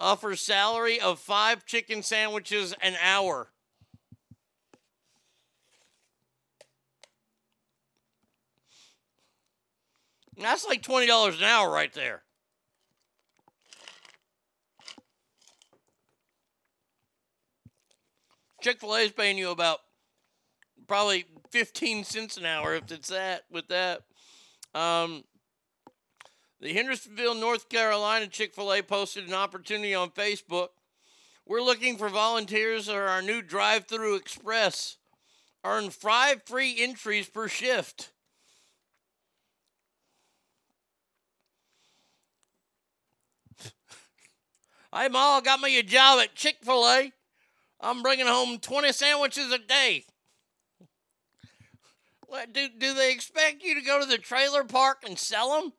Offers 0.01 0.41
salary 0.41 0.99
of 0.99 1.21
five 1.21 1.67
chicken 1.67 2.03
sandwiches 2.03 2.75
an 2.81 2.95
hour. 3.03 3.51
That's 10.41 10.67
like 10.67 10.83
twenty 10.83 11.07
dollars 11.07 11.39
an 11.39 11.45
hour 11.45 11.71
right 11.71 11.93
there. 11.93 12.23
Chick 18.63 18.81
Fil 18.81 18.95
A 18.95 19.01
is 19.01 19.13
paying 19.13 19.39
you 19.39 19.51
about 19.51 19.79
probably 20.89 21.27
fifteen 21.51 22.05
cents 22.05 22.37
an 22.37 22.47
hour 22.47 22.75
if 22.75 22.91
it's 22.91 23.09
that 23.09 23.43
with 23.51 23.69
that. 23.69 24.03
Um, 24.75 25.25
the 26.61 26.73
Hendersonville, 26.73 27.35
North 27.35 27.69
Carolina 27.69 28.27
Chick 28.27 28.55
Fil 28.55 28.73
A 28.73 28.83
posted 28.83 29.29
an 29.29 29.35
opportunity 29.35 29.95
on 29.95 30.11
Facebook. 30.11 30.69
We're 31.47 31.63
looking 31.63 31.97
for 31.97 32.09
volunteers 32.09 32.87
for 32.89 33.09
our 33.09 33.23
new 33.23 33.43
drive-through 33.43 34.17
express. 34.17 34.99
Earn 35.65 35.91
five 35.91 36.43
free 36.45 36.77
entries 36.79 37.29
per 37.29 37.49
shift. 37.49 38.13
Hey, 44.93 45.09
Ma, 45.09 45.37
I 45.37 45.41
got 45.41 45.61
me 45.61 45.79
a 45.79 45.83
job 45.85 46.19
at 46.21 46.35
Chick 46.35 46.57
fil 46.63 46.85
A. 46.85 47.13
I'm 47.81 48.03
bringing 48.03 48.27
home 48.27 48.59
20 48.59 48.93
sandwiches 48.93 49.53
a 49.53 49.59
day. 49.59 50.05
What, 52.27 52.53
do, 52.53 52.69
do 52.69 52.95
they 52.95 53.13
expect 53.13 53.63
you 53.63 53.75
to 53.75 53.81
go 53.81 54.01
to 54.01 54.07
the 54.07 54.19
trailer 54.19 54.65
park 54.65 54.99
and 55.07 55.19
sell 55.19 55.61
them? 55.61 55.73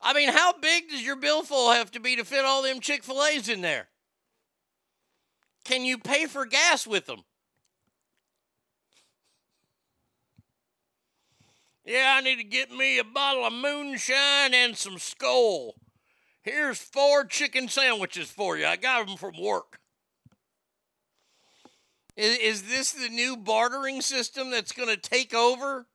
I 0.00 0.12
mean, 0.12 0.28
how 0.28 0.52
big 0.52 0.90
does 0.90 1.02
your 1.02 1.16
billfold 1.16 1.74
have 1.74 1.90
to 1.92 2.00
be 2.00 2.16
to 2.16 2.24
fit 2.24 2.44
all 2.44 2.62
them 2.62 2.80
Chick 2.80 3.02
fil 3.02 3.24
A's 3.24 3.48
in 3.48 3.62
there? 3.62 3.88
Can 5.64 5.84
you 5.84 5.96
pay 5.96 6.26
for 6.26 6.44
gas 6.44 6.86
with 6.86 7.06
them? 7.06 7.24
Yeah, 11.84 12.14
I 12.16 12.22
need 12.22 12.36
to 12.36 12.44
get 12.44 12.70
me 12.70 12.98
a 12.98 13.04
bottle 13.04 13.44
of 13.44 13.52
moonshine 13.52 14.54
and 14.54 14.76
some 14.76 14.98
skull. 14.98 15.74
Here's 16.42 16.78
four 16.78 17.24
chicken 17.24 17.68
sandwiches 17.68 18.30
for 18.30 18.56
you. 18.56 18.66
I 18.66 18.76
got 18.76 19.06
them 19.06 19.16
from 19.16 19.34
work. 19.40 19.78
Is, 22.16 22.38
is 22.38 22.62
this 22.62 22.92
the 22.92 23.08
new 23.08 23.36
bartering 23.36 24.00
system 24.00 24.50
that's 24.50 24.72
going 24.72 24.88
to 24.88 24.96
take 24.96 25.34
over? 25.34 25.86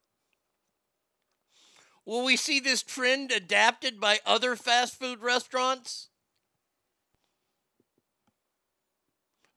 Will 2.06 2.26
we 2.26 2.36
see 2.36 2.60
this 2.60 2.84
trend 2.84 3.32
adapted 3.32 4.00
by 4.00 4.20
other 4.26 4.56
fast 4.56 5.00
food 5.00 5.22
restaurants? 5.22 6.10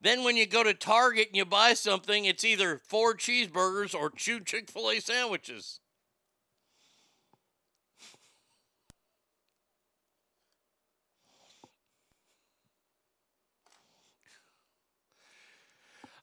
Then, 0.00 0.24
when 0.24 0.36
you 0.36 0.46
go 0.46 0.64
to 0.64 0.74
Target 0.74 1.28
and 1.28 1.36
you 1.36 1.44
buy 1.44 1.74
something, 1.74 2.24
it's 2.24 2.44
either 2.44 2.80
four 2.88 3.14
cheeseburgers 3.14 3.94
or 3.94 4.10
two 4.10 4.40
Chick 4.40 4.70
fil 4.70 4.90
A 4.90 5.00
sandwiches. 5.00 5.80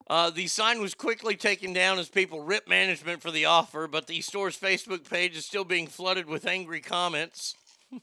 Uh, 0.09 0.29
the 0.31 0.47
sign 0.47 0.81
was 0.81 0.95
quickly 0.95 1.35
taken 1.35 1.71
down 1.71 1.99
as 1.99 2.09
people 2.09 2.41
ripped 2.41 2.67
management 2.67 3.21
for 3.21 3.29
the 3.29 3.45
offer, 3.45 3.87
but 3.87 4.07
the 4.07 4.21
store's 4.21 4.57
Facebook 4.59 5.07
page 5.07 5.37
is 5.37 5.45
still 5.45 5.63
being 5.63 5.85
flooded 5.85 6.25
with 6.25 6.47
angry 6.47 6.81
comments. 6.81 7.55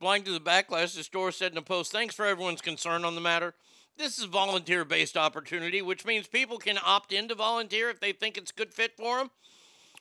Blind 0.00 0.24
to 0.24 0.32
the 0.32 0.40
backlash, 0.40 0.96
the 0.96 1.04
store 1.04 1.30
said 1.30 1.52
in 1.52 1.58
a 1.58 1.62
post, 1.62 1.92
Thanks 1.92 2.16
for 2.16 2.26
everyone's 2.26 2.60
concern 2.60 3.04
on 3.04 3.14
the 3.14 3.20
matter. 3.20 3.54
This 3.96 4.18
is 4.18 4.24
a 4.24 4.28
volunteer 4.28 4.84
based 4.84 5.16
opportunity, 5.16 5.80
which 5.82 6.04
means 6.04 6.26
people 6.26 6.58
can 6.58 6.80
opt 6.84 7.12
in 7.12 7.28
to 7.28 7.36
volunteer 7.36 7.90
if 7.90 8.00
they 8.00 8.10
think 8.10 8.36
it's 8.36 8.50
a 8.50 8.54
good 8.54 8.74
fit 8.74 8.96
for 8.96 9.18
them. 9.18 9.30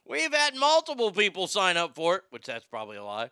We've 0.04 0.34
had 0.34 0.56
multiple 0.56 1.12
people 1.12 1.46
sign 1.46 1.78
up 1.78 1.94
for 1.94 2.16
it, 2.16 2.24
which 2.32 2.48
that's 2.48 2.66
probably 2.66 2.98
a 2.98 3.04
lie. 3.04 3.30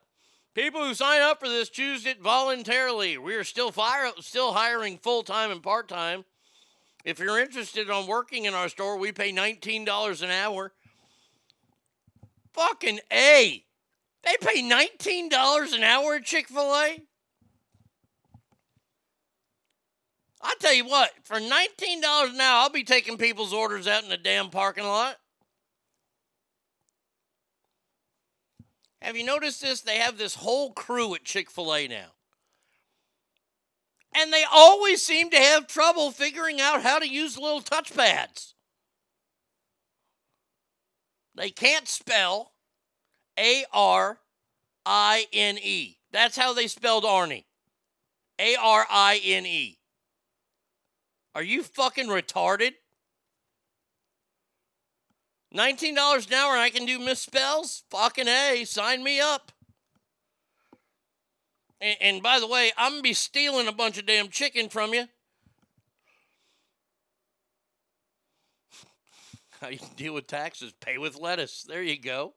People 0.59 0.85
who 0.85 0.93
sign 0.93 1.21
up 1.21 1.39
for 1.39 1.47
this 1.47 1.69
choose 1.69 2.05
it 2.05 2.21
voluntarily. 2.21 3.17
We 3.17 3.35
are 3.35 3.45
still 3.45 3.71
fire, 3.71 4.11
still 4.19 4.51
hiring 4.51 4.97
full 4.97 5.23
time 5.23 5.51
and 5.51 5.63
part 5.63 5.87
time. 5.87 6.25
If 7.05 7.17
you're 7.17 7.39
interested 7.39 7.89
on 7.89 8.07
working 8.07 8.43
in 8.43 8.53
our 8.53 8.67
store, 8.67 8.97
we 8.97 9.13
pay 9.13 9.31
$19 9.31 10.21
an 10.21 10.29
hour. 10.29 10.73
Fucking 12.51 12.99
A. 13.09 13.63
They 14.25 14.35
pay 14.41 14.61
$19 14.61 15.73
an 15.73 15.83
hour 15.83 16.15
at 16.15 16.25
Chick 16.25 16.49
fil 16.49 16.75
A? 16.75 17.03
I 20.41 20.55
tell 20.59 20.73
you 20.73 20.85
what, 20.85 21.11
for 21.23 21.37
$19 21.37 21.47
an 21.47 22.41
hour, 22.41 22.63
I'll 22.63 22.69
be 22.69 22.83
taking 22.83 23.17
people's 23.17 23.53
orders 23.53 23.87
out 23.87 24.03
in 24.03 24.09
the 24.09 24.17
damn 24.17 24.49
parking 24.49 24.83
lot. 24.83 25.19
Have 29.01 29.15
you 29.15 29.23
noticed 29.23 29.61
this? 29.61 29.81
They 29.81 29.97
have 29.97 30.17
this 30.17 30.35
whole 30.35 30.71
crew 30.71 31.15
at 31.15 31.23
Chick 31.23 31.49
fil 31.49 31.73
A 31.73 31.87
now. 31.87 32.11
And 34.13 34.33
they 34.33 34.43
always 34.51 35.05
seem 35.05 35.29
to 35.29 35.37
have 35.37 35.67
trouble 35.67 36.11
figuring 36.11 36.59
out 36.59 36.81
how 36.81 36.99
to 36.99 37.07
use 37.07 37.37
little 37.37 37.61
touchpads. 37.61 38.53
They 41.35 41.51
can't 41.51 41.87
spell 41.87 42.51
A 43.37 43.63
R 43.71 44.19
I 44.85 45.27
N 45.31 45.57
E. 45.61 45.97
That's 46.11 46.37
how 46.37 46.53
they 46.53 46.67
spelled 46.67 47.03
Arnie. 47.03 47.45
A 48.39 48.55
R 48.55 48.85
I 48.89 49.21
N 49.23 49.45
E. 49.45 49.77
Are 51.35 51.43
you 51.43 51.63
fucking 51.63 52.07
retarded? 52.07 52.73
$19 55.55 56.27
an 56.27 56.33
hour 56.33 56.53
and 56.53 56.61
I 56.61 56.69
can 56.69 56.85
do 56.85 56.99
misspells? 56.99 57.83
Fucking 57.89 58.27
A, 58.27 58.63
sign 58.65 59.03
me 59.03 59.19
up. 59.19 59.51
And, 61.81 61.97
and 62.01 62.23
by 62.23 62.39
the 62.39 62.47
way, 62.47 62.71
I'm 62.77 62.91
going 62.91 63.03
to 63.03 63.09
be 63.09 63.13
stealing 63.13 63.67
a 63.67 63.71
bunch 63.71 63.97
of 63.97 64.05
damn 64.05 64.29
chicken 64.29 64.69
from 64.69 64.93
you. 64.93 65.05
How 69.61 69.69
you 69.69 69.79
deal 69.95 70.13
with 70.13 70.27
taxes? 70.27 70.73
Pay 70.79 70.97
with 70.97 71.17
lettuce. 71.17 71.63
There 71.67 71.81
you 71.81 71.99
go. 71.99 72.33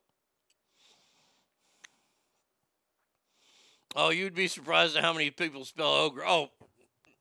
Oh, 3.95 4.09
you'd 4.11 4.35
be 4.35 4.49
surprised 4.49 4.97
at 4.97 5.05
how 5.05 5.13
many 5.13 5.31
people 5.31 5.67
spell 5.67 5.93
ogre. 5.93 6.25
Oh, 6.27 6.49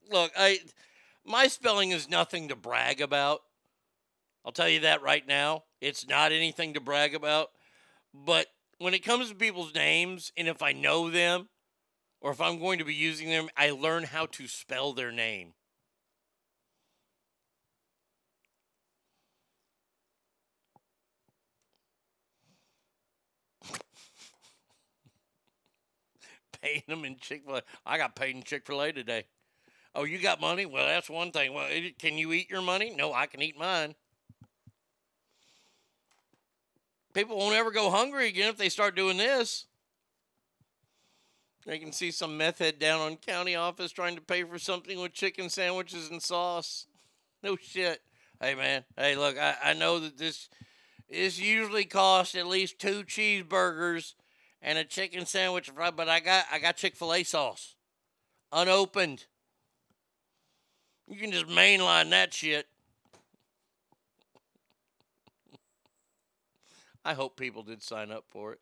look, 0.10 0.32
I 0.38 0.60
my 1.26 1.48
spelling 1.48 1.92
is 1.92 2.10
nothing 2.10 2.48
to 2.48 2.56
brag 2.56 3.02
about. 3.02 3.42
I'll 4.46 4.54
tell 4.54 4.70
you 4.70 4.80
that 4.82 5.02
right 5.02 5.28
now. 5.28 5.64
It's 5.82 6.08
not 6.08 6.32
anything 6.32 6.76
to 6.76 6.80
brag 6.80 7.16
about. 7.16 7.50
But 8.14 8.48
when 8.78 8.94
it 8.94 9.04
comes 9.04 9.30
to 9.30 9.36
people's 9.36 9.74
names, 9.74 10.32
and 10.38 10.48
if 10.48 10.62
I 10.62 10.72
know 10.74 11.10
them, 11.10 11.50
or 12.22 12.32
if 12.32 12.40
I'm 12.40 12.60
going 12.60 12.78
to 12.80 12.86
be 12.86 12.94
using 12.94 13.30
them, 13.30 13.50
I 13.58 13.72
learn 13.72 14.04
how 14.04 14.28
to 14.28 14.48
spell 14.48 14.94
their 14.94 15.12
name. 15.12 15.54
Paying 26.62 26.84
them 26.88 27.06
in 27.06 27.18
Chick 27.18 27.44
fil 27.46 27.58
A. 27.58 27.64
I 27.86 27.98
got 27.98 28.16
paid 28.16 28.36
in 28.36 28.44
Chick 28.44 28.68
fil 28.68 28.82
A 28.82 28.92
today. 28.92 29.26
Oh, 29.96 30.04
you 30.04 30.20
got 30.20 30.40
money? 30.40 30.66
Well, 30.66 30.86
that's 30.86 31.10
one 31.10 31.32
thing. 31.32 31.54
Well, 31.54 31.68
can 32.00 32.18
you 32.18 32.32
eat 32.34 32.50
your 32.50 32.62
money? 32.62 32.94
No, 32.96 33.14
I 33.14 33.26
can 33.26 33.42
eat 33.42 33.58
mine. 33.58 33.96
People 37.14 37.38
won't 37.38 37.56
ever 37.56 37.72
go 37.72 37.90
hungry 37.90 38.28
again 38.28 38.50
if 38.50 38.58
they 38.58 38.70
start 38.70 38.96
doing 38.96 39.18
this. 39.18 39.66
I 41.70 41.78
can 41.78 41.92
see 41.92 42.10
some 42.10 42.38
meth 42.38 42.60
head 42.60 42.80
down 42.80 43.02
on 43.02 43.18
county 43.18 43.56
office 43.56 43.92
trying 43.92 44.16
to 44.16 44.22
pay 44.22 44.44
for 44.44 44.58
something 44.58 45.00
with 45.00 45.14
chicken 45.14 45.50
sandwiches 45.50 46.10
and 46.10 46.22
sauce. 46.22 46.88
No 47.44 47.56
shit. 47.56 48.02
Hey 48.42 48.56
man, 48.56 48.86
hey 48.98 49.16
look, 49.16 49.38
I, 49.38 49.56
I 49.64 49.74
know 49.74 50.00
that 50.00 50.18
this 50.18 50.50
this 51.08 51.40
usually 51.40 51.86
costs 51.86 52.34
at 52.34 52.48
least 52.48 52.80
two 52.80 53.04
cheeseburgers 53.04 54.16
and 54.62 54.80
a 54.80 54.84
chicken 54.84 55.26
sandwich, 55.26 55.70
but 55.76 56.10
I 56.10 56.20
got 56.20 56.46
I 56.52 56.58
got 56.58 56.78
Chick 56.78 56.96
Fil 56.96 57.14
A 57.14 57.24
sauce, 57.24 57.76
unopened. 58.52 59.26
You 61.08 61.20
can 61.20 61.32
just 61.32 61.48
mainline 61.48 62.10
that 62.12 62.34
shit. 62.34 62.68
I 67.04 67.14
hope 67.14 67.36
people 67.36 67.64
did 67.64 67.82
sign 67.82 68.12
up 68.12 68.26
for 68.28 68.54
it. 68.54 68.60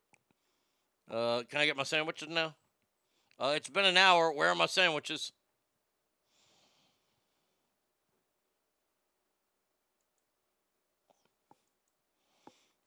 Uh, 1.10 1.42
can 1.48 1.60
I 1.60 1.66
get 1.66 1.76
my 1.76 1.82
sandwiches 1.82 2.28
now? 2.28 2.54
Uh, 3.38 3.52
it's 3.56 3.68
been 3.68 3.84
an 3.84 3.96
hour. 3.96 4.32
Where 4.32 4.48
are 4.48 4.54
my 4.54 4.66
sandwiches? 4.66 5.32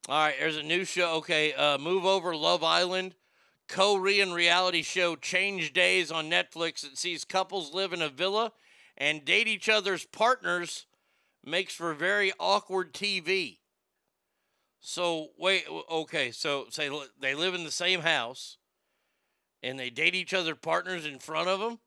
All 0.09 0.19
right, 0.19 0.35
there's 0.37 0.57
a 0.57 0.63
new 0.63 0.83
show. 0.83 1.15
Okay, 1.17 1.53
uh, 1.53 1.77
move 1.77 2.05
over 2.05 2.35
Love 2.35 2.63
Island. 2.63 3.15
Korean 3.69 4.33
reality 4.33 4.81
show 4.81 5.15
Change 5.15 5.71
Days 5.71 6.11
on 6.11 6.29
Netflix. 6.29 6.83
It 6.83 6.97
sees 6.97 7.23
couples 7.23 7.73
live 7.73 7.93
in 7.93 8.01
a 8.01 8.09
villa 8.09 8.51
and 8.97 9.23
date 9.23 9.47
each 9.47 9.69
other's 9.69 10.05
partners 10.05 10.85
makes 11.43 11.73
for 11.73 11.93
very 11.93 12.33
awkward 12.39 12.93
TV. 12.93 13.59
So, 14.85 15.29
wait, 15.37 15.63
okay, 15.89 16.31
so 16.31 16.65
say 16.69 16.89
they 17.17 17.35
live 17.35 17.53
in 17.53 17.63
the 17.63 17.71
same 17.71 18.01
house 18.01 18.57
and 19.63 19.79
they 19.79 19.89
date 19.89 20.13
each 20.13 20.33
other 20.33 20.55
partners 20.55 21.05
in 21.05 21.19
front 21.19 21.47
of 21.47 21.61
them. 21.61 21.79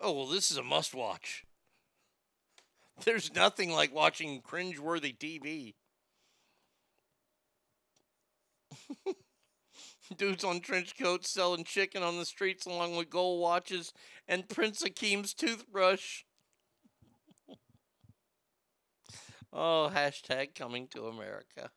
Oh, 0.00 0.10
well, 0.10 0.26
this 0.26 0.50
is 0.50 0.56
a 0.56 0.62
must 0.64 0.92
watch. 0.92 1.44
There's 3.04 3.32
nothing 3.32 3.70
like 3.70 3.94
watching 3.94 4.42
cringeworthy 4.42 5.16
TV. 5.16 5.74
Dudes 10.16 10.42
on 10.42 10.58
trench 10.58 10.98
coats 10.98 11.30
selling 11.30 11.62
chicken 11.62 12.02
on 12.02 12.18
the 12.18 12.24
streets 12.24 12.66
along 12.66 12.96
with 12.96 13.08
gold 13.08 13.40
watches 13.40 13.92
and 14.26 14.48
Prince 14.48 14.82
Akeem's 14.82 15.32
toothbrush. 15.32 16.24
oh, 19.52 19.92
hashtag 19.94 20.56
coming 20.56 20.88
to 20.88 21.06
America. 21.06 21.70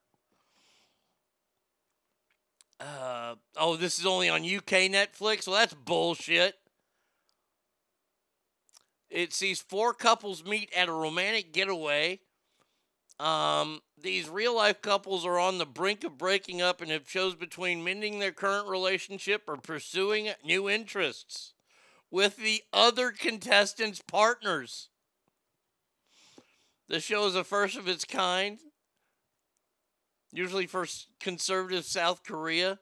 Uh, 2.84 3.36
oh, 3.56 3.78
this 3.78 3.98
is 3.98 4.06
only 4.06 4.28
on 4.28 4.42
UK 4.42 4.92
Netflix? 4.92 5.48
Well, 5.48 5.56
that's 5.56 5.74
bullshit. 5.74 6.56
It 9.10 9.32
sees 9.32 9.62
four 9.62 9.94
couples 9.94 10.44
meet 10.44 10.70
at 10.76 10.90
a 10.90 10.92
romantic 10.92 11.54
getaway. 11.54 12.20
Um, 13.20 13.80
these 14.02 14.28
real 14.28 14.56
life 14.56 14.82
couples 14.82 15.26
are 15.26 15.40
on 15.40 15.60
the 15.60 15.66
brink 15.66 16.04
of 16.04 16.18
breaking 16.18 16.62
up 16.62 16.82
and 16.82 16.92
have 16.92 17.06
chose 17.06 17.36
between 17.36 17.84
mending 17.84 18.20
their 18.20 18.32
current 18.32 18.68
relationship 18.68 19.44
or 19.48 19.56
pursuing 19.56 20.32
new 20.44 20.70
interests 20.70 21.54
with 22.12 22.36
the 22.36 22.64
other 22.74 23.12
contestants' 23.12 24.02
partners. 24.02 24.90
The 26.90 27.00
show 27.00 27.28
is 27.28 27.36
a 27.36 27.44
first 27.46 27.78
of 27.78 27.88
its 27.88 28.04
kind, 28.04 28.60
usually 30.34 30.66
for 30.66 30.86
conservative 31.20 31.86
South 31.86 32.24
Korea. 32.24 32.80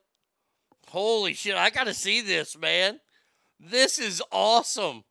Holy 0.88 1.34
shit, 1.34 1.56
I 1.56 1.70
gotta 1.70 1.94
see 1.94 2.22
this, 2.22 2.58
man. 2.58 3.00
This 3.60 4.00
is 4.00 4.24
awesome. 4.32 5.04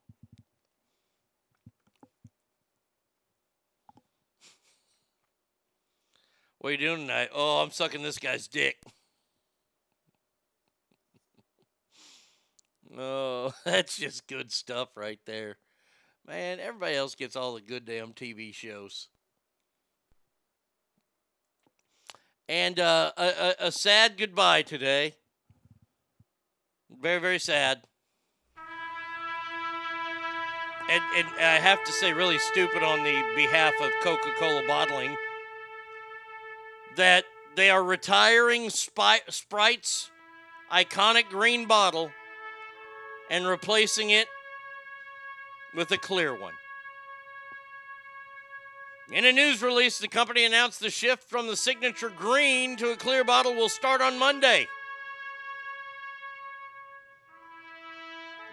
What 6.58 6.70
are 6.70 6.72
you 6.72 6.78
doing 6.78 7.06
tonight? 7.06 7.30
Oh, 7.32 7.62
I'm 7.62 7.70
sucking 7.70 8.02
this 8.02 8.18
guy's 8.18 8.48
dick. 8.48 8.76
Oh, 12.98 13.52
that's 13.64 13.98
just 13.98 14.26
good 14.26 14.50
stuff 14.50 14.96
right 14.96 15.20
there. 15.24 15.58
Man, 16.26 16.58
everybody 16.58 16.96
else 16.96 17.14
gets 17.14 17.36
all 17.36 17.54
the 17.54 17.60
good 17.60 17.84
damn 17.84 18.12
TV 18.12 18.52
shows. 18.52 19.06
And 22.50 22.80
uh, 22.80 23.12
a, 23.16 23.22
a, 23.22 23.54
a 23.66 23.72
sad 23.72 24.18
goodbye 24.18 24.62
today. 24.62 25.14
Very, 27.00 27.20
very 27.20 27.38
sad. 27.38 27.82
And, 30.90 31.02
and 31.16 31.28
I 31.38 31.60
have 31.60 31.84
to 31.84 31.92
say, 31.92 32.12
really 32.12 32.40
stupid 32.40 32.82
on 32.82 33.04
the 33.04 33.22
behalf 33.36 33.74
of 33.80 33.92
Coca 34.02 34.32
Cola 34.40 34.64
bottling 34.66 35.14
that 36.96 37.22
they 37.54 37.70
are 37.70 37.84
retiring 37.84 38.68
Spy- 38.68 39.20
Sprite's 39.28 40.10
iconic 40.72 41.28
green 41.28 41.68
bottle 41.68 42.10
and 43.30 43.46
replacing 43.46 44.10
it 44.10 44.26
with 45.76 45.92
a 45.92 45.98
clear 45.98 46.32
one. 46.32 46.54
In 49.12 49.24
a 49.24 49.32
news 49.32 49.60
release, 49.60 49.98
the 49.98 50.06
company 50.06 50.44
announced 50.44 50.78
the 50.78 50.88
shift 50.88 51.24
from 51.28 51.48
the 51.48 51.56
signature 51.56 52.10
green 52.10 52.76
to 52.76 52.92
a 52.92 52.96
clear 52.96 53.24
bottle 53.24 53.54
will 53.54 53.68
start 53.68 54.00
on 54.00 54.16
Monday. 54.16 54.68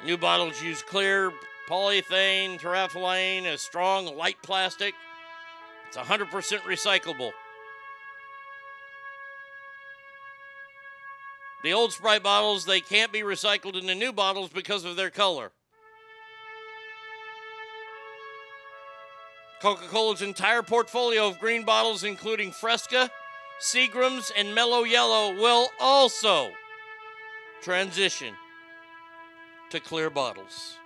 New 0.04 0.18
bottles 0.18 0.62
use 0.64 0.82
clear 0.82 1.32
polyethylene 1.70 2.60
terephthalate, 2.60 3.46
a 3.46 3.58
strong, 3.60 4.18
light 4.18 4.38
plastic. 4.42 4.96
It's 5.90 5.98
100% 5.98 6.28
recyclable. 6.62 7.34
The 11.64 11.74
old 11.74 11.94
Sprite 11.94 12.24
bottles, 12.24 12.66
they 12.66 12.82
can't 12.82 13.12
be 13.12 13.22
recycled 13.22 13.80
into 13.80 13.94
new 13.94 14.12
bottles 14.12 14.50
because 14.50 14.86
of 14.86 14.96
their 14.96 15.12
color. 15.12 15.52
Coca 19.62 19.88
Cola's 19.88 20.22
entire 20.22 20.62
portfolio 20.62 21.28
of 21.28 21.40
green 21.40 21.64
bottles, 21.64 22.04
including 22.04 22.52
Fresca, 22.52 23.10
Seagram's, 23.60 24.32
and 24.38 24.54
Mellow 24.54 24.84
Yellow, 24.84 25.34
will 25.36 25.70
also 25.80 26.52
transition 27.62 28.34
to 29.70 29.80
clear 29.80 30.10
bottles. 30.10 30.78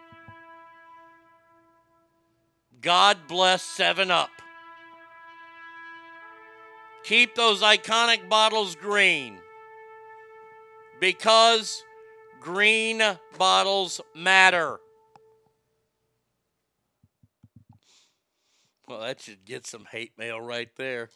God 2.81 3.17
bless 3.27 3.61
7 3.61 4.09
Up. 4.09 4.29
Keep 7.03 7.35
those 7.35 7.61
iconic 7.61 8.27
bottles 8.29 8.75
green 8.75 9.37
because 10.99 11.83
green 12.39 13.01
bottles 13.37 14.01
matter. 14.15 14.80
Well, 18.91 18.99
that 18.99 19.21
should 19.21 19.45
get 19.45 19.65
some 19.65 19.85
hate 19.89 20.11
mail 20.17 20.41
right 20.41 20.67
there. 20.75 21.07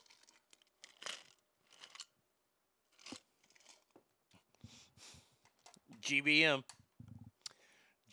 GBM. 6.01 6.63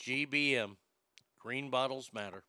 GBM. 0.00 0.74
Green 1.38 1.70
bottles 1.70 2.10
matter. 2.12 2.42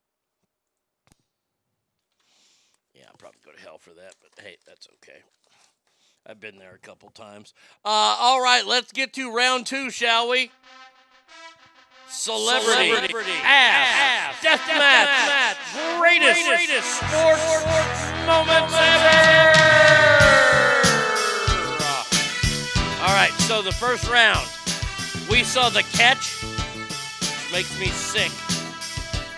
Yeah, 2.95 3.03
I'll 3.09 3.15
probably 3.19 3.41
go 3.45 3.51
to 3.51 3.61
hell 3.61 3.77
for 3.77 3.91
that, 3.91 4.15
but 4.19 4.43
hey, 4.43 4.57
that's 4.65 4.87
okay. 4.95 5.19
I've 6.25 6.39
been 6.39 6.57
there 6.57 6.73
a 6.73 6.79
couple 6.79 7.11
times. 7.11 7.53
Uh, 7.85 8.17
all 8.19 8.41
right, 8.41 8.65
let's 8.65 8.91
get 8.91 9.13
to 9.13 9.31
round 9.31 9.67
two, 9.67 9.91
shall 9.91 10.29
we? 10.29 10.49
Celebrity, 12.15 12.93
Celebrity 12.93 13.31
ass, 13.43 14.35
ass 14.37 14.43
death, 14.43 14.61
death 14.67 14.77
match, 14.77 15.09
match, 15.27 15.57
greatest, 15.97 16.45
greatest 16.45 16.97
sports, 16.97 17.41
moments 18.27 18.73
ever. 18.77 19.17
All 23.01 23.15
right, 23.15 23.33
so 23.39 23.63
the 23.63 23.71
first 23.71 24.07
round, 24.07 24.47
we 25.27 25.43
saw 25.43 25.69
the 25.69 25.81
catch, 25.91 26.43
which 26.43 27.51
makes 27.51 27.79
me 27.79 27.87
sick, 27.87 28.31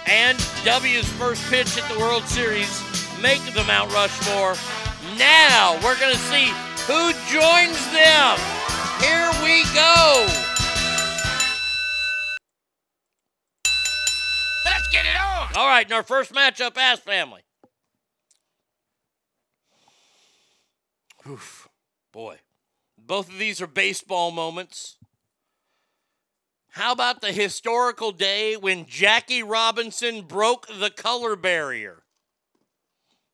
and 0.05 0.38
W's 0.65 1.07
first 1.13 1.49
pitch 1.49 1.78
at 1.82 1.89
the 1.89 1.97
World 1.97 2.23
Series 2.23 2.84
make 3.21 3.41
the 3.53 3.63
Mount 3.63 3.89
Rushmore. 3.93 4.55
Now 5.17 5.80
we're 5.82 5.97
gonna 5.97 6.15
see 6.15 6.51
who 6.88 7.13
joins 7.32 7.80
them. 7.95 8.38
Here 8.99 9.32
we 9.41 9.63
go. 9.73 10.44
All 15.56 15.68
right, 15.68 15.86
in 15.86 15.93
our 15.93 16.03
first 16.03 16.34
matchup, 16.34 16.76
Ass 16.76 16.99
Family. 16.99 17.41
Oof, 21.30 21.70
boy. 22.12 22.39
Both 22.97 23.30
of 23.30 23.39
these 23.39 23.62
are 23.62 23.68
baseball 23.68 24.32
moments. 24.32 24.97
How 26.72 26.91
about 26.91 27.22
the 27.22 27.32
historical 27.32 28.12
day 28.12 28.58
when 28.58 28.86
Jackie 28.86 29.43
Robinson 29.43 30.24
broke 30.24 30.68
the 30.68 30.89
color 30.89 31.38
barrier? 31.38 32.03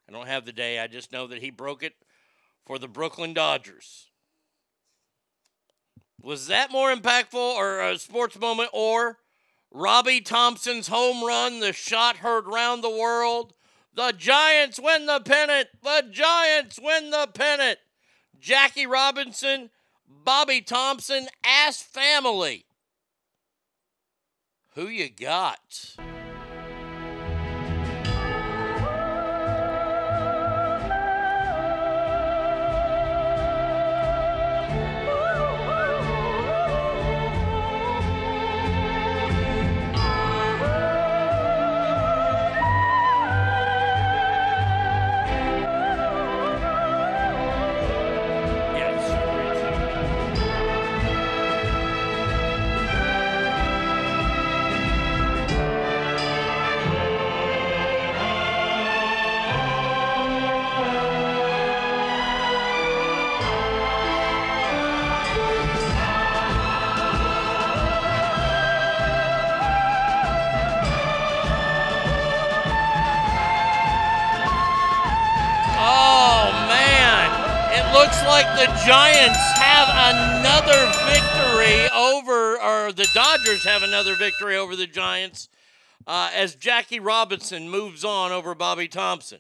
I 0.08 0.12
don't 0.12 0.28
have 0.28 0.46
the 0.46 0.54
day, 0.54 0.80
I 0.80 0.86
just 0.86 1.12
know 1.12 1.26
that 1.26 1.42
he 1.42 1.50
broke 1.50 1.82
it 1.82 1.94
for 2.68 2.78
the 2.78 2.88
Brooklyn 2.88 3.34
Dodgers. 3.34 4.12
Was 6.22 6.46
that 6.48 6.72
more 6.72 6.94
impactful 6.94 7.34
or 7.34 7.82
a 7.82 7.98
sports 7.98 8.38
moment 8.40 8.70
or 8.74 9.18
Bobby 9.74 10.20
Thomson's 10.20 10.88
home 10.88 11.24
run, 11.24 11.60
the 11.60 11.74
shot 11.74 12.18
heard 12.18 12.48
round 12.48 12.84
the 12.84 12.90
world? 12.90 13.54
The 13.94 14.14
Giants 14.18 14.80
win 14.80 15.06
the 15.06 15.20
pennant. 15.20 15.68
The 15.84 16.08
Giants 16.10 16.80
win 16.82 17.12
the 17.12 17.28
pennant. 17.34 17.78
Jackie 18.40 18.88
Robinson, 18.88 19.70
Bobby 20.08 20.62
Thomson, 20.62 21.28
ass 21.46 21.82
family. 21.82 22.66
Who 24.76 24.88
you 24.88 25.10
got? 25.10 25.96
Giants 78.86 79.38
have 79.60 80.16
another 80.16 80.92
victory 81.06 81.88
over, 81.96 82.60
or 82.60 82.92
the 82.92 83.08
Dodgers 83.14 83.64
have 83.64 83.84
another 83.84 84.16
victory 84.16 84.58
over 84.58 84.76
the 84.76 84.88
Giants 84.88 85.50
uh, 86.08 86.32
as 86.34 86.56
Jackie 86.56 87.00
Robinson 87.00 87.70
moves 87.70 88.04
on 88.04 88.32
over 88.32 88.56
Bobby 88.56 88.88
Thomson. 88.88 89.38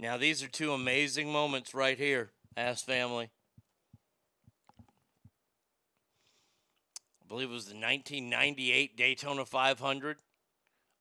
Now, 0.00 0.16
these 0.16 0.42
are 0.42 0.48
two 0.48 0.72
amazing 0.72 1.30
moments 1.30 1.74
right 1.74 1.98
here, 1.98 2.30
Ass 2.56 2.82
Family. 2.82 3.28
I 7.22 7.28
believe 7.28 7.50
it 7.50 7.52
was 7.52 7.66
the 7.66 7.74
1998 7.74 8.96
Daytona 8.96 9.44
500 9.44 10.16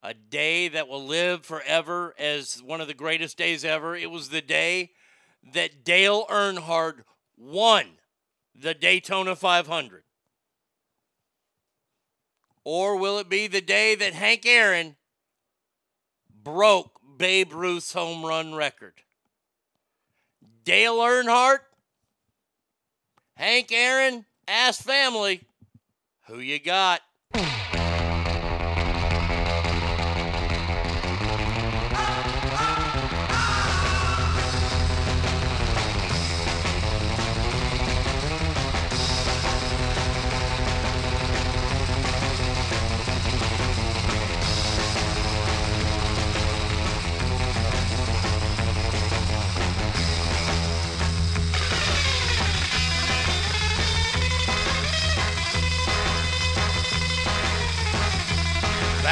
a 0.03 0.13
day 0.13 0.67
that 0.67 0.89
will 0.89 1.05
live 1.05 1.45
forever 1.45 2.13
as 2.19 2.61
one 2.61 2.81
of 2.81 2.87
the 2.87 2.93
greatest 2.93 3.37
days 3.37 3.63
ever. 3.63 3.95
It 3.95 4.11
was 4.11 4.27
the 4.27 4.41
day 4.41 4.91
that 5.53 5.83
Dale 5.83 6.25
Earnhardt 6.29 7.03
won 7.37 7.85
the 8.55 8.73
Daytona 8.73 9.35
500. 9.35 10.03
Or 12.63 12.97
will 12.97 13.19
it 13.19 13.29
be 13.29 13.47
the 13.47 13.61
day 13.61 13.95
that 13.95 14.13
Hank 14.13 14.45
Aaron 14.45 14.95
broke 16.43 16.99
Babe 17.17 17.53
Ruth's 17.53 17.93
home 17.93 18.25
run 18.25 18.55
record? 18.55 18.93
Dale 20.65 20.97
Earnhardt, 20.97 21.59
Hank 23.35 23.71
Aaron, 23.71 24.25
Ass 24.47 24.81
Family, 24.81 25.41
who 26.25 26.39
you 26.39 26.59
got? 26.59 27.01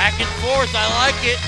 Back 0.06 0.22
and 0.22 0.30
forth, 0.40 0.70
I 0.76 0.88
like 1.02 1.16
it. 1.24 1.40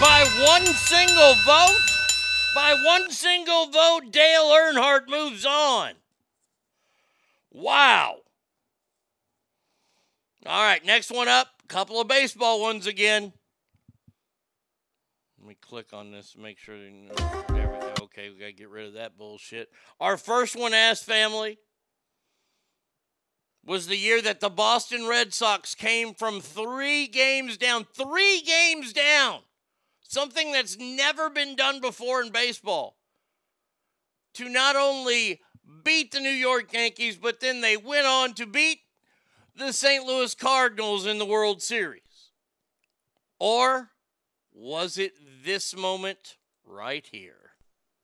By 0.00 0.24
one 0.42 0.66
single 0.66 1.34
vote, 1.44 1.78
by 2.56 2.74
one 2.84 3.12
single 3.12 3.66
vote, 3.66 4.10
Dale 4.10 4.46
Earnhardt 4.46 5.08
moves 5.08 5.46
on. 5.46 5.92
Wow. 7.52 8.16
All 10.48 10.62
right, 10.62 10.82
next 10.82 11.10
one 11.10 11.28
up. 11.28 11.48
Couple 11.68 12.00
of 12.00 12.08
baseball 12.08 12.62
ones 12.62 12.86
again. 12.86 13.34
Let 15.38 15.46
me 15.46 15.54
click 15.60 15.92
on 15.92 16.10
this 16.10 16.32
to 16.32 16.40
make 16.40 16.56
sure. 16.56 16.78
There 16.78 16.90
we 17.50 17.54
go. 17.54 17.92
Okay, 18.04 18.30
we 18.30 18.38
got 18.38 18.46
to 18.46 18.52
get 18.52 18.70
rid 18.70 18.86
of 18.86 18.94
that 18.94 19.18
bullshit. 19.18 19.68
Our 20.00 20.16
first 20.16 20.56
one, 20.56 20.72
Ass 20.72 21.02
Family, 21.02 21.58
was 23.62 23.88
the 23.88 23.98
year 23.98 24.22
that 24.22 24.40
the 24.40 24.48
Boston 24.48 25.06
Red 25.06 25.34
Sox 25.34 25.74
came 25.74 26.14
from 26.14 26.40
three 26.40 27.08
games 27.08 27.58
down. 27.58 27.84
Three 27.84 28.40
games 28.40 28.94
down. 28.94 29.40
Something 30.00 30.52
that's 30.52 30.78
never 30.78 31.28
been 31.28 31.56
done 31.56 31.82
before 31.82 32.22
in 32.22 32.30
baseball. 32.30 32.96
To 34.32 34.48
not 34.48 34.76
only 34.76 35.42
beat 35.84 36.12
the 36.12 36.20
New 36.20 36.30
York 36.30 36.72
Yankees, 36.72 37.18
but 37.18 37.40
then 37.40 37.60
they 37.60 37.76
went 37.76 38.06
on 38.06 38.32
to 38.32 38.46
beat 38.46 38.78
the 39.58 39.72
St. 39.72 40.06
Louis 40.06 40.34
Cardinals 40.34 41.04
in 41.04 41.18
the 41.18 41.26
World 41.26 41.60
Series? 41.60 42.30
Or 43.40 43.90
was 44.52 44.98
it 44.98 45.14
this 45.44 45.76
moment 45.76 46.36
right 46.64 47.06
here? 47.10 47.50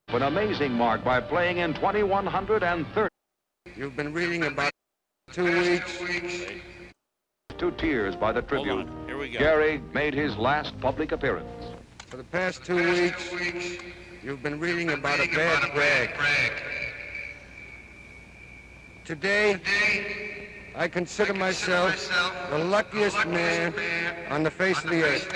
An 0.09 0.21
amazing 0.21 0.73
mark 0.73 1.03
by 1.03 1.19
playing 1.21 1.57
in 1.57 1.73
2130. 1.73 3.09
You've 3.75 3.95
been 3.95 4.13
reading 4.13 4.43
about 4.43 4.71
two 5.31 5.45
weeks. 5.45 5.99
Two 7.57 7.71
tears 7.71 8.15
by 8.15 8.31
the 8.31 8.41
Tribune. 8.41 8.89
Here 9.05 9.17
we 9.17 9.29
go. 9.29 9.39
Gehrig 9.39 9.93
made 9.93 10.13
his 10.13 10.35
last 10.35 10.77
public 10.79 11.13
appearance. 11.13 11.49
For 12.07 12.17
the 12.17 12.23
past 12.25 12.65
two 12.65 12.75
weeks, 12.75 13.31
you've 14.21 14.43
been 14.43 14.59
reading 14.59 14.91
about 14.91 15.19
a 15.19 15.27
bad 15.27 15.75
rag. 15.75 16.09
Today, 19.05 19.61
I 20.77 20.89
consider 20.89 21.33
myself 21.33 22.11
the 22.49 22.57
luckiest 22.57 23.25
man 23.27 23.73
on 24.29 24.43
the 24.43 24.51
face 24.51 24.83
of 24.83 24.89
the 24.89 25.03
earth. 25.03 25.31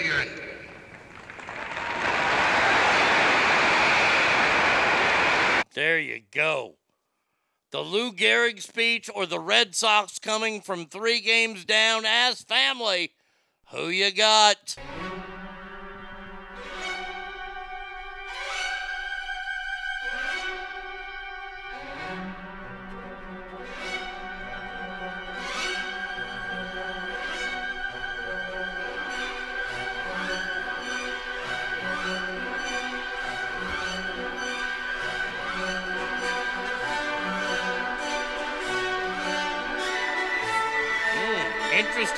There 5.73 5.97
you 5.97 6.23
go. 6.31 6.75
The 7.71 7.79
Lou 7.79 8.11
Gehrig 8.11 8.61
speech 8.61 9.09
or 9.13 9.25
the 9.25 9.39
Red 9.39 9.75
Sox 9.75 10.19
coming 10.19 10.59
from 10.59 10.87
three 10.87 11.21
games 11.21 11.63
down 11.63 12.03
as 12.05 12.41
family. 12.41 13.11
Who 13.71 13.87
you 13.87 14.11
got? 14.11 14.75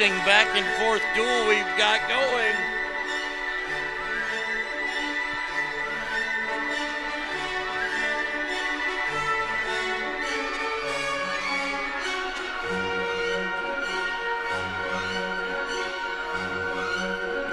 Interesting 0.02 0.26
back 0.26 0.48
and 0.56 0.66
forth 0.80 1.04
duel 1.14 1.48
we've 1.48 1.78
got 1.78 2.00
going. 2.10 2.56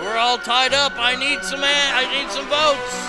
We're 0.00 0.16
all 0.16 0.38
tied 0.38 0.72
up. 0.72 0.92
I 0.96 1.16
need 1.16 1.42
some. 1.44 1.60
I 1.62 2.06
need 2.12 2.30
some 2.30 2.46
votes. 2.46 3.08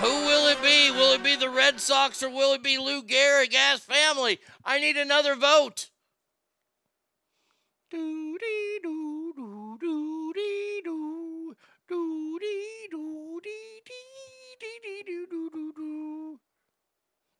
Who 0.00 0.26
will 0.26 0.48
it 0.48 0.62
be? 0.62 0.90
Will 0.90 1.12
it 1.12 1.22
be 1.22 1.36
the 1.36 1.50
Red 1.50 1.80
Sox 1.80 2.22
or 2.22 2.30
will 2.30 2.52
it 2.52 2.62
be 2.62 2.78
Lou 2.78 3.02
Gehrig? 3.02 3.54
Ass 3.54 3.80
family. 3.80 4.38
I 4.64 4.80
need 4.80 4.96
another 4.96 5.36
vote. 5.36 5.90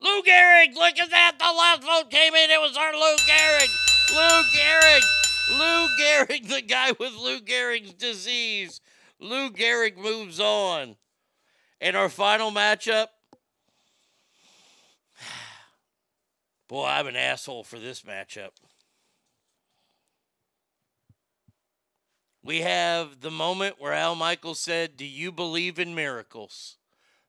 Lou 0.01 0.23
Gehrig, 0.23 0.75
look 0.75 0.99
at 0.99 1.11
that. 1.11 1.37
The 1.39 1.45
last 1.45 1.83
vote 1.83 2.11
came 2.11 2.35
in. 2.35 2.51
It 2.51 2.61
was 2.61 2.77
our 2.77 2.93
Lou 2.93 3.17
Gehrig. 3.27 3.69
Lou 4.15 4.43
Gehrig. 4.55 5.03
Lou 5.59 5.89
Gehrig, 6.01 6.49
the 6.49 6.63
guy 6.63 6.93
with 6.93 7.15
Lou 7.15 7.41
Gehrig's 7.41 7.93
disease. 7.93 8.81
Lou 9.21 9.51
Gehrig 9.51 9.99
moves 9.99 10.41
on. 10.41 10.97
And 11.81 11.95
our 11.95 12.09
final 12.09 12.51
matchup. 12.51 13.09
Boy, 16.69 16.87
I'm 16.87 17.07
an 17.07 17.17
asshole 17.17 17.65
for 17.65 17.79
this 17.79 18.03
matchup. 18.03 18.51
We 22.49 22.63
have 22.63 23.21
the 23.21 23.31
moment 23.31 23.77
where 23.79 23.93
Al 23.93 24.15
Michaels 24.15 24.59
said, 24.59 24.97
Do 24.97 25.05
you 25.05 25.31
believe 25.31 25.79
in 25.79 25.95
miracles? 25.95 26.79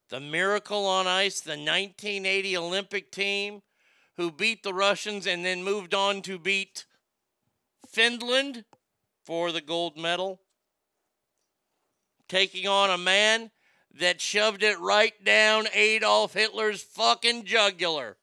The 0.07 0.21
Miracle 0.21 0.85
on 0.85 1.07
Ice, 1.07 1.41
the 1.41 1.57
1980 1.57 2.55
Olympic 2.55 3.11
team 3.11 3.61
who 4.15 4.31
beat 4.31 4.63
the 4.63 4.73
Russians 4.73 5.27
and 5.27 5.43
then 5.43 5.61
moved 5.61 5.93
on 5.93 6.21
to 6.21 6.39
beat 6.39 6.85
Finland 7.85 8.63
for 9.25 9.51
the 9.51 9.59
gold 9.59 9.97
medal. 9.97 10.39
Taking 12.29 12.65
on 12.65 12.89
a 12.89 12.97
man 12.97 13.51
that 13.99 14.21
shoved 14.21 14.63
it 14.63 14.79
right 14.79 15.21
down 15.25 15.67
Adolf 15.73 16.33
Hitler's 16.33 16.81
fucking 16.81 17.43
jugular. 17.43 18.15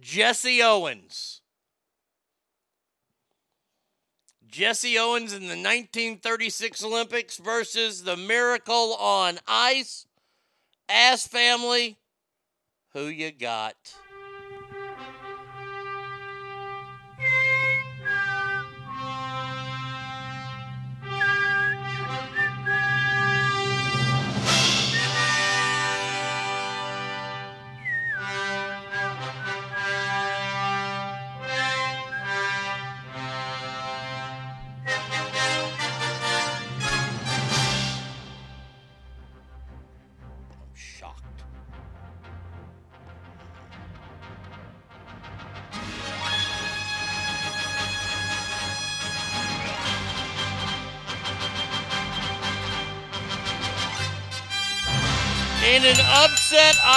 Jesse 0.00 0.60
Owens. 0.60 1.42
Jesse 4.48 4.98
Owens 4.98 5.32
in 5.32 5.42
the 5.42 5.48
1936 5.48 6.84
Olympics 6.84 7.36
versus 7.36 8.04
the 8.04 8.16
Miracle 8.16 8.94
on 8.94 9.38
Ice. 9.46 10.06
Ass 10.88 11.26
family. 11.26 11.98
Who 12.92 13.06
you 13.06 13.32
got? 13.32 13.74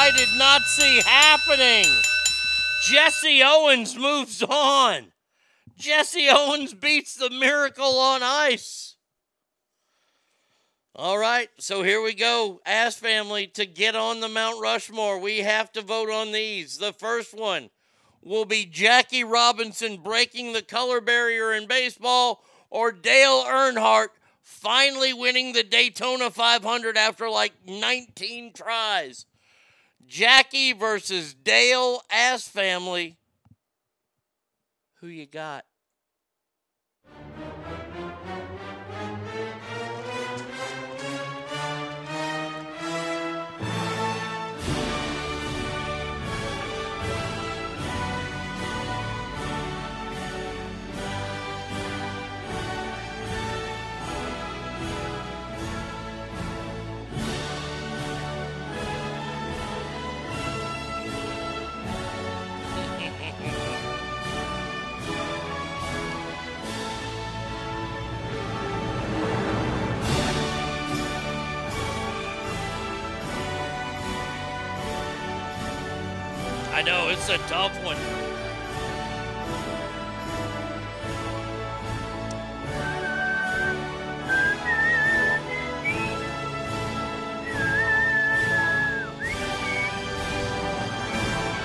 I 0.01 0.11
did 0.11 0.30
not 0.38 0.61
see 0.61 1.01
happening, 1.05 1.85
Jesse 2.84 3.43
Owens 3.43 3.97
moves 3.97 4.41
on. 4.41 5.11
Jesse 5.77 6.30
Owens 6.30 6.73
beats 6.73 7.15
the 7.15 7.30
Miracle 7.30 7.99
on 7.99 8.23
Ice. 8.23 8.95
All 10.95 11.17
right, 11.17 11.49
so 11.59 11.84
here 11.84 12.01
we 12.01 12.13
go. 12.13 12.61
Ask 12.65 12.99
family 12.99 13.47
to 13.47 13.65
get 13.65 13.93
on 13.93 14.21
the 14.21 14.30
Mount 14.30 14.61
Rushmore. 14.61 15.19
We 15.19 15.39
have 15.39 15.69
to 15.73 15.81
vote 15.81 16.09
on 16.09 16.31
these. 16.31 16.77
The 16.77 16.93
first 16.93 17.38
one 17.38 17.69
will 18.23 18.45
be 18.45 18.65
Jackie 18.65 19.26
Robinson 19.26 19.97
breaking 19.97 20.53
the 20.53 20.61
color 20.61 21.01
barrier 21.01 21.51
in 21.51 21.67
baseball 21.67 22.41
or 22.69 22.93
Dale 22.93 23.43
Earnhardt 23.43 24.11
finally 24.41 25.11
winning 25.11 25.51
the 25.51 25.63
Daytona 25.63 26.30
500 26.30 26.95
after 26.95 27.30
like 27.30 27.51
19 27.67 28.53
tries. 28.53 29.26
Jackie 30.10 30.73
versus 30.73 31.36
Dale 31.36 32.02
Ass 32.11 32.48
family. 32.48 33.15
Who 34.99 35.07
you 35.07 35.27
got? 35.27 35.65
I 76.80 76.81
know 76.81 77.10
it's 77.10 77.27
a 77.27 77.38
tough 77.39 77.76
one. 77.84 77.97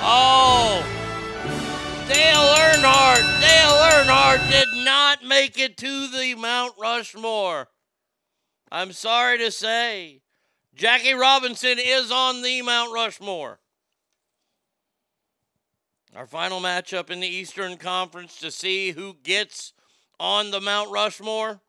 Oh, 0.02 0.82
Dale 2.08 2.34
Earnhardt. 2.34 3.40
Dale 3.40 3.70
Earnhardt 3.92 4.50
did 4.50 4.84
not 4.84 5.22
make 5.22 5.60
it 5.60 5.76
to 5.76 6.08
the 6.08 6.34
Mount 6.34 6.74
Rushmore. 6.76 7.68
I'm 8.72 8.90
sorry 8.90 9.38
to 9.38 9.52
say. 9.52 10.22
Jackie 10.74 11.14
Robinson 11.14 11.78
is 11.78 12.10
on 12.10 12.42
the 12.42 12.62
Mount 12.62 12.92
Rushmore. 12.92 13.60
Our 16.16 16.28
final 16.28 16.60
matchup 16.60 17.10
in 17.10 17.18
the 17.18 17.26
Eastern 17.26 17.76
Conference 17.76 18.38
to 18.38 18.52
see 18.52 18.92
who 18.92 19.16
gets 19.24 19.72
on 20.20 20.52
the 20.52 20.60
Mount 20.60 20.92
Rushmore. 20.92 21.60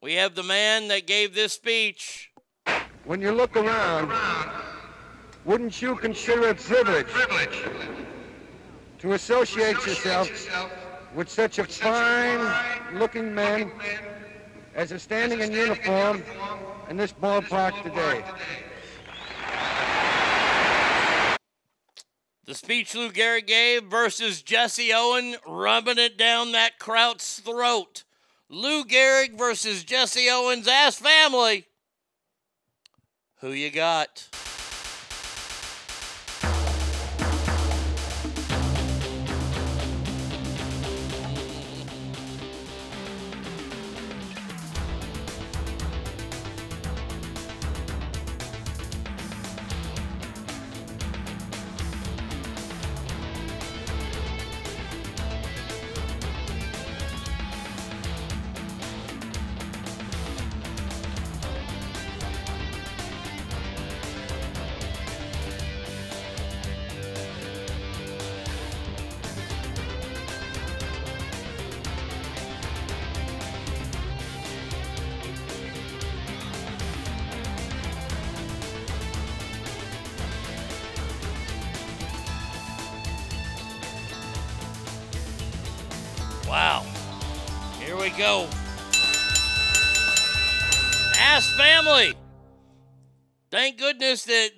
We 0.00 0.14
have 0.14 0.36
the 0.36 0.44
man 0.44 0.86
that 0.88 1.08
gave 1.08 1.34
this 1.34 1.52
speech. 1.52 2.30
When 3.04 3.20
you 3.20 3.32
look 3.32 3.56
around, 3.56 4.12
wouldn't 5.44 5.82
you 5.82 5.96
consider 5.96 6.50
it 6.50 6.58
privilege 6.58 7.08
to 9.00 9.14
associate 9.14 9.84
yourself 9.84 10.30
with 11.12 11.28
such 11.28 11.58
a 11.58 11.64
fine-looking 11.64 13.34
man 13.34 13.72
as 14.76 14.92
is 14.92 15.02
standing 15.02 15.40
in 15.40 15.50
uniform 15.50 16.22
in 16.88 16.96
this 16.96 17.12
ballpark 17.12 17.82
today? 17.82 18.22
Speech 22.56 22.94
Lou 22.94 23.10
Gehrig 23.10 23.46
gave 23.46 23.84
versus 23.84 24.40
Jesse 24.40 24.90
Owen 24.90 25.36
rubbing 25.46 25.98
it 25.98 26.16
down 26.16 26.52
that 26.52 26.78
Kraut's 26.78 27.38
throat. 27.38 28.04
Lou 28.48 28.82
Gehrig 28.82 29.36
versus 29.36 29.84
Jesse 29.84 30.30
Owens' 30.30 30.66
ass 30.66 30.98
family. 30.98 31.66
Who 33.40 33.50
you 33.50 33.70
got? 33.70 34.30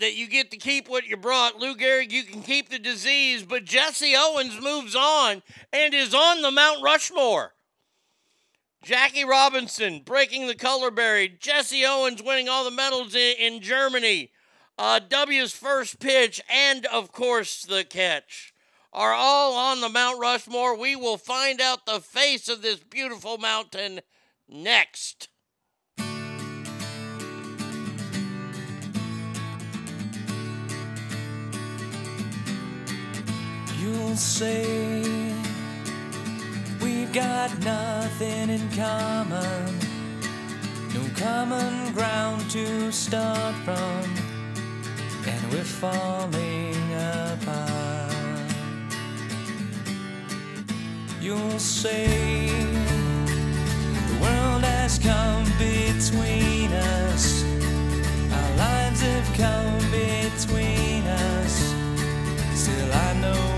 That 0.08 0.16
you 0.16 0.26
get 0.26 0.50
to 0.50 0.56
keep 0.56 0.88
what 0.88 1.06
you 1.06 1.18
brought. 1.18 1.58
Lou 1.58 1.76
Gehrig, 1.76 2.10
you 2.10 2.24
can 2.24 2.40
keep 2.40 2.70
the 2.70 2.78
disease, 2.78 3.42
but 3.42 3.66
Jesse 3.66 4.14
Owens 4.16 4.58
moves 4.58 4.96
on 4.96 5.42
and 5.70 5.92
is 5.92 6.14
on 6.14 6.40
the 6.40 6.50
Mount 6.50 6.82
Rushmore. 6.82 7.52
Jackie 8.82 9.26
Robinson 9.26 10.00
breaking 10.02 10.46
the 10.46 10.54
color 10.54 10.90
barrier. 10.90 11.28
Jesse 11.28 11.84
Owens 11.84 12.22
winning 12.22 12.48
all 12.48 12.64
the 12.64 12.70
medals 12.70 13.14
in, 13.14 13.34
in 13.38 13.60
Germany. 13.60 14.30
Uh, 14.78 14.98
W's 15.06 15.52
first 15.52 16.00
pitch 16.00 16.40
and, 16.50 16.86
of 16.86 17.12
course, 17.12 17.64
the 17.64 17.84
catch 17.84 18.54
are 18.94 19.12
all 19.12 19.52
on 19.58 19.82
the 19.82 19.90
Mount 19.90 20.18
Rushmore. 20.18 20.74
We 20.74 20.96
will 20.96 21.18
find 21.18 21.60
out 21.60 21.84
the 21.84 22.00
face 22.00 22.48
of 22.48 22.62
this 22.62 22.78
beautiful 22.78 23.36
mountain 23.36 24.00
next. 24.48 25.28
say 34.18 35.32
we've 36.82 37.12
got 37.12 37.56
nothing 37.60 38.50
in 38.50 38.68
common, 38.70 39.78
no 40.92 41.02
common 41.16 41.92
ground 41.92 42.50
to 42.50 42.90
start 42.90 43.54
from, 43.64 44.02
and 45.24 45.52
we're 45.52 45.62
falling 45.62 46.94
apart. 46.94 48.12
You'll 51.20 51.60
say 51.60 52.48
the 54.08 54.18
world 54.20 54.64
has 54.64 54.98
come 54.98 55.44
between 55.58 56.72
us, 56.72 57.44
our 58.32 58.56
lives 58.56 59.00
have 59.00 59.36
come 59.36 59.78
between 59.92 61.06
us. 61.06 61.72
Still, 62.54 62.92
I 62.92 63.12
know. 63.20 63.57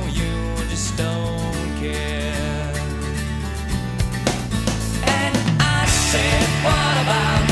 And 5.16 5.34
I 5.60 5.86
said, 5.86 6.42
What 6.66 6.94
about 7.04 7.44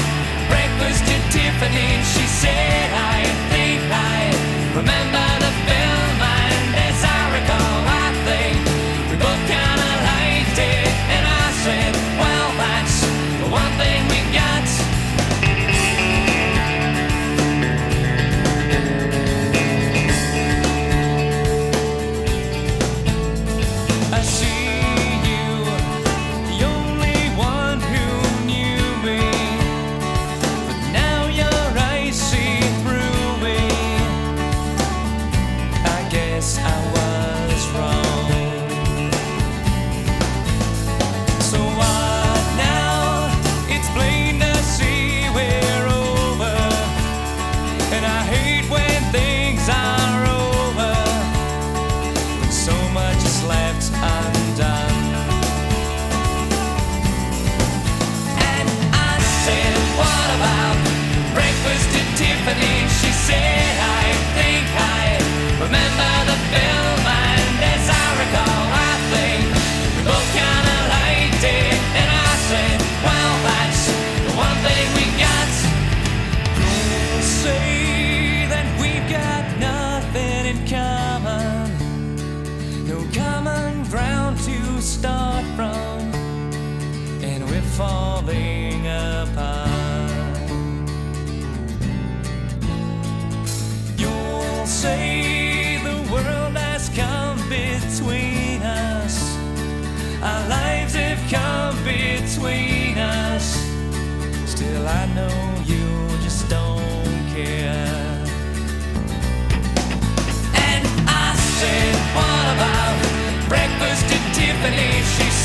breakfast 0.50 1.04
at 1.16 1.22
She 2.12 2.26
said, 2.26 2.90
I 2.92 3.24
think 3.50 3.80
I 3.90 4.76
remember. 4.76 5.37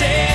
say 0.04 0.33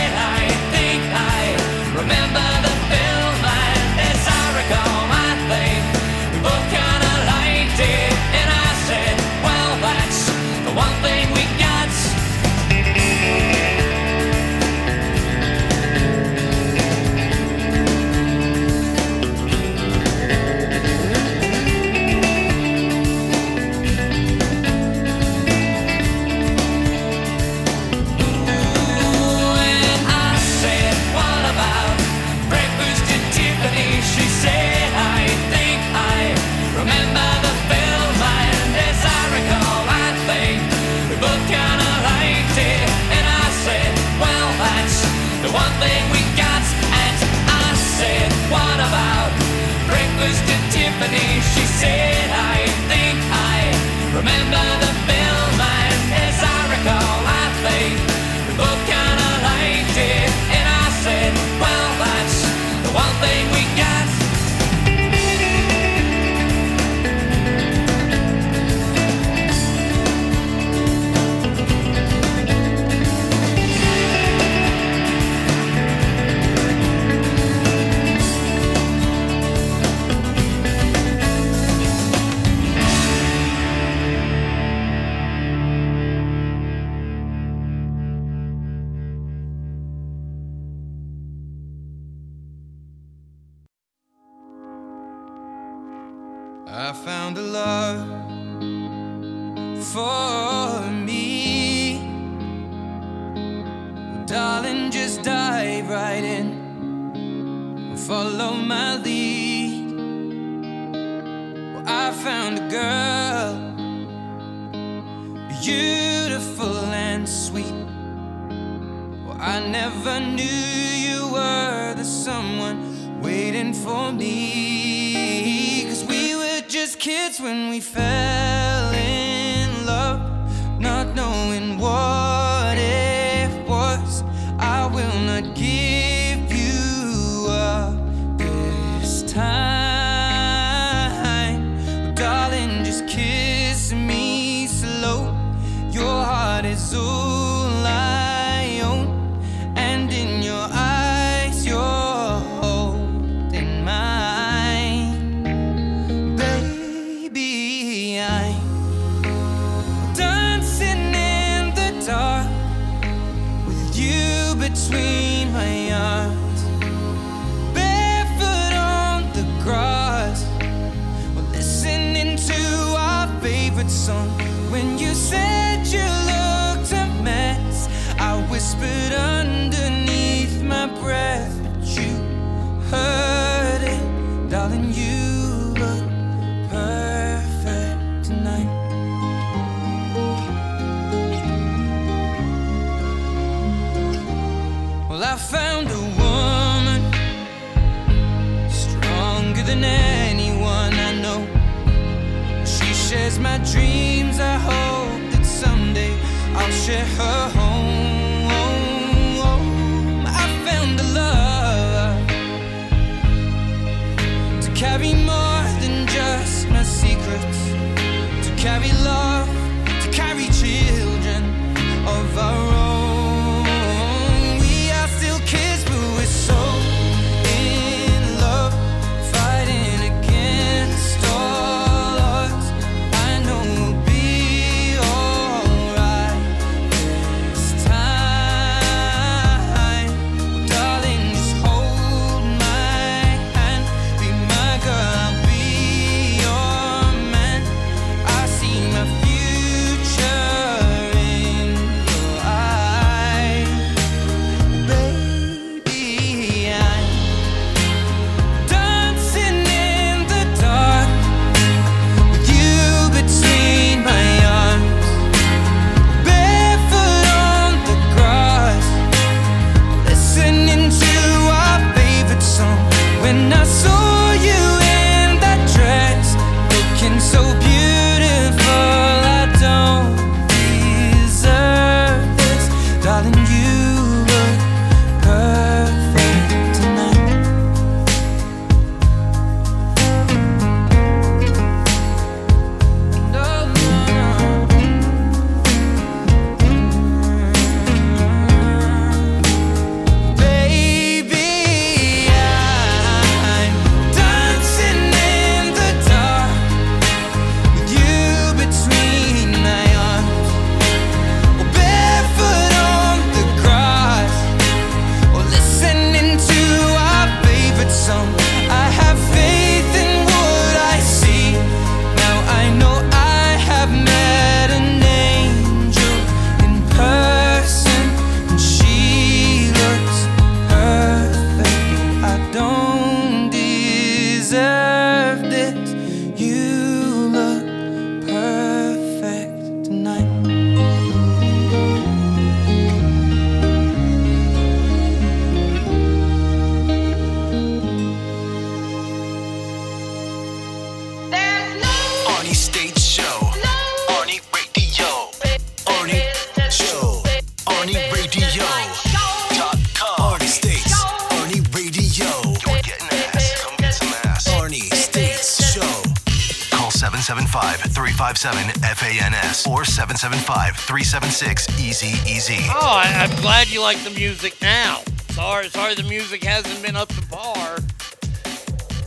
775-376-EASY-EASY. 370.88 372.64
Oh, 372.70 372.78
I, 372.80 373.12
I'm 373.18 373.42
glad 373.42 373.70
you 373.70 373.82
like 373.82 374.02
the 374.04 374.10
music 374.10 374.56
now. 374.62 375.02
Sorry, 375.32 375.68
sorry 375.68 375.94
the 375.94 376.02
music 376.04 376.42
hasn't 376.42 376.82
been 376.82 376.96
up 376.96 377.08
to 377.10 377.20
par 377.26 377.76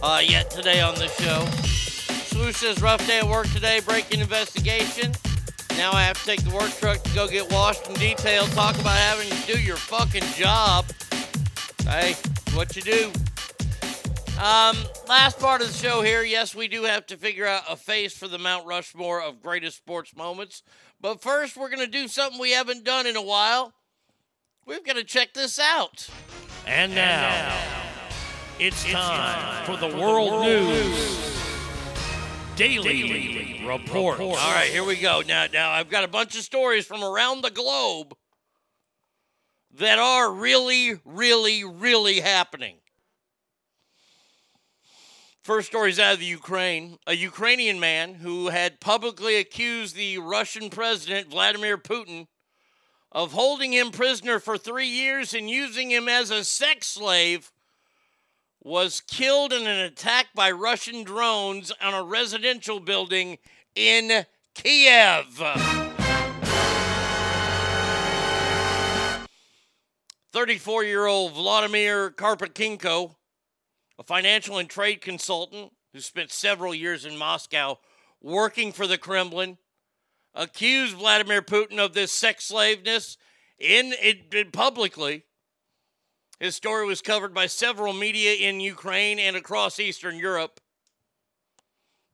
uh, 0.03 0.21
yet 0.23 0.51
today 0.51 0.79
on 0.81 0.93
the 0.93 1.07
show. 1.07 1.43
Swoosh 2.27 2.57
says 2.57 2.79
rough 2.83 3.05
day 3.07 3.17
at 3.17 3.27
work 3.27 3.47
today, 3.51 3.79
breaking 3.83 4.19
investigation. 4.19 5.11
Now 5.71 5.91
I 5.91 6.03
have 6.03 6.19
to 6.19 6.25
take 6.25 6.43
the 6.43 6.51
work 6.51 6.69
truck 6.77 7.01
to 7.01 7.15
go 7.15 7.27
get 7.27 7.51
washed 7.51 7.87
and 7.87 7.97
detailed. 7.97 8.51
Talk 8.51 8.75
about 8.79 8.97
having 8.97 9.29
to 9.29 9.53
do 9.53 9.59
your 9.59 9.77
fucking 9.77 10.21
job. 10.35 10.85
Hey, 11.85 12.13
what 12.53 12.75
you 12.75 12.83
do. 12.83 13.11
Um, 14.39 14.77
last 15.07 15.39
part 15.39 15.61
of 15.61 15.67
the 15.67 15.73
show 15.73 16.03
here. 16.03 16.23
Yes, 16.23 16.53
we 16.53 16.67
do 16.67 16.83
have 16.83 17.07
to 17.07 17.17
figure 17.17 17.47
out 17.47 17.63
a 17.69 17.75
face 17.75 18.15
for 18.15 18.27
the 18.27 18.37
Mount 18.37 18.67
Rushmore 18.67 19.21
of 19.21 19.41
greatest 19.41 19.77
sports 19.77 20.15
moments. 20.15 20.61
But 21.01 21.21
first, 21.21 21.57
we're 21.57 21.69
going 21.69 21.79
to 21.79 21.87
do 21.87 22.07
something 22.07 22.39
we 22.39 22.51
haven't 22.51 22.83
done 22.83 23.07
in 23.07 23.15
a 23.15 23.21
while. 23.21 23.73
We've 24.67 24.85
got 24.85 24.97
to 24.97 25.03
check 25.03 25.33
this 25.33 25.57
out. 25.57 26.07
And 26.67 26.93
now, 26.93 27.59
it's 28.59 28.85
time 28.85 29.65
for 29.65 29.77
the 29.77 29.97
World 29.97 30.43
News 30.43 31.43
Daily 32.55 33.63
Report. 33.65 34.19
All 34.19 34.35
right, 34.35 34.69
here 34.69 34.83
we 34.83 34.95
go. 34.95 35.23
Now, 35.27 35.47
now 35.51 35.71
I've 35.71 35.89
got 35.89 36.03
a 36.03 36.07
bunch 36.07 36.37
of 36.37 36.43
stories 36.43 36.85
from 36.85 37.03
around 37.03 37.41
the 37.41 37.49
globe 37.49 38.15
that 39.73 39.97
are 39.97 40.31
really, 40.31 40.99
really, 41.03 41.63
really 41.63 42.19
happening. 42.19 42.75
First 45.43 45.69
story's 45.69 45.97
out 45.97 46.13
of 46.13 46.19
the 46.19 46.25
Ukraine. 46.25 46.99
A 47.07 47.15
Ukrainian 47.15 47.79
man 47.79 48.13
who 48.13 48.49
had 48.49 48.79
publicly 48.79 49.37
accused 49.37 49.95
the 49.95 50.19
Russian 50.19 50.69
president, 50.69 51.31
Vladimir 51.31 51.79
Putin, 51.79 52.27
of 53.11 53.31
holding 53.31 53.73
him 53.73 53.89
prisoner 53.89 54.39
for 54.39 54.55
three 54.55 54.87
years 54.87 55.33
and 55.33 55.49
using 55.49 55.89
him 55.89 56.07
as 56.07 56.29
a 56.29 56.43
sex 56.43 56.85
slave 56.85 57.51
was 58.63 59.01
killed 59.01 59.51
in 59.51 59.65
an 59.65 59.79
attack 59.79 60.27
by 60.35 60.51
Russian 60.51 61.03
drones 61.03 61.71
on 61.81 61.95
a 61.95 62.03
residential 62.03 62.79
building 62.79 63.39
in 63.73 64.27
Kiev. 64.53 65.41
34 70.31 70.83
year 70.83 71.07
old 71.07 71.33
Vladimir 71.33 72.11
Karpatkinko, 72.11 73.15
a 74.01 74.03
financial 74.03 74.57
and 74.57 74.67
trade 74.67 74.99
consultant 74.99 75.71
who 75.93 75.99
spent 75.99 76.31
several 76.31 76.73
years 76.73 77.05
in 77.05 77.15
Moscow 77.15 77.77
working 78.19 78.71
for 78.71 78.87
the 78.87 78.97
Kremlin, 78.97 79.59
accused 80.33 80.95
Vladimir 80.95 81.43
Putin 81.43 81.77
of 81.77 81.93
this 81.93 82.11
sex 82.11 82.45
slaveness 82.45 83.15
in, 83.59 83.93
in, 84.01 84.49
publicly. 84.49 85.25
His 86.39 86.55
story 86.55 86.87
was 86.87 86.99
covered 86.99 87.31
by 87.31 87.45
several 87.45 87.93
media 87.93 88.33
in 88.33 88.59
Ukraine 88.59 89.19
and 89.19 89.35
across 89.35 89.79
Eastern 89.79 90.17
Europe. 90.17 90.59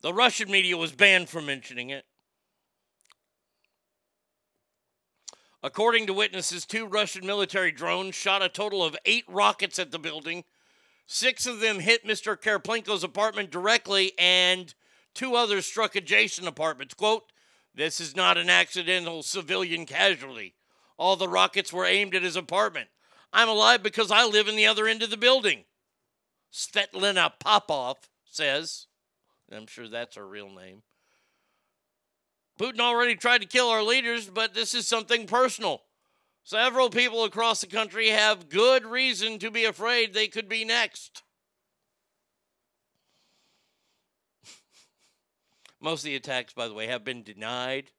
The 0.01 0.13
Russian 0.13 0.51
media 0.51 0.75
was 0.75 0.91
banned 0.91 1.29
from 1.29 1.45
mentioning 1.45 1.89
it. 1.89 2.03
According 5.63 6.07
to 6.07 6.13
witnesses, 6.13 6.65
two 6.65 6.85
Russian 6.85 7.25
military 7.25 7.71
drones 7.71 8.13
shot 8.13 8.41
a 8.41 8.49
total 8.49 8.83
of 8.83 8.97
eight 9.05 9.23
rockets 9.29 9.79
at 9.79 9.91
the 9.91 9.99
building. 9.99 10.43
Six 11.09 11.47
of 11.47 11.61
them 11.61 11.79
hit 11.79 12.05
Mr. 12.05 12.35
Karplenko's 12.37 13.03
apartment 13.03 13.49
directly, 13.49 14.11
and 14.19 14.73
two 15.13 15.35
others 15.35 15.65
struck 15.65 15.95
adjacent 15.95 16.47
apartments. 16.47 16.93
Quote, 16.93 17.31
This 17.73 18.01
is 18.01 18.15
not 18.15 18.37
an 18.37 18.49
accidental 18.49 19.23
civilian 19.23 19.85
casualty. 19.85 20.55
All 20.97 21.15
the 21.15 21.29
rockets 21.29 21.71
were 21.71 21.85
aimed 21.85 22.13
at 22.13 22.23
his 22.23 22.35
apartment. 22.35 22.89
I'm 23.31 23.47
alive 23.47 23.81
because 23.81 24.11
I 24.11 24.25
live 24.25 24.49
in 24.49 24.57
the 24.57 24.65
other 24.67 24.85
end 24.85 25.01
of 25.01 25.09
the 25.09 25.17
building. 25.17 25.63
Svetlana 26.51 27.31
Popov 27.39 27.97
says. 28.25 28.87
I'm 29.49 29.67
sure 29.67 29.87
that's 29.87 30.17
her 30.17 30.27
real 30.27 30.49
name. 30.49 30.83
Putin 32.59 32.81
already 32.81 33.15
tried 33.15 33.41
to 33.41 33.47
kill 33.47 33.69
our 33.69 33.83
leaders, 33.83 34.29
but 34.29 34.53
this 34.53 34.73
is 34.73 34.87
something 34.87 35.25
personal. 35.25 35.83
Several 36.47 36.89
people 36.89 37.25
across 37.25 37.59
the 37.59 37.67
country 37.67 38.07
have 38.07 38.47
good 38.47 38.85
reason 38.85 39.37
to 39.39 39.51
be 39.51 39.65
afraid 39.65 40.13
they 40.13 40.29
could 40.29 40.47
be 40.47 40.63
next. 40.63 41.23
Most 45.81 46.03
of 46.03 46.05
the 46.05 46.15
attacks, 46.15 46.53
by 46.53 46.69
the 46.69 46.73
way, 46.73 46.87
have 46.87 47.03
been 47.03 47.21
denied 47.21 47.91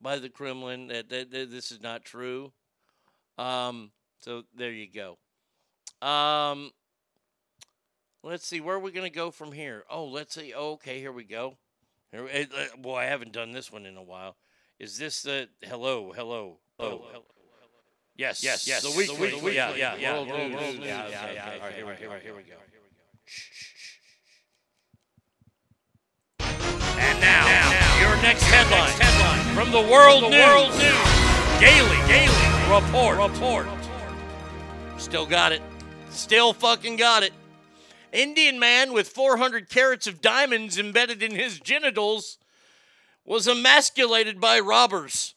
by 0.00 0.20
the 0.20 0.28
Kremlin. 0.28 0.86
That, 0.86 1.08
that, 1.08 1.32
that 1.32 1.50
this 1.50 1.72
is 1.72 1.82
not 1.82 2.04
true. 2.04 2.52
Um, 3.38 3.90
so 4.20 4.44
there 4.54 4.70
you 4.70 4.86
go. 4.88 5.18
Um, 6.00 6.70
let's 8.22 8.46
see 8.46 8.60
where 8.60 8.76
are 8.76 8.78
we 8.78 8.92
going 8.92 9.10
to 9.10 9.10
go 9.10 9.32
from 9.32 9.50
here. 9.50 9.82
Oh, 9.90 10.04
let's 10.04 10.32
see. 10.32 10.52
Oh, 10.56 10.74
okay, 10.74 11.00
here 11.00 11.10
we 11.10 11.24
go. 11.24 11.56
Here, 12.12 12.28
eh, 12.30 12.44
eh, 12.56 12.66
boy, 12.78 12.98
I 12.98 13.06
haven't 13.06 13.32
done 13.32 13.50
this 13.50 13.72
one 13.72 13.84
in 13.84 13.96
a 13.96 14.02
while. 14.04 14.36
Is 14.78 14.96
this 14.96 15.22
the 15.22 15.48
hello, 15.64 16.12
hello, 16.12 16.60
hello? 16.78 17.04
hello. 17.10 17.24
Yes, 18.16 18.42
yes, 18.42 18.66
yes. 18.66 18.82
The 18.82 18.96
weekly, 18.96 19.30
the 19.30 19.36
weekly, 19.36 19.54
yeah, 19.56 19.74
yeah, 19.74 19.94
yeah, 19.96 20.14
World 20.14 20.28
world 20.28 20.50
news. 20.50 20.60
news, 20.78 20.86
Yeah, 20.86 21.08
yeah, 21.08 21.32
yeah. 21.32 21.52
All 21.52 21.60
right, 21.60 21.74
here, 21.74 21.86
we- 21.86 21.92
okay, 21.92 22.00
here, 22.00 22.10
we- 22.10 22.16
okay, 22.16 22.24
here 22.24 22.34
we 22.34 22.40
okay, 22.40 22.50
go. 22.50 22.56
And 26.98 27.20
now, 27.20 28.00
your 28.00 28.16
next 28.22 28.42
headline, 28.44 28.90
headline 29.00 29.54
from 29.54 29.70
the 29.70 29.82
World 29.82 30.22
From 30.22 30.30
the 30.32 30.36
News. 30.38 30.46
World 30.46 30.70
News. 30.72 31.60
Daily, 31.60 31.96
daily 32.08 32.74
report, 32.74 33.18
report. 33.30 33.66
Still 34.98 35.26
got 35.26 35.52
it. 35.52 35.62
Still 36.10 36.52
fucking 36.52 36.96
got 36.96 37.22
it. 37.22 37.32
Indian 38.12 38.58
man 38.58 38.92
with 38.94 39.08
400 39.08 39.68
carats 39.68 40.06
of 40.06 40.20
diamonds 40.22 40.78
embedded 40.78 41.22
in 41.22 41.32
his 41.34 41.60
genitals 41.60 42.38
was 43.26 43.46
emasculated 43.46 44.40
by 44.40 44.58
robbers. 44.58 45.34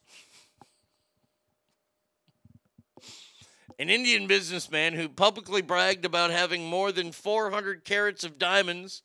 An 3.80 3.90
Indian 3.90 4.28
businessman 4.28 4.94
who 4.94 5.08
publicly 5.08 5.62
bragged 5.62 6.04
about 6.04 6.32
having 6.32 6.66
more 6.66 6.92
than 6.92 7.14
400 7.14 7.86
carats 7.86 8.26
of 8.26 8.38
diamonds 8.38 9.04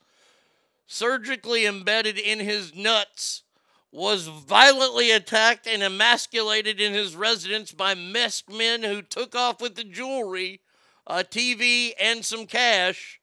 surgically 0.89 1.65
embedded 1.65 2.19
in 2.19 2.41
his 2.41 2.75
nuts 2.75 3.45
was 3.93 4.27
violently 4.27 5.13
attacked 5.13 5.69
and 5.69 5.81
emasculated 5.81 6.81
in 6.81 6.93
his 6.93 7.15
residence 7.15 7.71
by 7.71 7.95
masked 7.95 8.51
men 8.51 8.83
who 8.83 9.01
took 9.01 9.37
off 9.37 9.61
with 9.61 9.77
the 9.77 9.85
jewelry, 9.85 10.61
a 11.07 11.23
TV, 11.23 11.93
and 12.01 12.25
some 12.25 12.45
cash. 12.45 13.21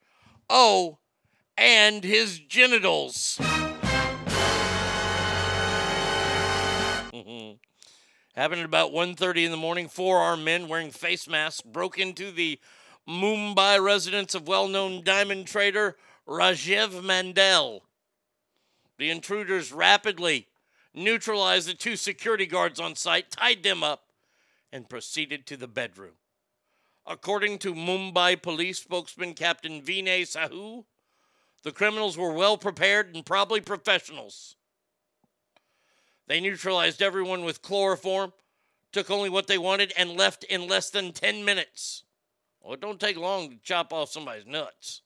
Oh, 0.49 0.99
and 1.57 2.05
his 2.05 2.39
genitals. 2.39 3.37
Happened 8.35 8.61
at 8.61 8.65
about 8.65 8.93
1.30 8.93 9.45
in 9.45 9.51
the 9.51 9.57
morning. 9.57 9.89
Four 9.89 10.19
armed 10.19 10.45
men 10.45 10.69
wearing 10.69 10.91
face 10.91 11.27
masks 11.27 11.61
broke 11.61 11.99
into 11.99 12.31
the 12.31 12.59
Mumbai 13.07 13.83
residence 13.83 14.33
of 14.33 14.47
well-known 14.47 15.03
diamond 15.03 15.47
trader 15.47 15.97
Rajiv 16.25 17.03
Mandel. 17.03 17.83
The 18.97 19.09
intruders 19.09 19.73
rapidly 19.73 20.47
neutralized 20.93 21.67
the 21.67 21.73
two 21.73 21.97
security 21.97 22.45
guards 22.45 22.79
on 22.79 22.95
site, 22.95 23.31
tied 23.31 23.63
them 23.63 23.83
up, 23.83 24.03
and 24.71 24.87
proceeded 24.87 25.45
to 25.47 25.57
the 25.57 25.67
bedroom. 25.67 26.13
According 27.05 27.57
to 27.59 27.73
Mumbai 27.73 28.41
police 28.41 28.79
spokesman 28.79 29.33
Captain 29.33 29.81
Vinay 29.81 30.21
Sahu, 30.21 30.85
the 31.63 31.71
criminals 31.71 32.17
were 32.17 32.31
well 32.31 32.57
prepared 32.57 33.13
and 33.13 33.25
probably 33.25 33.59
professionals. 33.59 34.55
They 36.27 36.39
neutralized 36.39 37.01
everyone 37.01 37.43
with 37.43 37.61
chloroform, 37.61 38.33
took 38.91 39.09
only 39.09 39.29
what 39.29 39.47
they 39.47 39.57
wanted, 39.57 39.93
and 39.97 40.17
left 40.17 40.43
in 40.45 40.67
less 40.67 40.89
than 40.89 41.11
10 41.11 41.43
minutes. 41.43 42.03
Well, 42.61 42.73
it 42.73 42.81
don't 42.81 42.99
take 42.99 43.17
long 43.17 43.49
to 43.49 43.57
chop 43.63 43.91
off 43.91 44.11
somebody's 44.11 44.45
nuts. 44.45 45.01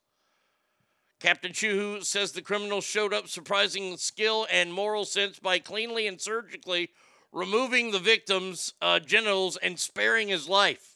Captain 1.19 1.53
Chuhu 1.53 2.03
says 2.03 2.31
the 2.31 2.41
criminals 2.41 2.83
showed 2.83 3.13
up 3.13 3.27
surprising 3.27 3.97
skill 3.97 4.45
and 4.51 4.73
moral 4.73 5.05
sense 5.05 5.39
by 5.39 5.59
cleanly 5.59 6.07
and 6.07 6.19
surgically 6.19 6.89
removing 7.31 7.91
the 7.91 7.99
victim's 7.99 8.73
uh, 8.81 8.99
genitals 8.99 9.57
and 9.57 9.79
sparing 9.79 10.27
his 10.27 10.47
life. 10.47 10.95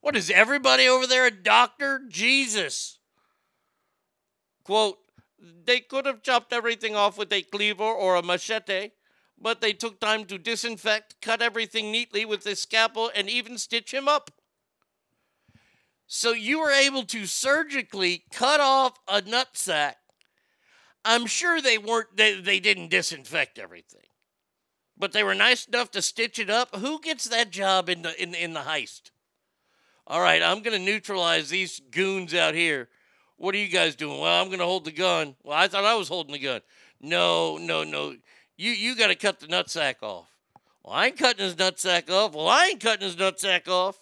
What 0.00 0.16
is 0.16 0.30
everybody 0.30 0.86
over 0.86 1.06
there 1.06 1.26
a 1.26 1.30
doctor? 1.30 2.02
Jesus. 2.08 2.98
Quote, 4.62 4.98
they 5.64 5.80
could 5.80 6.06
have 6.06 6.22
chopped 6.22 6.52
everything 6.52 6.94
off 6.94 7.18
with 7.18 7.32
a 7.32 7.42
cleaver 7.42 7.84
or 7.84 8.16
a 8.16 8.22
machete, 8.22 8.90
but 9.44 9.60
they 9.60 9.74
took 9.74 10.00
time 10.00 10.24
to 10.24 10.38
disinfect, 10.38 11.20
cut 11.20 11.42
everything 11.42 11.92
neatly 11.92 12.24
with 12.24 12.46
a 12.46 12.56
scalpel, 12.56 13.10
and 13.14 13.28
even 13.28 13.58
stitch 13.58 13.92
him 13.92 14.08
up. 14.08 14.30
So 16.06 16.32
you 16.32 16.60
were 16.60 16.70
able 16.70 17.02
to 17.04 17.26
surgically 17.26 18.24
cut 18.32 18.60
off 18.60 18.98
a 19.06 19.20
nutsack. 19.20 19.96
I'm 21.04 21.26
sure 21.26 21.60
they 21.60 21.76
weren't 21.76 22.16
they, 22.16 22.40
they 22.40 22.58
didn't 22.58 22.88
disinfect 22.88 23.58
everything. 23.58 24.06
But 24.96 25.12
they 25.12 25.22
were 25.22 25.34
nice 25.34 25.66
enough 25.66 25.90
to 25.90 26.00
stitch 26.00 26.38
it 26.38 26.48
up. 26.48 26.74
Who 26.76 26.98
gets 26.98 27.26
that 27.26 27.50
job 27.50 27.90
in 27.90 28.00
the 28.00 28.22
in, 28.22 28.34
in 28.34 28.54
the 28.54 28.60
heist? 28.60 29.10
All 30.06 30.22
right, 30.22 30.42
I'm 30.42 30.62
to 30.78 30.82
neutralize 30.82 31.50
these 31.50 31.80
goons 31.90 32.32
out 32.32 32.54
here. 32.54 32.88
What 33.36 33.54
are 33.54 33.58
you 33.58 33.68
guys 33.68 33.94
doing? 33.94 34.20
Well, 34.20 34.42
I'm 34.42 34.48
to 34.60 34.64
hold 34.64 34.86
the 34.86 34.92
gun. 34.92 35.36
Well, 35.42 35.58
I 35.58 35.68
thought 35.68 35.84
I 35.84 35.96
was 35.96 36.08
holding 36.08 36.32
the 36.32 36.38
gun. 36.38 36.62
No, 36.98 37.58
no, 37.58 37.84
no. 37.84 38.14
You 38.56 38.70
you 38.70 38.96
got 38.96 39.08
to 39.08 39.16
cut 39.16 39.40
the 39.40 39.46
nutsack 39.46 40.02
off. 40.02 40.28
Well, 40.84 40.94
I 40.94 41.06
ain't 41.06 41.18
cutting 41.18 41.44
his 41.44 41.56
nutsack 41.56 42.10
off. 42.10 42.34
Well, 42.34 42.48
I 42.48 42.66
ain't 42.66 42.80
cutting 42.80 43.06
his 43.06 43.16
nutsack 43.16 43.68
off. 43.68 43.98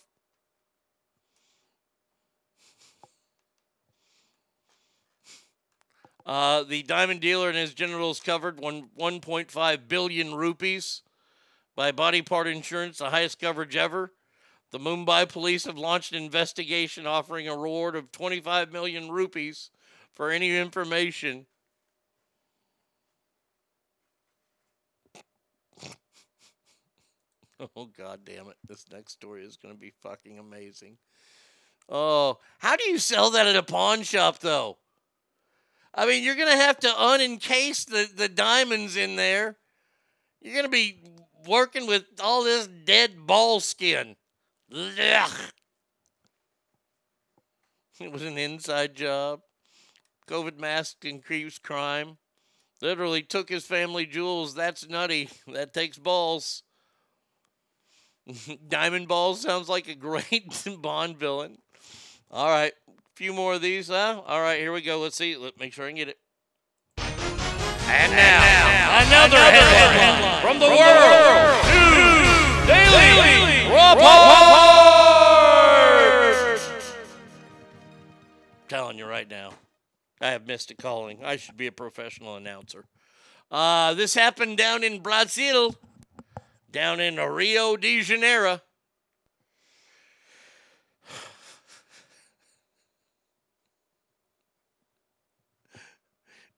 Uh, 6.25 6.63
the 6.63 6.83
diamond 6.83 7.21
dealer 7.21 7.49
and 7.49 7.59
his 7.59 7.75
genitals 7.75 8.21
covered 8.21 8.61
one 8.61 8.89
1.5 8.99 9.89
billion 9.89 10.35
rupees 10.35 11.03
by 11.75 11.91
body 11.91 12.23
part 12.23 12.47
insurance, 12.47 12.99
the 12.99 13.11
highest 13.11 13.41
coverage 13.41 13.75
ever. 13.75 14.13
The 14.71 14.79
Mumbai 14.79 15.29
police 15.29 15.65
have 15.65 15.77
launched 15.77 16.13
an 16.13 16.23
investigation 16.23 17.07
offering 17.07 17.49
a 17.49 17.57
reward 17.57 17.97
of 17.97 18.13
25 18.13 18.73
million 18.73 19.11
rupees 19.11 19.71
for 20.13 20.31
any 20.31 20.57
information. 20.57 21.47
Oh 27.77 27.89
god 27.97 28.21
damn 28.25 28.49
it. 28.49 28.57
This 28.67 28.85
next 28.93 29.13
story 29.13 29.45
is 29.45 29.57
going 29.57 29.75
to 29.75 29.81
be 29.81 29.93
fucking 30.03 30.39
amazing. 30.39 30.97
Oh, 31.89 32.39
how 32.59 32.77
do 32.77 32.85
you 32.85 32.99
sell 32.99 33.31
that 33.31 33.47
at 33.47 33.57
a 33.57 33.63
pawn 33.63 34.03
shop 34.03 34.39
though? 34.39 34.79
I 35.95 36.07
mean, 36.07 36.25
you're 36.25 36.37
going 36.37 36.51
to 36.51 36.65
have 36.65 36.79
to 36.81 36.89
unencase 36.89 37.85
the, 37.85 38.09
the 38.15 38.29
diamonds 38.29 38.97
in 38.97 39.17
there. 39.17 39.57
You're 40.41 40.55
going 40.55 40.65
to 40.65 40.71
be 40.71 41.01
working 41.47 41.87
with 41.87 42.05
all 42.23 42.45
this 42.45 42.67
dead 42.67 43.27
ball 43.27 43.61
skin. 43.61 44.17
Ugh. 44.75 45.31
It 48.01 48.11
was 48.11 48.23
an 48.23 48.39
inside 48.39 48.95
job. 48.95 49.43
COVID 50.29 50.59
mask 50.59 51.05
increased 51.05 51.63
crime. 51.63 52.17
Literally 52.81 53.23
took 53.23 53.51
his 53.51 53.67
family 53.67 54.07
jewels. 54.07 54.55
That's 54.55 54.89
nutty. 54.89 55.29
That 55.47 55.75
takes 55.75 55.99
balls. 55.99 56.63
Diamond 58.69 59.09
Balls 59.09 59.41
sounds 59.41 59.69
like 59.69 59.89
a 59.89 59.95
great 59.95 60.65
Bond 60.81 61.19
villain. 61.19 61.59
All 62.31 62.49
right, 62.49 62.73
a 62.89 62.93
few 63.15 63.33
more 63.33 63.55
of 63.55 63.63
these, 63.63 63.89
huh? 63.89 64.23
All 64.27 64.41
right, 64.41 64.59
here 64.59 64.73
we 64.73 64.81
go. 64.81 65.01
Let's 65.01 65.17
see. 65.17 65.37
Let 65.37 65.59
make 65.59 65.73
sure 65.73 65.85
I 65.85 65.89
can 65.89 65.97
get 65.97 66.09
it. 66.09 66.19
And 66.99 68.13
now, 68.13 69.03
another, 69.07 69.37
headline, 69.37 70.41
from 70.41 70.59
the, 70.59 70.67
World, 70.67 71.65
News 71.67 72.67
Daily, 72.67 73.69
Report. 73.69 73.99
Telling 78.69 78.97
you 78.97 79.05
right 79.05 79.29
now, 79.29 79.51
I 80.23 80.29
have 80.29 80.47
missed 80.47 80.71
a 80.71 80.75
calling. 80.75 81.23
I 81.23 81.37
should 81.37 81.59
be 81.59 81.67
a 81.67 81.73
professional 81.73 82.37
announcer. 82.37 82.87
Uh, 83.51 83.93
this 83.93 84.15
happened 84.15 84.57
down 84.57 84.83
in 84.83 85.01
Brazil, 85.01 85.77
down 86.73 86.99
in 87.01 87.17
Rio 87.17 87.77
de 87.77 88.01
Janeiro. 88.01 88.61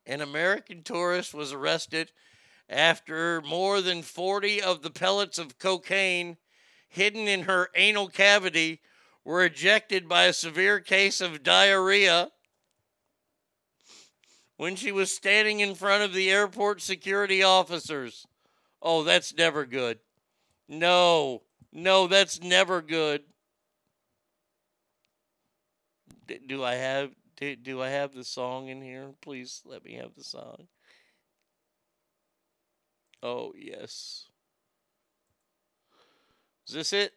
An 0.07 0.21
American 0.21 0.83
tourist 0.83 1.35
was 1.35 1.53
arrested 1.53 2.13
after 2.69 3.41
more 3.43 3.81
than 3.81 4.03
40 4.03 4.63
of 4.63 4.83
the 4.83 4.91
pellets 4.91 5.39
of 5.39 5.59
cocaine 5.59 6.37
hidden 6.89 7.27
in 7.27 7.43
her 7.43 7.71
anal 7.75 8.09
cavity 8.09 8.81
were 9.25 9.45
ejected 9.45 10.09
by 10.09 10.25
a 10.25 10.33
severe 10.33 10.79
case 10.79 11.21
of 11.21 11.43
diarrhea 11.43 12.31
when 14.57 14.77
she 14.77 14.93
was 14.93 15.13
standing 15.13 15.61
in 15.61 15.75
front 15.75 16.05
of 16.05 16.13
the 16.13 16.31
airport 16.31 16.81
security 16.81 17.43
officers. 17.43 18.27
Oh, 18.81 19.03
that's 19.03 19.35
never 19.35 19.65
good. 19.65 19.99
No, 20.69 21.43
no, 21.73 22.07
that's 22.07 22.43
never 22.43 22.81
good. 22.81 23.23
D- 26.27 26.41
Do 26.47 26.65
I 26.65 26.75
have 26.75 27.11
do, 27.37 27.57
do 27.57 27.83
I 27.83 27.89
have 27.89 28.15
the 28.15 28.25
song 28.25 28.69
in 28.69 28.81
here? 28.81 29.11
Please 29.21 29.63
let 29.65 29.85
me 29.85 29.95
have 29.95 30.15
the 30.17 30.25
song. 30.25 30.69
Oh, 33.23 33.53
yes. 33.57 34.27
Is 36.69 36.75
this 36.75 36.93
it? 36.93 37.13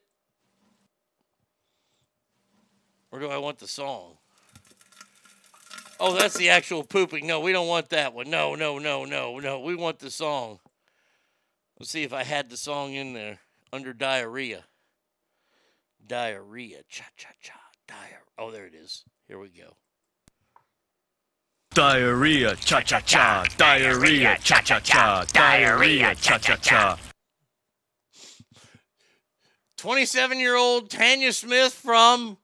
Or 3.12 3.20
do 3.20 3.30
I 3.30 3.38
want 3.38 3.60
the 3.60 3.68
song? 3.68 4.18
Oh, 6.00 6.16
that's 6.16 6.38
the 6.38 6.50
actual 6.50 6.84
pooping. 6.84 7.26
No, 7.26 7.40
we 7.40 7.52
don't 7.52 7.68
want 7.68 7.90
that 7.90 8.14
one. 8.14 8.30
No, 8.30 8.56
no, 8.56 8.78
no, 8.80 9.06
no, 9.06 9.40
no. 9.40 9.60
We 9.60 9.76
want 9.76 10.00
the 10.00 10.12
song. 10.12 10.60
Let's 11.80 11.92
see 11.92 12.04
if 12.04 12.14
I 12.14 12.24
had 12.24 12.50
the 12.50 12.58
song 12.58 12.94
in 12.94 13.14
there 13.14 13.40
under 13.72 13.94
diarrhea. 13.94 14.64
Diarrhea. 16.06 16.80
Cha 16.90 17.06
cha 17.16 17.30
cha. 17.42 17.54
Diarrhea. 17.88 18.18
Oh, 18.40 18.52
there 18.52 18.66
it 18.66 18.74
is. 18.74 19.04
Here 19.28 19.38
we 19.40 19.50
go. 19.50 19.76
Diarrhea, 21.76 22.56
cha 22.56 22.82
cha 22.82 23.00
cha. 23.02 23.46
Diarrhea, 23.58 24.38
cha 24.42 24.62
cha 24.62 24.80
cha. 24.80 25.26
Diarrhea, 25.32 26.16
cha 26.16 26.40
cha 26.40 26.56
cha. 26.56 26.98
27 29.78 30.40
year 30.40 30.56
old 30.56 30.90
Tanya 30.90 31.32
Smith 31.32 31.74
from 31.74 32.38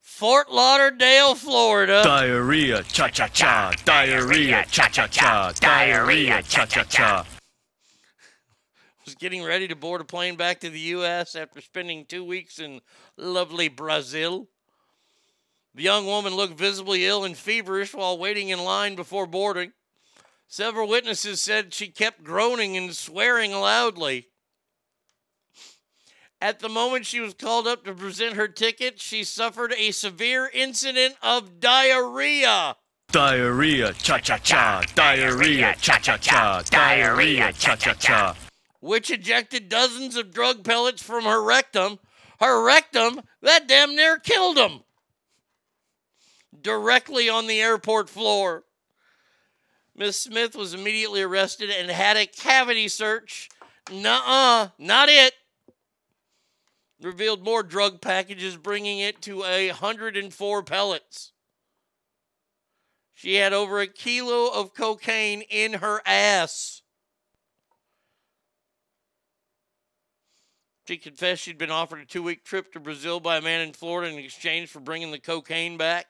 Fort 0.00 0.50
Lauderdale, 0.50 1.34
Florida. 1.34 2.02
Diarrhea, 2.02 2.82
cha 2.84 3.08
cha 3.08 3.28
cha. 3.28 3.72
Diarrhea, 3.84 4.64
cha 4.70 4.88
cha 4.88 5.06
cha. 5.06 5.52
Diarrhea, 5.60 6.40
cha 6.42 6.64
cha 6.64 6.84
cha. 6.84 7.26
Was 9.08 9.14
getting 9.14 9.42
ready 9.42 9.66
to 9.66 9.74
board 9.74 10.02
a 10.02 10.04
plane 10.04 10.36
back 10.36 10.60
to 10.60 10.68
the 10.68 10.78
U.S. 10.80 11.34
after 11.34 11.62
spending 11.62 12.04
two 12.04 12.22
weeks 12.22 12.58
in 12.58 12.82
lovely 13.16 13.68
Brazil. 13.68 14.48
The 15.74 15.82
young 15.82 16.04
woman 16.04 16.36
looked 16.36 16.58
visibly 16.58 17.06
ill 17.06 17.24
and 17.24 17.34
feverish 17.34 17.94
while 17.94 18.18
waiting 18.18 18.50
in 18.50 18.62
line 18.62 18.96
before 18.96 19.26
boarding. 19.26 19.72
Several 20.46 20.86
witnesses 20.86 21.40
said 21.40 21.72
she 21.72 21.86
kept 21.88 22.22
groaning 22.22 22.76
and 22.76 22.94
swearing 22.94 23.52
loudly. 23.52 24.26
At 26.38 26.60
the 26.60 26.68
moment 26.68 27.06
she 27.06 27.20
was 27.20 27.32
called 27.32 27.66
up 27.66 27.86
to 27.86 27.94
present 27.94 28.34
her 28.34 28.46
ticket, 28.46 29.00
she 29.00 29.24
suffered 29.24 29.72
a 29.72 29.90
severe 29.92 30.50
incident 30.52 31.14
of 31.22 31.60
diarrhea. 31.60 32.76
Diarrhea, 33.10 33.94
cha 33.94 34.18
cha 34.18 34.36
cha. 34.36 34.82
Diarrhea, 34.94 35.74
cha 35.80 35.96
cha 35.98 36.18
cha. 36.18 36.60
Diarrhea, 36.68 37.54
cha 37.54 37.74
cha 37.74 37.94
cha. 37.94 38.36
Which 38.80 39.10
ejected 39.10 39.68
dozens 39.68 40.16
of 40.16 40.32
drug 40.32 40.64
pellets 40.64 41.02
from 41.02 41.24
her 41.24 41.42
rectum. 41.42 41.98
Her 42.40 42.64
rectum, 42.64 43.20
that 43.42 43.66
damn 43.66 43.96
near 43.96 44.18
killed 44.18 44.56
him. 44.56 44.80
Directly 46.60 47.28
on 47.28 47.46
the 47.46 47.60
airport 47.60 48.08
floor. 48.08 48.64
Miss 49.96 50.20
Smith 50.20 50.54
was 50.54 50.74
immediately 50.74 51.22
arrested 51.22 51.70
and 51.70 51.90
had 51.90 52.16
a 52.16 52.26
cavity 52.26 52.86
search. 52.86 53.48
Nuh-uh, 53.90 54.68
not 54.78 55.08
it. 55.08 55.34
Revealed 57.02 57.44
more 57.44 57.62
drug 57.62 58.00
packages, 58.00 58.56
bringing 58.56 59.00
it 59.00 59.20
to 59.22 59.44
a 59.44 59.68
104 59.68 60.62
pellets. 60.62 61.32
She 63.14 63.34
had 63.34 63.52
over 63.52 63.80
a 63.80 63.88
kilo 63.88 64.48
of 64.48 64.74
cocaine 64.74 65.42
in 65.42 65.74
her 65.74 66.00
ass. 66.06 66.77
She 70.88 70.96
confessed 70.96 71.42
she'd 71.42 71.58
been 71.58 71.70
offered 71.70 72.00
a 72.00 72.06
two 72.06 72.22
week 72.22 72.44
trip 72.44 72.72
to 72.72 72.80
Brazil 72.80 73.20
by 73.20 73.36
a 73.36 73.42
man 73.42 73.60
in 73.60 73.74
Florida 73.74 74.10
in 74.10 74.18
exchange 74.18 74.70
for 74.70 74.80
bringing 74.80 75.10
the 75.10 75.18
cocaine 75.18 75.76
back. 75.76 76.06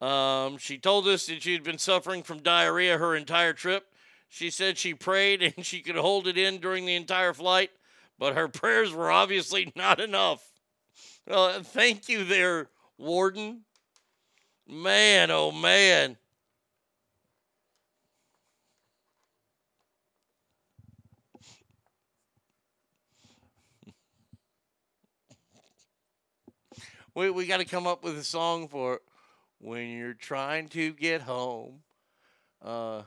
Um, 0.00 0.56
she 0.56 0.78
told 0.78 1.06
us 1.08 1.26
that 1.26 1.42
she 1.42 1.52
had 1.52 1.62
been 1.62 1.76
suffering 1.76 2.22
from 2.22 2.38
diarrhea 2.38 2.96
her 2.96 3.14
entire 3.14 3.52
trip. 3.52 3.84
She 4.30 4.48
said 4.48 4.78
she 4.78 4.94
prayed 4.94 5.42
and 5.56 5.66
she 5.66 5.82
could 5.82 5.96
hold 5.96 6.26
it 6.26 6.38
in 6.38 6.56
during 6.56 6.86
the 6.86 6.94
entire 6.94 7.34
flight, 7.34 7.70
but 8.18 8.34
her 8.34 8.48
prayers 8.48 8.94
were 8.94 9.10
obviously 9.10 9.70
not 9.76 10.00
enough. 10.00 10.42
Well, 11.26 11.62
thank 11.62 12.08
you 12.08 12.24
there, 12.24 12.70
Warden. 12.96 13.60
Man, 14.66 15.30
oh 15.30 15.52
man. 15.52 16.16
We, 27.18 27.30
we 27.30 27.46
got 27.46 27.56
to 27.56 27.64
come 27.64 27.88
up 27.88 28.04
with 28.04 28.16
a 28.16 28.22
song 28.22 28.68
for 28.68 28.94
it. 28.94 29.02
when 29.58 29.88
you're 29.88 30.14
trying 30.14 30.68
to 30.68 30.92
get 30.92 31.22
home. 31.22 31.80
Uh, 32.64 33.02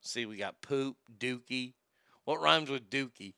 see, 0.00 0.24
we 0.24 0.36
got 0.36 0.62
poop, 0.62 0.98
dookie. 1.18 1.72
What 2.24 2.40
rhymes 2.40 2.70
with 2.70 2.88
dookie? 2.88 3.34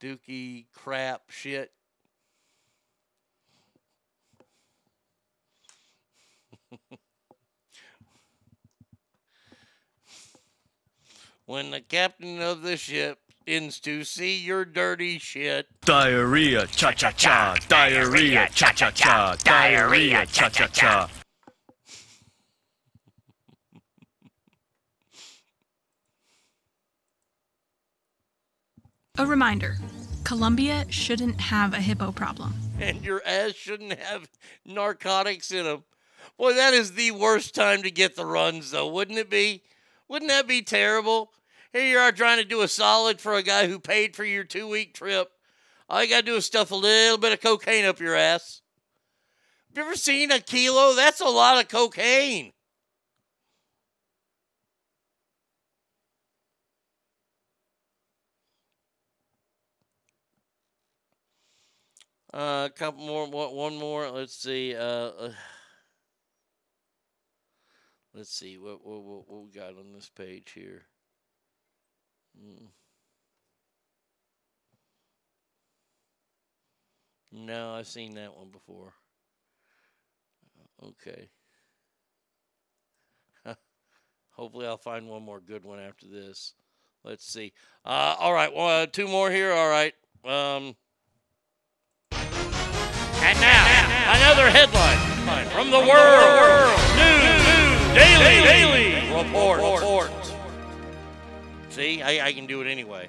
Dookie, 0.00 0.66
crap, 0.72 1.22
shit. 1.30 1.72
when 11.46 11.72
the 11.72 11.80
captain 11.80 12.40
of 12.40 12.62
the 12.62 12.76
ship 12.76 13.18
ends 13.48 13.80
to 13.80 14.04
see 14.04 14.38
your 14.38 14.64
dirty 14.64 15.18
shit. 15.18 15.66
Diarrhea, 15.84 16.66
cha 16.66 16.92
cha 16.92 17.10
cha. 17.12 17.56
Diarrhea, 17.68 18.48
cha 18.52 18.72
cha 18.72 18.90
cha. 18.90 19.36
Diarrhea, 19.42 20.26
cha 20.26 20.48
cha 20.50 20.66
cha. 20.66 21.08
A 29.16 29.26
reminder 29.26 29.76
Colombia 30.24 30.84
shouldn't 30.90 31.40
have 31.40 31.72
a 31.72 31.80
hippo 31.80 32.12
problem. 32.12 32.54
and 32.78 33.02
your 33.04 33.22
ass 33.26 33.54
shouldn't 33.54 33.98
have 33.98 34.28
narcotics 34.64 35.50
in 35.50 35.64
them. 35.64 35.82
Boy, 36.36 36.52
that 36.54 36.74
is 36.74 36.92
the 36.92 37.10
worst 37.10 37.54
time 37.54 37.82
to 37.82 37.90
get 37.90 38.14
the 38.14 38.24
runs, 38.26 38.70
though, 38.70 38.86
wouldn't 38.86 39.18
it 39.18 39.28
be? 39.30 39.62
Wouldn't 40.06 40.30
that 40.30 40.46
be 40.46 40.62
terrible? 40.62 41.32
Here 41.72 41.84
you 41.84 41.98
are 41.98 42.12
trying 42.12 42.38
to 42.38 42.44
do 42.44 42.62
a 42.62 42.68
solid 42.68 43.20
for 43.20 43.34
a 43.34 43.42
guy 43.42 43.66
who 43.66 43.78
paid 43.78 44.16
for 44.16 44.24
your 44.24 44.44
two 44.44 44.66
week 44.66 44.94
trip. 44.94 45.30
All 45.88 46.02
you 46.02 46.08
got 46.08 46.20
to 46.20 46.26
do 46.26 46.36
is 46.36 46.46
stuff 46.46 46.70
a 46.70 46.74
little 46.74 47.18
bit 47.18 47.32
of 47.32 47.40
cocaine 47.40 47.84
up 47.84 48.00
your 48.00 48.14
ass. 48.14 48.62
Have 49.68 49.76
you 49.76 49.82
ever 49.84 49.96
seen 49.96 50.30
a 50.30 50.40
kilo? 50.40 50.94
That's 50.94 51.20
a 51.20 51.26
lot 51.26 51.60
of 51.60 51.68
cocaine. 51.68 52.52
Uh, 62.32 62.68
a 62.70 62.72
couple 62.74 63.04
more, 63.04 63.26
one 63.26 63.76
more. 63.76 64.10
Let's 64.10 64.34
see. 64.34 64.74
Uh, 64.74 64.80
uh, 64.80 65.32
let's 68.14 68.30
see 68.30 68.58
what 68.58 68.86
what 68.86 69.02
what 69.02 69.44
we 69.44 69.50
got 69.50 69.70
on 69.70 69.92
this 69.94 70.10
page 70.14 70.52
here. 70.54 70.86
Mm. 72.42 72.68
No, 77.32 77.74
I've 77.74 77.86
seen 77.86 78.14
that 78.14 78.36
one 78.36 78.48
before. 78.50 78.94
Okay. 80.82 81.28
Hopefully, 84.30 84.66
I'll 84.66 84.76
find 84.76 85.08
one 85.08 85.22
more 85.22 85.40
good 85.40 85.64
one 85.64 85.80
after 85.80 86.06
this. 86.06 86.54
Let's 87.04 87.26
see. 87.26 87.52
Uh, 87.84 88.16
all 88.18 88.32
right, 88.32 88.54
well, 88.54 88.82
uh, 88.82 88.86
two 88.86 89.08
more 89.08 89.30
here. 89.30 89.52
All 89.52 89.68
right. 89.68 89.94
Um, 90.24 90.76
and 92.12 93.40
now, 93.40 94.14
another 94.16 94.50
headline 94.50 94.98
from 95.50 95.70
the 95.70 95.78
World 95.78 96.78
News 96.96 97.38
Daily, 97.94 98.42
Daily 98.44 99.14
Report. 99.14 99.60
Report. 99.60 100.27
See, 101.70 102.02
I, 102.02 102.28
I 102.28 102.32
can 102.32 102.46
do 102.46 102.60
it 102.60 102.66
anyway. 102.66 103.08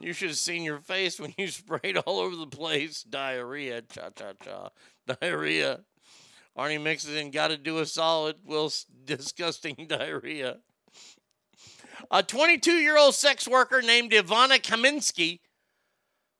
You 0.00 0.14
should 0.14 0.28
have 0.28 0.38
seen 0.38 0.62
your 0.62 0.78
face 0.78 1.20
when 1.20 1.34
you 1.36 1.48
sprayed 1.48 1.96
all 1.98 2.20
over 2.20 2.34
the 2.34 2.46
place. 2.46 3.02
Diarrhea, 3.02 3.82
cha 3.82 4.10
cha 4.10 4.32
cha. 4.42 4.70
Diarrhea. 5.06 5.80
Arnie 6.56 6.82
mixes 6.82 7.14
in, 7.14 7.30
got 7.30 7.48
to 7.48 7.56
do 7.56 7.78
a 7.78 7.86
solid. 7.86 8.36
Will 8.44 8.72
disgusting 9.04 9.74
diarrhea. 9.88 10.58
A 12.10 12.22
22 12.22 12.72
year 12.72 12.96
old 12.96 13.14
sex 13.14 13.46
worker 13.46 13.82
named 13.82 14.12
Ivana 14.12 14.60
Kaminsky 14.60 15.40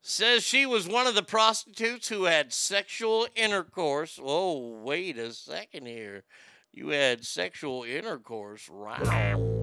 says 0.03 0.43
she 0.43 0.65
was 0.65 0.89
one 0.89 1.07
of 1.07 1.15
the 1.15 1.23
prostitutes 1.23 2.09
who 2.09 2.25
had 2.25 2.53
sexual 2.53 3.27
intercourse. 3.37 4.19
Oh, 4.23 4.81
wait 4.83 5.19
a 5.19 5.33
second 5.33 5.87
here. 5.87 6.25
You 6.73 6.89
had 6.91 7.27
sexual 7.27 7.85
intercourse. 7.85 8.69
Wow. 8.71 9.60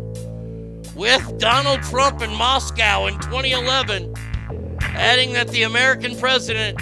With 0.97 1.37
Donald 1.37 1.83
Trump 1.83 2.23
in 2.23 2.33
Moscow 2.33 3.05
in 3.05 3.19
2011, 3.19 4.15
adding 4.81 5.33
that 5.33 5.47
the 5.49 5.61
American 5.61 6.17
president 6.17 6.81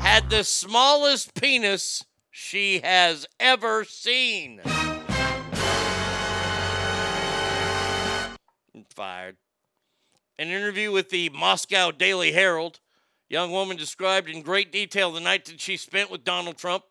had 0.00 0.30
the 0.30 0.44
smallest 0.44 1.34
penis 1.34 2.06
she 2.30 2.80
has 2.80 3.26
ever 3.38 3.84
seen. 3.84 4.62
Fired. 8.94 9.36
An 10.38 10.48
interview 10.48 10.90
with 10.90 11.10
the 11.10 11.28
Moscow 11.28 11.90
Daily 11.90 12.32
Herald, 12.32 12.80
young 13.28 13.52
woman 13.52 13.76
described 13.76 14.30
in 14.30 14.40
great 14.40 14.72
detail 14.72 15.12
the 15.12 15.20
night 15.20 15.44
that 15.44 15.60
she 15.60 15.76
spent 15.76 16.10
with 16.10 16.24
Donald 16.24 16.56
Trump. 16.56 16.84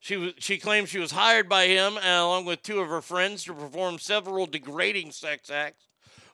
She 0.00 0.16
was, 0.16 0.32
she 0.38 0.58
claims 0.58 0.88
she 0.88 0.98
was 0.98 1.10
hired 1.10 1.48
by 1.48 1.66
him 1.66 1.96
uh, 1.96 2.00
along 2.00 2.44
with 2.44 2.62
two 2.62 2.80
of 2.80 2.88
her 2.88 3.02
friends 3.02 3.44
to 3.44 3.54
perform 3.54 3.98
several 3.98 4.46
degrading 4.46 5.12
sex 5.12 5.50
acts, 5.50 5.88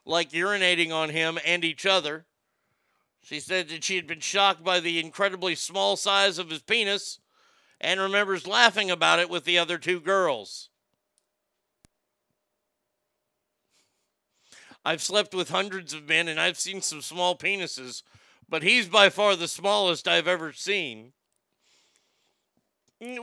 like 0.05 0.31
urinating 0.31 0.91
on 0.91 1.09
him 1.09 1.39
and 1.45 1.63
each 1.63 1.85
other. 1.85 2.25
She 3.23 3.39
said 3.39 3.69
that 3.69 3.83
she 3.83 3.95
had 3.95 4.05
been 4.05 4.19
shocked 4.19 4.63
by 4.63 4.79
the 4.79 4.99
incredibly 4.99 5.55
small 5.55 5.95
size 5.95 6.37
of 6.37 6.51
his 6.51 6.61
penis 6.61 7.19
and 7.81 7.99
remembers 7.99 8.45
laughing 8.45 8.91
about 8.91 9.19
it 9.19 9.29
with 9.29 9.45
the 9.45 9.57
other 9.57 9.79
two 9.79 9.99
girls. 9.99 10.69
I've 14.85 15.01
slept 15.01 15.33
with 15.33 15.49
hundreds 15.49 15.93
of 15.93 16.07
men 16.07 16.27
and 16.27 16.39
I've 16.39 16.59
seen 16.59 16.81
some 16.81 17.01
small 17.01 17.35
penises, 17.35 18.03
but 18.47 18.61
he's 18.61 18.87
by 18.87 19.09
far 19.09 19.35
the 19.35 19.47
smallest 19.47 20.07
I've 20.07 20.27
ever 20.27 20.53
seen. 20.53 21.13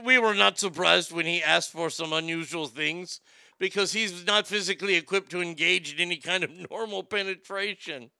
We 0.03 0.17
were 0.17 0.33
not 0.33 0.57
surprised 0.59 1.11
when 1.11 1.25
he 1.25 1.43
asked 1.43 1.71
for 1.71 1.89
some 1.89 2.13
unusual 2.13 2.67
things 2.67 3.19
because 3.59 3.91
he's 3.93 4.25
not 4.25 4.47
physically 4.47 4.95
equipped 4.95 5.31
to 5.31 5.41
engage 5.41 5.93
in 5.93 5.99
any 5.99 6.17
kind 6.17 6.43
of 6.43 6.51
normal 6.71 7.03
penetration. 7.03 8.11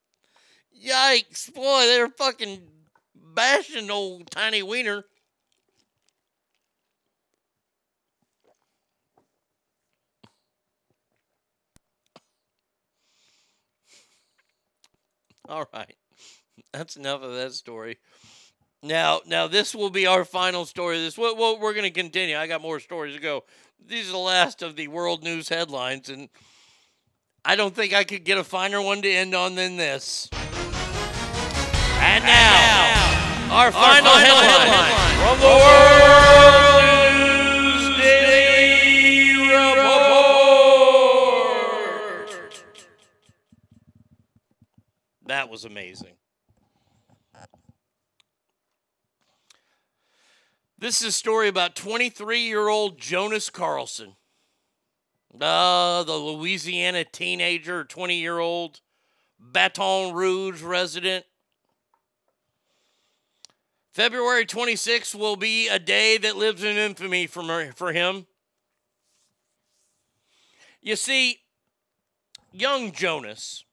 Yikes, 0.85 1.53
boy, 1.53 1.85
they're 1.85 2.09
fucking 2.09 2.67
bashing 3.15 3.89
old 3.91 4.29
tiny 4.31 4.63
wiener. 4.63 5.05
All 15.47 15.65
right. 15.73 15.95
That's 16.73 16.95
enough 16.97 17.21
of 17.21 17.33
that 17.33 17.53
story. 17.53 17.97
Now, 18.83 19.21
now 19.25 19.47
this 19.47 19.73
will 19.73 19.89
be 19.89 20.05
our 20.05 20.25
final 20.25 20.65
story. 20.65 20.99
This 20.99 21.17
what 21.17 21.37
we're 21.37 21.73
going 21.73 21.85
to 21.85 21.89
continue. 21.89 22.35
I 22.35 22.47
got 22.47 22.61
more 22.61 22.81
stories 22.81 23.15
to 23.15 23.21
go. 23.21 23.45
These 23.87 24.09
are 24.09 24.11
the 24.11 24.17
last 24.17 24.61
of 24.61 24.75
the 24.75 24.89
world 24.89 25.23
news 25.23 25.47
headlines, 25.47 26.09
and 26.09 26.27
I 27.45 27.55
don't 27.55 27.73
think 27.73 27.93
I 27.93 28.03
could 28.03 28.25
get 28.25 28.37
a 28.37 28.43
finer 28.43 28.81
one 28.81 29.01
to 29.01 29.09
end 29.09 29.33
on 29.33 29.55
than 29.55 29.77
this. 29.77 30.29
And 30.33 32.25
now, 32.25 33.53
our, 33.53 33.71
final, 33.71 34.11
headline, 34.11 35.15
from 35.17 35.39
the 35.39 35.47
World 35.47 36.83
News 37.15 37.97
Daily 37.97 39.47
Report. 39.47 39.93
That 45.27 45.47
was 45.49 45.63
amazing. 45.63 46.15
This 50.83 50.99
is 51.01 51.07
a 51.07 51.11
story 51.13 51.47
about 51.47 51.77
23 51.77 52.39
year 52.41 52.67
old 52.67 52.97
Jonas 52.97 53.49
Carlson. 53.49 54.17
Uh, 55.39 56.03
the 56.03 56.11
Louisiana 56.11 57.05
teenager, 57.05 57.85
20 57.85 58.19
year 58.19 58.39
old 58.39 58.81
Baton 59.39 60.13
Rouge 60.13 60.61
resident. 60.61 61.23
February 63.93 64.45
26th 64.45 65.15
will 65.15 65.37
be 65.37 65.69
a 65.69 65.79
day 65.79 66.17
that 66.17 66.35
lives 66.35 66.65
in 66.65 66.75
infamy 66.75 67.27
for, 67.27 67.71
for 67.71 67.93
him. 67.93 68.27
You 70.81 70.97
see, 70.97 71.43
young 72.51 72.91
Jonas 72.91 73.63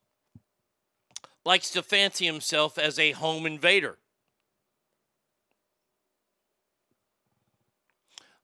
likes 1.43 1.71
to 1.71 1.83
fancy 1.83 2.25
himself 2.25 2.77
as 2.77 2.97
a 2.97 3.11
home 3.11 3.45
invader. 3.45 3.97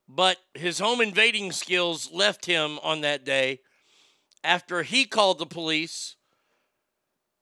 But 0.08 0.38
his 0.54 0.78
home 0.78 1.02
invading 1.02 1.52
skills 1.52 2.10
left 2.10 2.46
him 2.46 2.78
on 2.82 3.02
that 3.02 3.24
day 3.24 3.60
after 4.42 4.82
he 4.82 5.04
called 5.04 5.38
the 5.38 5.46
police 5.46 6.16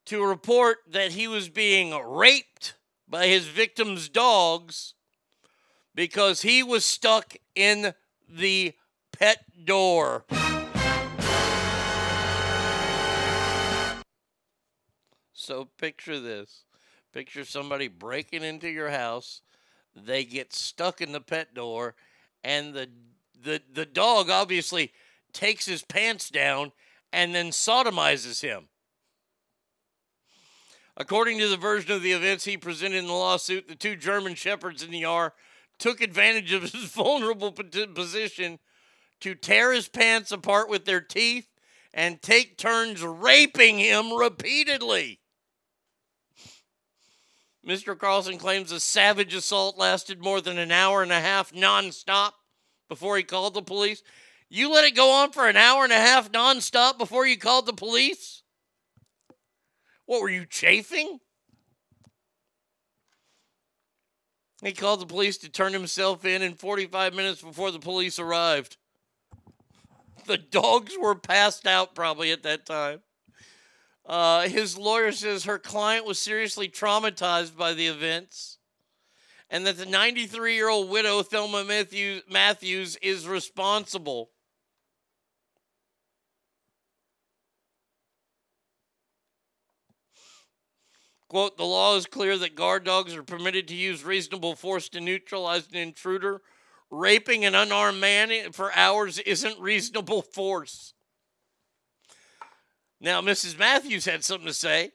to 0.06 0.24
report 0.24 0.78
that 0.88 1.12
he 1.12 1.28
was 1.28 1.48
being 1.48 1.94
raped 2.04 2.74
by 3.08 3.28
his 3.28 3.46
victim's 3.46 4.08
dogs 4.08 4.94
because 5.94 6.42
he 6.42 6.62
was 6.62 6.84
stuck 6.84 7.36
in 7.54 7.94
the 8.28 8.74
pet 9.12 9.44
door. 9.64 10.24
So 15.32 15.68
picture 15.78 16.18
this. 16.18 16.64
Picture 17.12 17.44
somebody 17.44 17.86
breaking 17.86 18.42
into 18.42 18.68
your 18.68 18.90
house. 18.90 19.42
They 19.94 20.24
get 20.24 20.52
stuck 20.52 21.00
in 21.00 21.12
the 21.12 21.20
pet 21.20 21.54
door 21.54 21.94
and 22.46 22.72
the 22.72 22.88
the 23.42 23.60
the 23.72 23.84
dog 23.84 24.30
obviously 24.30 24.92
takes 25.32 25.66
his 25.66 25.82
pants 25.82 26.30
down 26.30 26.72
and 27.12 27.34
then 27.34 27.48
sodomizes 27.48 28.40
him. 28.40 28.68
According 30.96 31.38
to 31.40 31.48
the 31.48 31.58
version 31.58 31.92
of 31.92 32.02
the 32.02 32.12
events 32.12 32.44
he 32.44 32.56
presented 32.56 32.98
in 32.98 33.06
the 33.06 33.12
lawsuit, 33.12 33.68
the 33.68 33.74
two 33.74 33.96
German 33.96 34.34
shepherds 34.34 34.82
in 34.82 34.90
the 34.90 35.00
yard 35.00 35.32
took 35.78 36.00
advantage 36.00 36.52
of 36.52 36.62
his 36.62 36.84
vulnerable 36.94 37.52
position 37.52 38.58
to 39.20 39.34
tear 39.34 39.72
his 39.72 39.88
pants 39.88 40.30
apart 40.30 40.70
with 40.70 40.84
their 40.84 41.00
teeth 41.00 41.48
and 41.92 42.22
take 42.22 42.56
turns 42.56 43.02
raping 43.02 43.78
him 43.78 44.12
repeatedly. 44.12 45.20
Mr. 47.66 47.98
Carlson 47.98 48.38
claims 48.38 48.70
the 48.70 48.78
savage 48.78 49.34
assault 49.34 49.76
lasted 49.76 50.22
more 50.22 50.40
than 50.40 50.56
an 50.56 50.70
hour 50.70 51.02
and 51.02 51.10
a 51.10 51.20
half 51.20 51.52
nonstop 51.52 52.32
before 52.88 53.16
he 53.16 53.24
called 53.24 53.54
the 53.54 53.62
police. 53.62 54.02
You 54.48 54.72
let 54.72 54.84
it 54.84 54.94
go 54.94 55.10
on 55.10 55.32
for 55.32 55.48
an 55.48 55.56
hour 55.56 55.82
and 55.82 55.92
a 55.92 55.96
half 55.96 56.30
nonstop 56.30 56.96
before 56.96 57.26
you 57.26 57.36
called 57.36 57.66
the 57.66 57.72
police? 57.72 58.42
What 60.04 60.22
were 60.22 60.30
you 60.30 60.46
chafing? 60.46 61.18
He 64.62 64.72
called 64.72 65.00
the 65.00 65.06
police 65.06 65.36
to 65.38 65.48
turn 65.48 65.72
himself 65.72 66.24
in 66.24 66.42
in 66.42 66.54
45 66.54 67.14
minutes 67.14 67.42
before 67.42 67.72
the 67.72 67.80
police 67.80 68.20
arrived. 68.20 68.76
The 70.26 70.38
dogs 70.38 70.94
were 70.98 71.16
passed 71.16 71.66
out 71.66 71.94
probably 71.94 72.30
at 72.30 72.44
that 72.44 72.64
time. 72.64 73.00
Uh, 74.06 74.48
his 74.48 74.78
lawyer 74.78 75.10
says 75.10 75.44
her 75.44 75.58
client 75.58 76.06
was 76.06 76.18
seriously 76.18 76.68
traumatized 76.68 77.56
by 77.56 77.72
the 77.72 77.88
events 77.88 78.58
and 79.50 79.66
that 79.66 79.76
the 79.76 79.86
93 79.86 80.54
year 80.54 80.68
old 80.68 80.90
widow, 80.90 81.22
Thelma 81.22 81.64
Matthews, 81.64 82.22
Matthews, 82.28 82.96
is 82.96 83.26
responsible. 83.26 84.30
Quote, 91.28 91.56
the 91.56 91.64
law 91.64 91.96
is 91.96 92.06
clear 92.06 92.38
that 92.38 92.54
guard 92.54 92.84
dogs 92.84 93.14
are 93.14 93.22
permitted 93.24 93.66
to 93.68 93.74
use 93.74 94.04
reasonable 94.04 94.54
force 94.54 94.88
to 94.90 95.00
neutralize 95.00 95.68
an 95.72 95.76
intruder. 95.76 96.40
Raping 96.88 97.44
an 97.44 97.56
unarmed 97.56 98.00
man 98.00 98.52
for 98.52 98.72
hours 98.72 99.18
isn't 99.18 99.58
reasonable 99.58 100.22
force. 100.22 100.94
Now, 103.00 103.20
Mrs. 103.20 103.58
Matthews 103.58 104.04
had 104.06 104.24
something 104.24 104.46
to 104.46 104.54
say. 104.54 104.92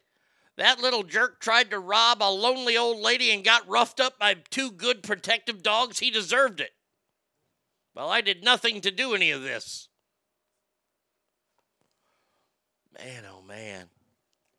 That 0.57 0.79
little 0.79 1.03
jerk 1.03 1.39
tried 1.39 1.71
to 1.71 1.79
rob 1.79 2.21
a 2.21 2.29
lonely 2.29 2.77
old 2.77 2.99
lady 2.99 3.31
and 3.31 3.43
got 3.43 3.67
roughed 3.67 3.99
up 3.99 4.19
by 4.19 4.35
two 4.49 4.71
good 4.71 5.01
protective 5.01 5.63
dogs. 5.63 5.99
He 5.99 6.11
deserved 6.11 6.59
it. 6.59 6.71
Well, 7.95 8.09
I 8.09 8.21
did 8.21 8.43
nothing 8.43 8.81
to 8.81 8.91
do 8.91 9.13
any 9.13 9.31
of 9.31 9.41
this. 9.41 9.89
Man, 12.97 13.23
oh 13.29 13.41
man. 13.41 13.87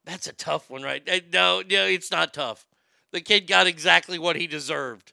That's 0.05 0.27
a 0.27 0.33
tough 0.33 0.69
one, 0.71 0.83
right? 0.83 1.03
Eh, 1.07 1.21
No, 1.33 1.63
no, 1.69 1.87
it's 1.87 2.11
not 2.11 2.35
tough. 2.35 2.67
The 3.13 3.21
kid 3.21 3.47
got 3.47 3.67
exactly 3.67 4.19
what 4.19 4.37
he 4.37 4.47
deserved. 4.47 5.13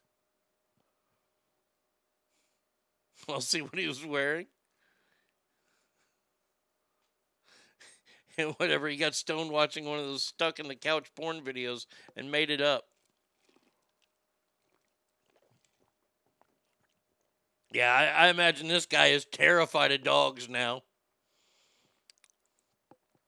I'll 3.30 3.42
see 3.42 3.62
what 3.62 3.78
he 3.78 3.88
was 3.88 4.04
wearing. 4.06 4.48
whatever, 8.58 8.88
he 8.88 8.98
got 8.98 9.16
stoned 9.16 9.52
watching 9.52 9.86
one 9.86 10.00
of 10.00 10.06
those 10.06 10.24
stuck 10.24 10.60
in 10.60 10.68
the 10.68 10.76
couch 10.76 11.08
porn 11.16 11.42
videos 11.42 11.86
and 12.16 12.32
made 12.32 12.50
it 12.50 12.62
up. 12.62 12.86
Yeah, 17.72 17.94
I, 17.94 18.26
I 18.26 18.30
imagine 18.30 18.68
this 18.68 18.86
guy 18.86 19.08
is 19.08 19.26
terrified 19.26 19.92
of 19.92 20.04
dogs 20.04 20.50
now. 20.50 20.84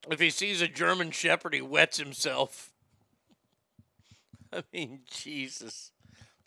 If 0.10 0.20
he 0.20 0.32
sees 0.32 0.62
a 0.62 0.68
German 0.68 1.12
Shepherd, 1.12 1.54
he 1.54 1.62
wets 1.62 1.98
himself. 1.98 2.72
I 4.54 4.64
mean, 4.74 5.02
Jesus. 5.10 5.92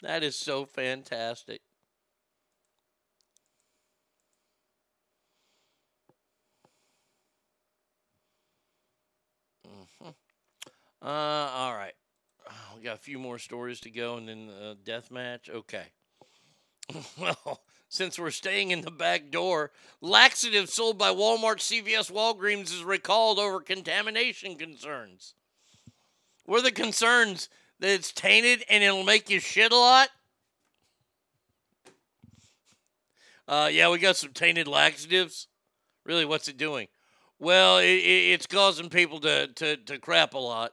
That 0.03 0.23
is 0.23 0.37
so 0.37 0.67
fantastic. 0.67 1.61
Uh, 11.05 11.51
all 11.55 11.75
right. 11.75 11.93
We 12.75 12.83
got 12.83 12.95
a 12.95 13.01
few 13.01 13.19
more 13.19 13.39
stories 13.39 13.79
to 13.81 13.91
go 13.91 14.17
and 14.17 14.27
then 14.27 14.47
the 14.47 14.77
death 14.85 15.11
match. 15.11 15.51
Okay. 15.51 15.85
well, 17.21 17.61
since 17.91 18.19
we're 18.19 18.31
staying 18.31 18.71
in 18.71 18.81
the 18.81 18.91
back 18.91 19.31
door, 19.31 19.71
laxative 20.01 20.71
sold 20.71 20.97
by 20.97 21.11
Walmart, 21.11 21.59
CVS, 21.59 22.11
Walgreens 22.11 22.73
is 22.73 22.83
recalled 22.83 23.39
over 23.39 23.61
contamination 23.61 24.57
concerns. 24.57 25.35
Were 26.47 26.63
the 26.63 26.73
concerns 26.73 27.51
that 27.81 27.91
it's 27.91 28.11
tainted 28.11 28.65
and 28.71 28.83
it'll 28.83 29.05
make 29.05 29.29
you 29.29 29.41
shit 29.41 29.73
a 29.73 29.77
lot? 29.77 30.09
Uh, 33.47 33.69
yeah, 33.71 33.91
we 33.91 33.99
got 33.99 34.17
some 34.17 34.33
tainted 34.33 34.67
laxatives. 34.67 35.49
Really, 36.05 36.25
what's 36.25 36.49
it 36.49 36.57
doing? 36.57 36.89
Well, 37.39 37.77
it, 37.77 37.89
it, 37.89 38.33
it's 38.33 38.47
causing 38.47 38.89
people 38.89 39.21
to, 39.21 39.49
to, 39.49 39.77
to 39.77 39.99
crap 39.99 40.33
a 40.33 40.39
lot. 40.39 40.73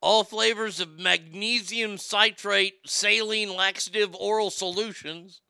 All 0.00 0.24
flavors 0.24 0.78
of 0.80 0.98
magnesium 0.98 1.98
citrate 1.98 2.74
saline 2.86 3.54
laxative 3.54 4.14
oral 4.14 4.50
solutions 4.50 5.40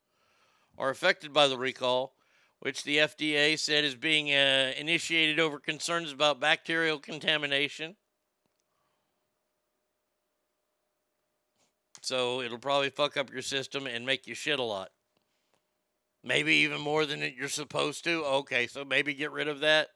are 0.79 0.91
affected 0.91 1.33
by 1.33 1.49
the 1.49 1.59
recall, 1.59 2.15
which 2.61 2.85
the 2.85 2.99
FDA 2.99 3.59
said 3.59 3.85
is 3.85 3.95
being 3.95 4.33
uh, 4.33 4.73
initiated 4.79 5.41
over 5.41 5.59
concerns 5.59 6.13
about 6.13 6.41
bacterial 6.41 6.99
contamination. 6.99 7.97
So 12.03 12.41
it'll 12.41 12.59
probably 12.59 12.91
fuck 12.91 13.17
up 13.17 13.33
your 13.33 13.43
system 13.43 13.87
and 13.89 14.07
make 14.07 14.29
you 14.29 14.35
shit 14.35 14.61
a 14.61 14.63
lot. 14.63 14.91
Maybe 16.23 16.55
even 16.57 16.81
more 16.81 17.05
than 17.05 17.33
you're 17.37 17.49
supposed 17.49 18.05
to. 18.05 18.25
Okay, 18.25 18.69
so 18.69 18.85
maybe 18.85 19.13
get 19.13 19.33
rid 19.33 19.49
of 19.49 19.61
that. 19.61 19.89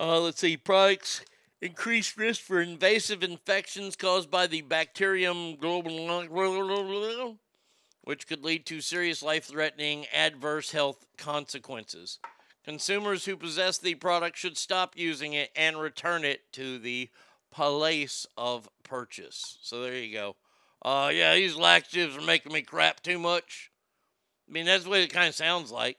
Uh, 0.00 0.18
let's 0.18 0.40
see. 0.40 0.56
Products 0.56 1.20
increased 1.60 2.16
risk 2.16 2.40
for 2.40 2.58
invasive 2.62 3.22
infections 3.22 3.96
caused 3.96 4.30
by 4.30 4.46
the 4.46 4.62
bacterium 4.62 5.56
global, 5.56 7.36
which 8.04 8.26
could 8.26 8.42
lead 8.42 8.64
to 8.64 8.80
serious 8.80 9.22
life-threatening 9.22 10.06
adverse 10.06 10.70
health 10.70 11.04
consequences. 11.18 12.18
Consumers 12.64 13.26
who 13.26 13.36
possess 13.36 13.76
the 13.76 13.94
product 13.94 14.38
should 14.38 14.56
stop 14.56 14.94
using 14.96 15.34
it 15.34 15.50
and 15.54 15.78
return 15.78 16.24
it 16.24 16.50
to 16.52 16.78
the 16.78 17.10
place 17.50 18.26
of 18.38 18.70
purchase. 18.82 19.58
So 19.60 19.82
there 19.82 19.98
you 19.98 20.14
go. 20.14 20.36
Uh, 20.82 21.10
yeah, 21.12 21.34
these 21.34 21.56
laxatives 21.56 22.16
are 22.16 22.22
making 22.22 22.54
me 22.54 22.62
crap 22.62 23.02
too 23.02 23.18
much. 23.18 23.70
I 24.48 24.52
mean, 24.52 24.64
that's 24.64 24.86
what 24.86 25.00
it 25.00 25.12
kind 25.12 25.28
of 25.28 25.34
sounds 25.34 25.70
like. 25.70 25.98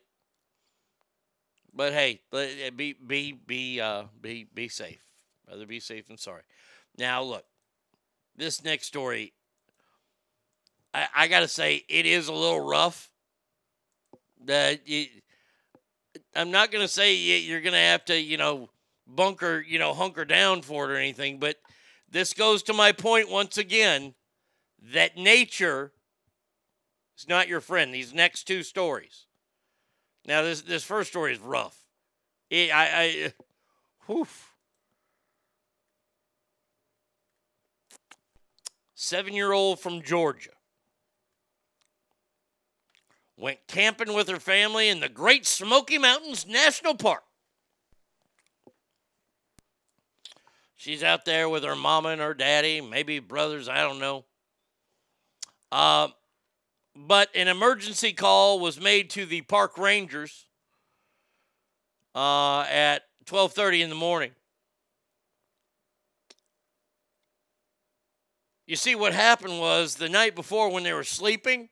But 1.73 1.93
hey, 1.93 2.21
uh, 2.33 2.71
be 2.75 2.93
be 2.93 3.31
be 3.33 3.79
uh 3.79 4.03
be 4.21 4.45
be 4.53 4.67
safe. 4.67 5.03
Rather 5.49 5.65
be 5.65 5.79
safe 5.79 6.07
than 6.07 6.17
sorry. 6.17 6.43
Now 6.97 7.23
look, 7.23 7.45
this 8.35 8.63
next 8.63 8.87
story. 8.87 9.33
I, 10.93 11.07
I 11.15 11.27
gotta 11.27 11.47
say 11.47 11.83
it 11.87 12.05
is 12.05 12.27
a 12.27 12.33
little 12.33 12.59
rough. 12.61 13.09
That 14.45 14.87
you, 14.87 15.07
I'm 16.35 16.51
not 16.51 16.71
gonna 16.71 16.87
say 16.87 17.13
you- 17.13 17.35
you're 17.37 17.61
gonna 17.61 17.77
have 17.77 18.05
to 18.05 18.19
you 18.19 18.37
know 18.37 18.69
bunker 19.07 19.59
you 19.59 19.79
know 19.79 19.93
hunker 19.93 20.25
down 20.25 20.61
for 20.61 20.85
it 20.89 20.93
or 20.93 20.97
anything, 20.97 21.39
but 21.39 21.57
this 22.09 22.33
goes 22.33 22.63
to 22.63 22.73
my 22.73 22.91
point 22.91 23.29
once 23.29 23.57
again 23.57 24.15
that 24.81 25.17
nature 25.17 25.93
is 27.17 27.27
not 27.27 27.47
your 27.47 27.61
friend. 27.61 27.93
These 27.93 28.13
next 28.13 28.43
two 28.45 28.63
stories. 28.63 29.27
Now 30.25 30.43
this 30.43 30.61
this 30.61 30.83
first 30.83 31.09
story 31.09 31.33
is 31.33 31.39
rough. 31.39 31.77
It, 32.49 32.73
I 32.73 33.03
I 33.03 33.33
whew. 34.05 34.27
Seven 38.93 39.33
year 39.33 39.51
old 39.51 39.79
from 39.79 40.03
Georgia 40.03 40.51
went 43.35 43.57
camping 43.67 44.13
with 44.13 44.29
her 44.29 44.39
family 44.39 44.87
in 44.87 44.99
the 44.99 45.09
Great 45.09 45.47
Smoky 45.47 45.97
Mountains 45.97 46.45
National 46.47 46.93
Park. 46.93 47.23
She's 50.75 51.03
out 51.03 51.25
there 51.25 51.49
with 51.49 51.63
her 51.63 51.75
mama 51.75 52.09
and 52.09 52.21
her 52.21 52.33
daddy, 52.35 52.81
maybe 52.81 53.19
brothers, 53.19 53.67
I 53.67 53.81
don't 53.81 53.99
know. 53.99 54.25
Uh, 55.71 56.09
but 56.95 57.29
an 57.35 57.47
emergency 57.47 58.13
call 58.13 58.59
was 58.59 58.79
made 58.79 59.09
to 59.11 59.25
the 59.25 59.41
park 59.41 59.77
rangers 59.77 60.45
uh, 62.15 62.61
at 62.61 63.03
12:30 63.25 63.81
in 63.81 63.89
the 63.89 63.95
morning. 63.95 64.31
You 68.67 68.75
see, 68.75 68.95
what 68.95 69.13
happened 69.13 69.59
was 69.59 69.95
the 69.95 70.07
night 70.07 70.35
before 70.35 70.69
when 70.69 70.83
they 70.83 70.93
were 70.93 71.03
sleeping, 71.03 71.69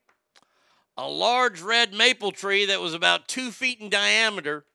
a 0.98 1.08
large 1.08 1.62
red 1.62 1.94
maple 1.94 2.32
tree 2.32 2.66
that 2.66 2.82
was 2.82 2.94
about 2.94 3.28
two 3.28 3.52
feet 3.52 3.80
in 3.80 3.90
diameter 3.90 4.66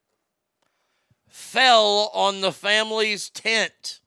fell 1.29 2.11
on 2.15 2.41
the 2.41 2.53
family's 2.53 3.29
tent. 3.29 4.01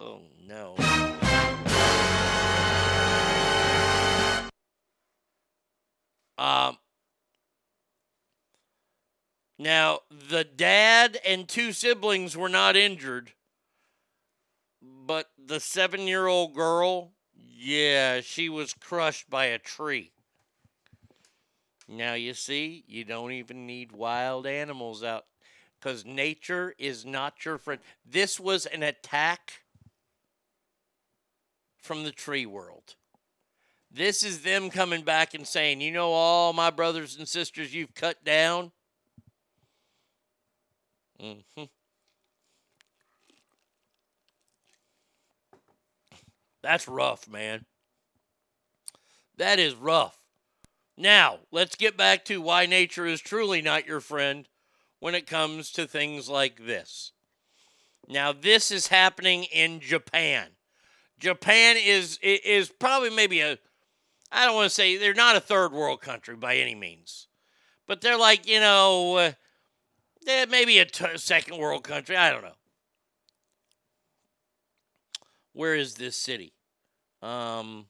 Oh 0.00 0.22
no. 0.42 0.74
Um, 6.40 6.78
now, 9.58 9.98
the 10.30 10.42
dad 10.42 11.18
and 11.28 11.46
two 11.46 11.72
siblings 11.72 12.34
were 12.34 12.48
not 12.48 12.76
injured, 12.76 13.32
but 14.80 15.28
the 15.38 15.60
seven 15.60 16.08
year 16.08 16.26
old 16.26 16.54
girl, 16.54 17.12
yeah, 17.36 18.22
she 18.22 18.48
was 18.48 18.72
crushed 18.72 19.28
by 19.28 19.46
a 19.46 19.58
tree. 19.58 20.12
Now, 21.86 22.14
you 22.14 22.32
see, 22.32 22.84
you 22.88 23.04
don't 23.04 23.32
even 23.32 23.66
need 23.66 23.92
wild 23.92 24.46
animals 24.46 25.04
out 25.04 25.26
because 25.78 26.06
nature 26.06 26.74
is 26.78 27.04
not 27.04 27.44
your 27.44 27.58
friend. 27.58 27.82
This 28.08 28.40
was 28.40 28.64
an 28.64 28.82
attack 28.82 29.60
from 31.76 32.04
the 32.04 32.12
tree 32.12 32.46
world. 32.46 32.94
This 33.90 34.22
is 34.22 34.42
them 34.42 34.70
coming 34.70 35.02
back 35.02 35.34
and 35.34 35.46
saying, 35.46 35.80
you 35.80 35.90
know, 35.90 36.12
all 36.12 36.52
my 36.52 36.70
brothers 36.70 37.16
and 37.16 37.26
sisters 37.28 37.74
you've 37.74 37.94
cut 37.94 38.24
down. 38.24 38.72
hmm 41.18 41.64
That's 46.62 46.86
rough, 46.88 47.28
man. 47.28 47.64
That 49.36 49.58
is 49.58 49.74
rough. 49.74 50.18
Now, 50.96 51.40
let's 51.50 51.76
get 51.76 51.96
back 51.96 52.24
to 52.26 52.40
why 52.42 52.66
nature 52.66 53.06
is 53.06 53.20
truly 53.20 53.62
not 53.62 53.86
your 53.86 54.00
friend 54.00 54.48
when 55.00 55.14
it 55.14 55.26
comes 55.26 55.72
to 55.72 55.86
things 55.86 56.28
like 56.28 56.66
this. 56.66 57.12
Now, 58.08 58.32
this 58.32 58.70
is 58.70 58.88
happening 58.88 59.44
in 59.44 59.80
Japan. 59.80 60.48
Japan 61.18 61.76
is 61.78 62.18
is 62.22 62.70
probably 62.70 63.10
maybe 63.10 63.40
a 63.40 63.58
I 64.32 64.44
don't 64.46 64.54
want 64.54 64.68
to 64.68 64.74
say 64.74 64.96
they're 64.96 65.14
not 65.14 65.36
a 65.36 65.40
third 65.40 65.72
world 65.72 66.00
country 66.00 66.36
by 66.36 66.56
any 66.56 66.74
means, 66.74 67.28
but 67.86 68.00
they're 68.00 68.18
like 68.18 68.46
you 68.48 68.60
know, 68.60 69.16
uh, 69.16 69.32
they're 70.22 70.46
maybe 70.46 70.78
a 70.78 70.84
t- 70.86 71.18
second 71.18 71.58
world 71.58 71.84
country. 71.84 72.16
I 72.16 72.30
don't 72.30 72.42
know. 72.42 72.54
Where 75.52 75.74
is 75.74 75.94
this 75.94 76.16
city? 76.16 76.54
Um, 77.22 77.86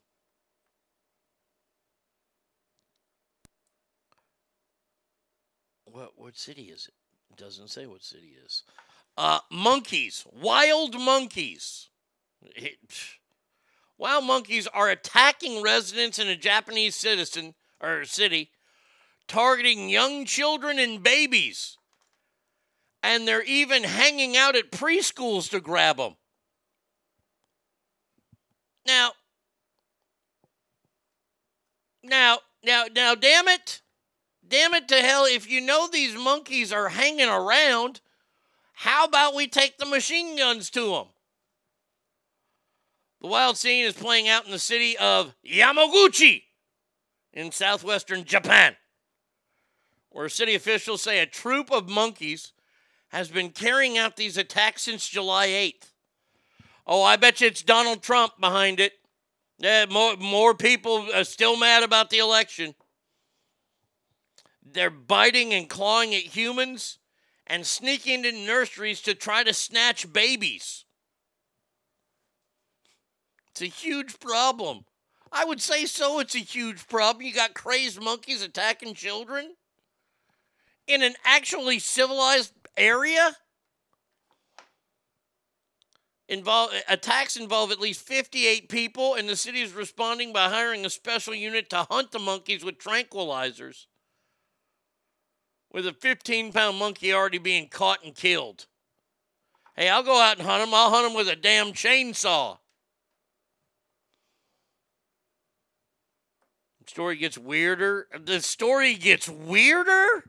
what 5.85 6.13
what 6.17 6.37
city 6.37 6.65
is 6.65 6.87
it? 6.87 6.95
It 7.31 7.37
doesn't 7.37 7.69
say 7.69 7.87
what 7.87 8.03
city 8.03 8.35
it 8.37 8.47
is. 8.47 8.63
Uh, 9.17 9.41
monkeys, 9.51 10.25
wild 10.33 10.99
monkeys. 11.01 11.89
It- 12.57 12.79
wild 14.01 14.25
monkeys 14.25 14.67
are 14.69 14.89
attacking 14.89 15.63
residents 15.63 16.19
in 16.19 16.27
a 16.27 16.35
Japanese 16.35 16.97
citizen 16.97 17.55
or 17.81 18.05
city, 18.05 18.51
targeting 19.29 19.91
young 19.91 20.25
children 20.25 20.79
and 20.79 21.03
babies. 21.03 21.77
And 23.03 23.29
they're 23.29 23.45
even 23.45 23.85
hanging 23.85 24.37
out 24.37 24.57
at 24.57 24.73
preschools 24.73 25.51
to 25.51 25.61
grab 25.61 25.99
them. 25.99 26.17
Now, 28.87 29.13
now, 32.03 32.39
now, 32.65 32.85
now, 32.95 33.15
damn 33.15 33.49
it. 33.49 33.83
Damn 34.47 34.75
it 34.75 34.89
to 34.89 34.97
hell. 34.97 35.27
If 35.27 35.49
you 35.49 35.61
know 35.61 35.87
these 35.87 36.17
monkeys 36.17 36.73
are 36.73 36.89
hanging 36.89 37.29
around, 37.29 38.01
how 38.73 39.05
about 39.05 39.35
we 39.35 39.47
take 39.47 39.79
the 39.79 39.87
machine 39.87 40.37
guns 40.37 40.71
to 40.71 40.91
them? 40.91 41.07
The 43.21 43.29
wild 43.29 43.59
scene 43.59 43.85
is 43.85 43.95
playing 43.95 44.29
out 44.29 44.47
in 44.47 44.51
the 44.51 44.59
city 44.59 44.97
of 44.97 45.35
Yamaguchi 45.47 46.45
in 47.33 47.53
southwestern 47.53 48.25
Japan, 48.25 48.77
where 50.09 50.29
city 50.29 50.55
officials 50.55 51.03
say 51.03 51.19
a 51.19 51.27
troop 51.27 51.71
of 51.71 51.89
monkeys 51.89 52.53
has 53.09 53.29
been 53.29 53.51
carrying 53.51 53.99
out 53.99 54.17
these 54.17 54.39
attacks 54.39 54.83
since 54.83 55.07
July 55.07 55.49
8th. 55.49 55.91
Oh, 56.87 57.03
I 57.03 57.17
bet 57.17 57.41
you 57.41 57.49
it's 57.49 57.63
Donald 57.63 58.03
Trump 58.03 58.41
behind 58.41 58.81
it. 58.81 58.95
Yeah, 59.59 59.85
more, 59.91 60.17
more 60.17 60.55
people 60.55 61.07
are 61.15 61.25
still 61.25 61.57
mad 61.57 61.83
about 61.83 62.09
the 62.09 62.19
election. 62.19 62.75
They're 64.65 64.89
biting 64.89 65.53
and 65.53 65.69
clawing 65.69 66.15
at 66.15 66.23
humans 66.23 66.99
and 67.47 67.67
sneaking 67.67 68.25
into 68.25 68.47
nurseries 68.47 69.03
to 69.03 69.15
try 69.15 69.45
to 69.45 69.53
snatch 69.53 70.11
babies. 70.11 70.85
It's 73.61 73.77
a 73.77 73.79
huge 73.79 74.19
problem. 74.21 74.87
I 75.31 75.45
would 75.45 75.61
say 75.61 75.85
so. 75.85 76.19
It's 76.19 76.35
a 76.35 76.39
huge 76.39 76.89
problem. 76.89 77.27
You 77.27 77.35
got 77.35 77.53
crazed 77.53 78.01
monkeys 78.01 78.43
attacking 78.43 78.95
children 78.95 79.55
in 80.87 81.03
an 81.03 81.13
actually 81.27 81.79
civilized 81.79 82.55
area. 82.79 83.37
Involve, 86.27 86.71
attacks 86.89 87.37
involve 87.37 87.71
at 87.71 87.81
least 87.81 88.01
58 88.01 88.71
people, 88.71 89.15
and 89.15 89.29
the 89.29 89.37
city 89.37 89.61
is 89.61 89.75
responding 89.75 90.33
by 90.33 90.49
hiring 90.49 90.87
a 90.87 90.91
special 90.91 91.35
unit 91.35 91.69
to 91.69 91.87
hunt 91.91 92.13
the 92.13 92.19
monkeys 92.19 92.65
with 92.65 92.79
tranquilizers. 92.79 93.87
With 95.71 95.87
a 95.87 95.93
15 95.93 96.53
pound 96.53 96.79
monkey 96.79 97.13
already 97.13 97.39
being 97.39 97.69
caught 97.69 98.03
and 98.03 98.15
killed. 98.15 98.67
Hey, 99.77 99.91
I'll 99.91 100.03
go 100.03 100.19
out 100.19 100.39
and 100.39 100.47
hunt 100.47 100.65
them. 100.65 100.73
I'll 100.73 100.89
hunt 100.89 101.09
them 101.09 101.15
with 101.15 101.29
a 101.29 101.37
damn 101.37 101.73
chainsaw. 101.73 102.60
Story 106.91 107.15
gets 107.15 107.39
weirder. 107.39 108.09
The 108.21 108.41
story 108.41 108.97
gets 108.97 109.29
weirder. 109.29 110.25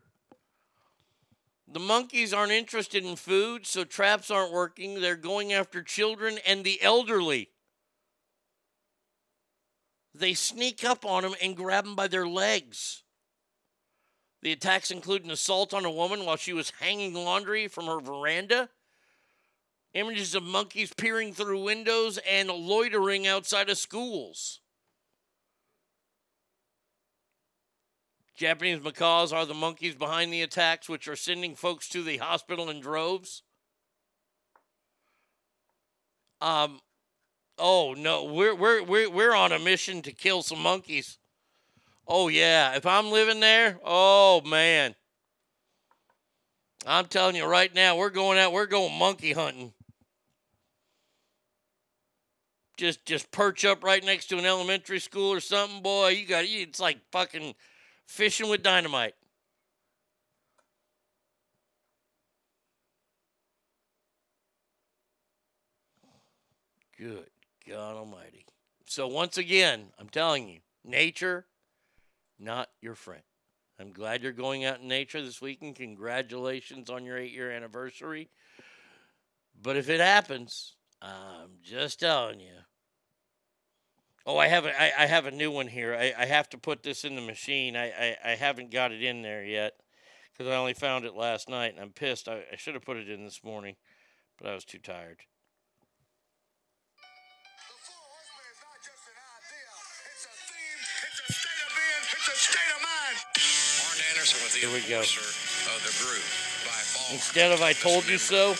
The 1.67 1.79
monkeys 1.79 2.35
aren't 2.35 2.51
interested 2.51 3.03
in 3.03 3.15
food, 3.15 3.65
so 3.65 3.83
traps 3.83 4.29
aren't 4.29 4.53
working. 4.53 5.01
They're 5.01 5.15
going 5.15 5.53
after 5.53 5.81
children 5.81 6.37
and 6.45 6.63
the 6.63 6.79
elderly. 6.83 7.49
They 10.13 10.35
sneak 10.35 10.85
up 10.85 11.03
on 11.03 11.23
them 11.23 11.33
and 11.41 11.57
grab 11.57 11.85
them 11.85 11.95
by 11.95 12.07
their 12.07 12.27
legs. 12.27 13.01
The 14.43 14.51
attacks 14.51 14.91
include 14.91 15.25
an 15.25 15.31
assault 15.31 15.73
on 15.73 15.83
a 15.83 15.89
woman 15.89 16.25
while 16.25 16.37
she 16.37 16.53
was 16.53 16.73
hanging 16.79 17.15
laundry 17.15 17.69
from 17.69 17.87
her 17.87 17.99
veranda, 17.99 18.69
images 19.95 20.35
of 20.35 20.43
monkeys 20.43 20.93
peering 20.93 21.33
through 21.33 21.63
windows, 21.63 22.19
and 22.19 22.51
loitering 22.51 23.25
outside 23.25 23.67
of 23.71 23.79
schools. 23.79 24.59
Japanese 28.41 28.79
macaques 28.79 29.31
are 29.31 29.45
the 29.45 29.53
monkeys 29.53 29.93
behind 29.93 30.33
the 30.33 30.41
attacks, 30.41 30.89
which 30.89 31.07
are 31.07 31.15
sending 31.15 31.53
folks 31.53 31.87
to 31.89 32.01
the 32.01 32.17
hospital 32.17 32.71
in 32.71 32.79
droves. 32.79 33.43
Um, 36.41 36.79
oh 37.59 37.93
no, 37.95 38.23
we're 38.23 38.55
we're 38.55 38.81
we're 38.81 39.11
we're 39.11 39.35
on 39.35 39.51
a 39.51 39.59
mission 39.59 40.01
to 40.01 40.11
kill 40.11 40.41
some 40.41 40.59
monkeys. 40.59 41.19
Oh 42.07 42.29
yeah, 42.29 42.75
if 42.75 42.83
I'm 42.83 43.11
living 43.11 43.41
there, 43.41 43.79
oh 43.85 44.41
man, 44.41 44.95
I'm 46.87 47.05
telling 47.05 47.35
you 47.35 47.45
right 47.45 47.71
now, 47.75 47.95
we're 47.95 48.09
going 48.09 48.39
out, 48.39 48.53
we're 48.53 48.65
going 48.65 48.97
monkey 48.97 49.33
hunting. 49.33 49.71
Just 52.75 53.05
just 53.05 53.29
perch 53.29 53.65
up 53.65 53.83
right 53.83 54.03
next 54.03 54.29
to 54.29 54.39
an 54.39 54.45
elementary 54.47 54.99
school 54.99 55.31
or 55.31 55.41
something, 55.41 55.83
boy. 55.83 56.07
You 56.07 56.25
got 56.25 56.45
it's 56.47 56.79
like 56.79 56.97
fucking 57.11 57.53
fishing 58.11 58.49
with 58.49 58.61
dynamite. 58.61 59.15
Good 66.97 67.29
God 67.67 67.95
Almighty. 67.95 68.45
So, 68.85 69.07
once 69.07 69.37
again, 69.37 69.85
I'm 69.97 70.09
telling 70.09 70.49
you, 70.49 70.59
nature, 70.83 71.45
not 72.37 72.67
your 72.81 72.95
friend. 72.95 73.23
I'm 73.79 73.93
glad 73.93 74.21
you're 74.21 74.33
going 74.33 74.65
out 74.65 74.81
in 74.81 74.89
nature 74.89 75.21
this 75.23 75.41
weekend. 75.41 75.77
Congratulations 75.77 76.89
on 76.89 77.05
your 77.05 77.17
eight 77.17 77.31
year 77.31 77.49
anniversary. 77.49 78.29
But 79.59 79.77
if 79.77 79.89
it 79.89 80.01
happens, 80.01 80.75
I'm 81.01 81.51
just 81.63 82.01
telling 82.01 82.41
you. 82.41 82.51
Oh, 84.25 84.37
I 84.37 84.47
have 84.47 84.65
a, 84.65 84.81
I, 84.81 85.03
I 85.03 85.05
have 85.07 85.25
a 85.25 85.31
new 85.31 85.49
one 85.51 85.67
here. 85.67 85.95
I, 85.95 86.13
I 86.17 86.25
have 86.25 86.49
to 86.49 86.57
put 86.57 86.83
this 86.83 87.03
in 87.03 87.15
the 87.15 87.21
machine. 87.21 87.75
I, 87.75 87.87
I, 87.89 88.17
I 88.23 88.35
haven't 88.35 88.71
got 88.71 88.91
it 88.91 89.01
in 89.03 89.21
there 89.21 89.43
yet 89.43 89.73
because 90.31 90.51
I 90.51 90.55
only 90.55 90.73
found 90.73 91.05
it 91.05 91.15
last 91.15 91.49
night 91.49 91.73
and 91.73 91.79
I'm 91.81 91.91
pissed. 91.91 92.27
I, 92.27 92.43
I 92.51 92.55
should 92.55 92.75
have 92.75 92.85
put 92.85 92.97
it 92.97 93.09
in 93.09 93.23
this 93.23 93.43
morning, 93.43 93.75
but 94.37 94.47
I 94.47 94.53
was 94.53 94.65
too 94.65 94.77
tired. 94.77 95.21
Arn 103.11 103.99
Anderson 104.11 104.39
was 104.43 104.53
the 104.53 104.59
Here 104.59 104.73
we 104.73 104.81
go. 104.87 105.01
of 105.01 105.81
the 105.83 105.93
group 106.03 106.23
by. 106.65 107.13
Instead 107.13 107.51
of 107.51 107.61
I 107.61 107.73
told 107.73 108.07
you 108.07 108.17
so, 108.17 108.53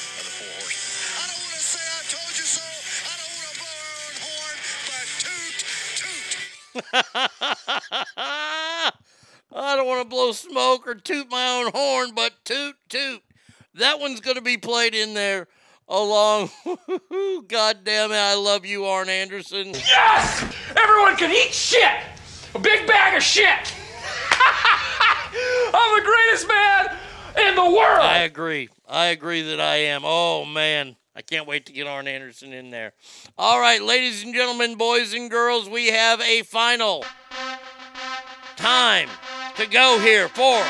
I 9.53 9.75
don't 9.75 9.87
want 9.87 10.01
to 10.01 10.07
blow 10.07 10.31
smoke 10.31 10.87
or 10.87 10.95
toot 10.95 11.29
my 11.29 11.59
own 11.59 11.71
horn, 11.73 12.11
but 12.15 12.33
toot 12.45 12.75
toot. 12.89 13.21
That 13.75 13.99
one's 13.99 14.19
going 14.19 14.35
to 14.35 14.41
be 14.41 14.57
played 14.57 14.95
in 14.95 15.13
there 15.13 15.47
along. 15.87 16.49
God 17.47 17.83
damn 17.83 18.11
it, 18.11 18.15
I 18.15 18.35
love 18.35 18.65
you, 18.65 18.85
Arn 18.85 19.09
Anderson. 19.09 19.73
Yes! 19.73 20.43
Everyone 20.75 21.15
can 21.17 21.31
eat 21.31 21.53
shit! 21.53 21.91
A 22.55 22.59
big 22.59 22.87
bag 22.87 23.15
of 23.15 23.23
shit! 23.23 23.45
I'm 25.73 25.99
the 25.99 26.05
greatest 26.05 26.47
man 26.47 26.97
in 27.47 27.55
the 27.55 27.63
world! 27.63 28.01
I 28.01 28.19
agree. 28.19 28.69
I 28.87 29.07
agree 29.07 29.41
that 29.41 29.61
I 29.61 29.75
am. 29.77 30.01
Oh, 30.03 30.45
man. 30.45 30.95
I 31.13 31.21
can't 31.21 31.45
wait 31.45 31.65
to 31.65 31.73
get 31.73 31.87
Arn 31.87 32.07
Anderson 32.07 32.53
in 32.53 32.69
there. 32.69 32.93
All 33.37 33.59
right, 33.59 33.81
ladies 33.81 34.23
and 34.23 34.33
gentlemen, 34.33 34.75
boys 34.75 35.13
and 35.13 35.29
girls, 35.29 35.67
we 35.67 35.87
have 35.87 36.21
a 36.21 36.43
final 36.43 37.03
time 38.55 39.09
to 39.57 39.67
go 39.67 39.99
here 39.99 40.29
for 40.29 40.63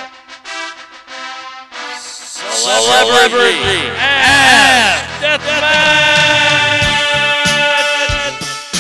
Celebrity 2.57 3.53
and 4.01 4.97
Deathmatch. 5.21 6.01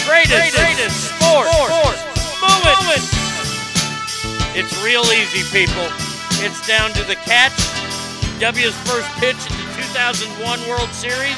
Greatest, 0.07 0.57
greatest 0.57 1.13
sport, 1.13 1.45
moment 2.41 3.05
It's 4.57 4.83
real 4.83 5.03
easy, 5.13 5.43
people. 5.51 5.87
It's 6.43 6.65
down 6.65 6.91
to 6.93 7.03
the 7.03 7.15
catch, 7.15 7.53
W's 8.39 8.73
first 8.89 9.07
pitch 9.19 9.60
2001 9.93 10.69
World 10.69 10.89
Series, 10.93 11.35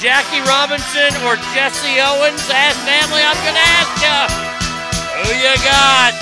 Jackie 0.00 0.40
Robinson 0.48 1.12
or 1.26 1.36
Jesse 1.52 2.00
Owens. 2.00 2.40
Ask 2.48 2.78
family, 2.80 3.20
I'm 3.20 3.36
going 3.44 3.54
to 3.54 3.68
ask 3.76 3.92
you. 4.00 4.48
Who 5.18 5.36
you 5.36 5.54
got? 5.62 6.14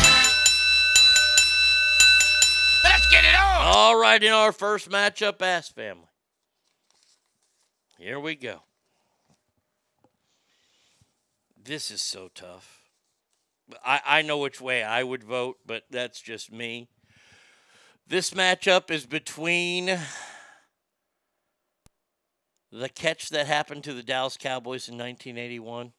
Let's 2.82 3.08
get 3.12 3.24
it 3.24 3.38
on. 3.38 3.62
All 3.62 3.96
right, 3.96 4.20
in 4.20 4.32
our 4.32 4.50
first 4.50 4.90
matchup, 4.90 5.40
Ask 5.40 5.72
family. 5.72 6.08
Here 7.96 8.18
we 8.18 8.34
go. 8.34 8.62
This 11.62 11.92
is 11.92 12.02
so 12.02 12.28
tough. 12.34 12.82
I, 13.84 14.00
I 14.04 14.22
know 14.22 14.38
which 14.38 14.60
way 14.60 14.82
I 14.82 15.04
would 15.04 15.22
vote, 15.22 15.58
but 15.64 15.84
that's 15.92 16.20
just 16.20 16.50
me. 16.50 16.88
This 18.08 18.30
matchup 18.30 18.90
is 18.90 19.06
between 19.06 19.98
the 22.72 22.88
catch 22.88 23.28
that 23.30 23.46
happened 23.46 23.84
to 23.84 23.92
the 23.92 24.02
Dallas 24.02 24.36
Cowboys 24.36 24.88
in 24.88 24.94
1981, 24.94 25.92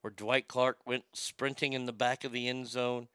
where 0.00 0.10
Dwight 0.10 0.48
Clark 0.48 0.78
went 0.86 1.04
sprinting 1.12 1.72
in 1.72 1.86
the 1.86 1.92
back 1.92 2.24
of 2.24 2.32
the 2.32 2.48
end 2.48 2.66
zone. 2.66 3.08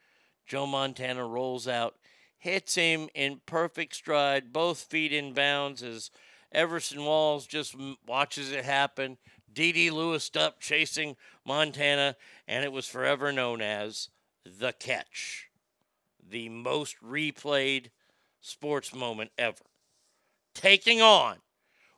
Joe 0.45 0.65
Montana 0.65 1.25
rolls 1.25 1.67
out, 1.67 1.95
hits 2.37 2.75
him 2.75 3.09
in 3.13 3.41
perfect 3.45 3.95
stride, 3.95 4.51
both 4.51 4.79
feet 4.81 5.13
in 5.13 5.33
bounds 5.33 5.81
as 5.81 6.11
Everson 6.51 7.03
Walls 7.05 7.47
just 7.47 7.75
watches 8.05 8.51
it 8.51 8.65
happen. 8.65 9.17
D.D. 9.51 9.91
Lewis 9.91 10.29
up 10.35 10.59
chasing 10.59 11.15
Montana, 11.45 12.15
and 12.47 12.63
it 12.63 12.71
was 12.71 12.87
forever 12.87 13.31
known 13.31 13.61
as 13.61 14.09
the 14.45 14.73
catch, 14.73 15.49
the 16.27 16.49
most 16.49 16.95
replayed 17.01 17.91
sports 18.41 18.93
moment 18.93 19.31
ever. 19.37 19.63
Taking 20.53 21.01
on 21.01 21.37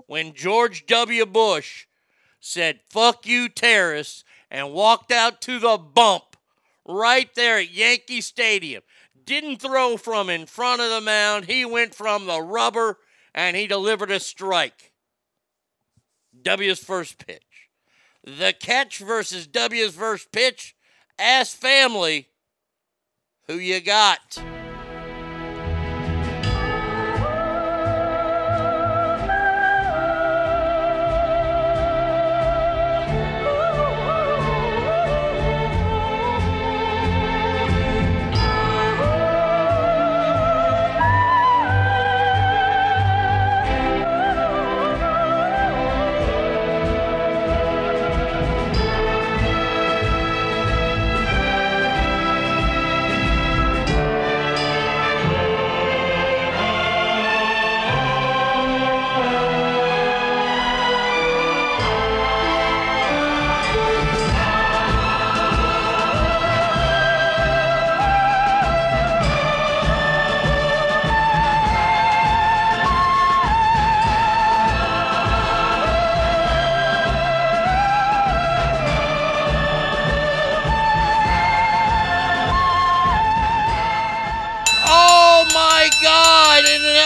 when 0.07 0.33
George 0.33 0.85
W. 0.85 1.25
Bush 1.25 1.87
said, 2.39 2.79
fuck 2.89 3.25
you, 3.25 3.49
terrorists, 3.49 4.23
and 4.51 4.73
walked 4.73 5.11
out 5.11 5.41
to 5.41 5.59
the 5.59 5.77
bump 5.77 6.37
right 6.87 7.33
there 7.35 7.57
at 7.57 7.71
Yankee 7.71 8.21
Stadium. 8.21 8.83
Didn't 9.25 9.57
throw 9.57 9.97
from 9.97 10.29
in 10.29 10.45
front 10.45 10.81
of 10.81 10.91
the 10.91 11.01
mound. 11.01 11.45
He 11.45 11.65
went 11.65 11.95
from 11.95 12.27
the 12.27 12.41
rubber 12.41 12.99
and 13.33 13.55
he 13.55 13.65
delivered 13.65 14.11
a 14.11 14.19
strike. 14.19 14.91
W's 16.43 16.79
first 16.79 17.25
pitch. 17.25 17.41
The 18.23 18.53
catch 18.59 18.99
versus 18.99 19.47
W's 19.47 19.95
first 19.95 20.31
pitch. 20.31 20.75
Ask 21.17 21.57
family 21.57 22.29
who 23.47 23.55
you 23.55 23.79
got. 23.81 24.39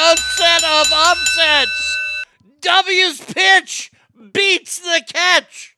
In 0.09 0.13
upset 0.13 0.63
of 0.63 0.87
upsets, 0.91 1.97
W's 2.61 3.21
pitch 3.21 3.91
beats 4.31 4.79
the 4.79 5.03
catch. 5.07 5.75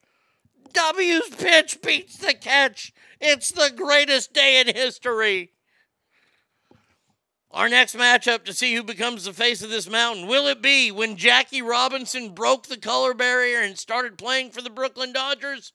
W's 0.72 1.30
pitch 1.36 1.82
beats 1.82 2.16
the 2.16 2.34
catch. 2.34 2.94
It's 3.20 3.52
the 3.52 3.74
greatest 3.76 4.32
day 4.32 4.62
in 4.62 4.74
history. 4.74 5.52
Our 7.52 7.68
next 7.68 7.98
matchup 7.98 8.46
to 8.46 8.54
see 8.54 8.74
who 8.74 8.84
becomes 8.84 9.26
the 9.26 9.34
face 9.34 9.62
of 9.64 9.70
this 9.70 9.90
mountain 9.90 10.28
will 10.28 10.48
it 10.48 10.62
be 10.62 10.92
when 10.92 11.18
Jackie 11.18 11.62
Robinson 11.62 12.30
broke 12.30 12.68
the 12.68 12.78
color 12.78 13.14
barrier 13.14 13.60
and 13.60 13.78
started 13.78 14.18
playing 14.18 14.52
for 14.52 14.62
the 14.62 14.70
Brooklyn 14.70 15.12
Dodgers? 15.12 15.74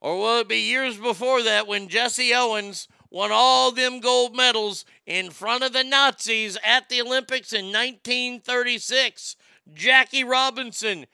Or 0.00 0.16
will 0.16 0.38
it 0.38 0.48
be 0.48 0.60
years 0.60 0.96
before 0.96 1.42
that 1.42 1.66
when 1.66 1.88
Jesse 1.88 2.32
Owens 2.32 2.86
won 3.12 3.30
all 3.30 3.70
them 3.70 4.00
gold 4.00 4.34
medals 4.34 4.84
in 5.06 5.30
front 5.30 5.62
of 5.62 5.72
the 5.74 5.84
Nazis 5.84 6.56
at 6.64 6.88
the 6.88 7.00
Olympics 7.00 7.52
in 7.52 7.66
1936? 7.66 9.36
Jackie 9.74 10.24
Robinson, 10.24 11.06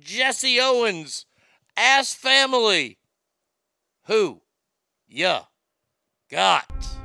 Jesse 0.00 0.58
Owens, 0.58 1.26
Ass 1.76 2.14
Family. 2.14 2.98
Who 4.06 4.40
ya 5.06 5.42
got? 6.30 7.03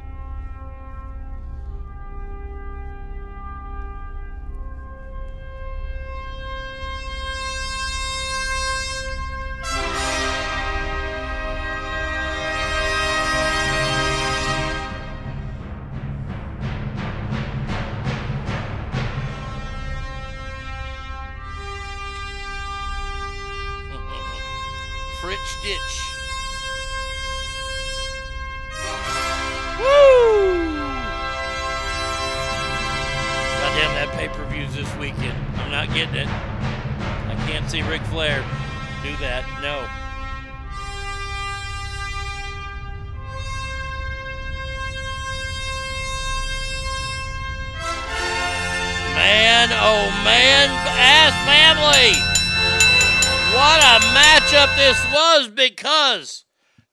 Because 55.59 56.45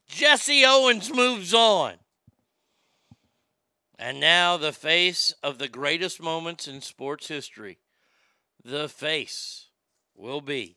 Jesse 0.08 0.64
Owens 0.66 1.14
moves 1.14 1.54
on. 1.54 1.94
And 3.98 4.20
now 4.20 4.56
the 4.56 4.72
face 4.72 5.32
of 5.42 5.58
the 5.58 5.68
greatest 5.68 6.20
moments 6.20 6.68
in 6.68 6.82
sports 6.82 7.28
history. 7.28 7.78
The 8.62 8.88
face 8.88 9.68
will 10.14 10.40
be 10.40 10.76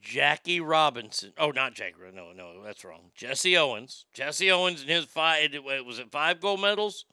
Jackie 0.00 0.60
Robinson. 0.60 1.32
Oh, 1.36 1.50
not 1.50 1.74
Jackie. 1.74 1.96
No, 2.14 2.32
no, 2.32 2.62
that's 2.62 2.84
wrong. 2.84 3.10
Jesse 3.14 3.56
Owens. 3.56 4.06
Jesse 4.14 4.50
Owens 4.50 4.80
and 4.80 4.90
his 4.90 5.04
five. 5.04 5.50
Was 5.84 5.98
it 5.98 6.10
five 6.10 6.40
gold 6.40 6.60
medals 6.60 7.04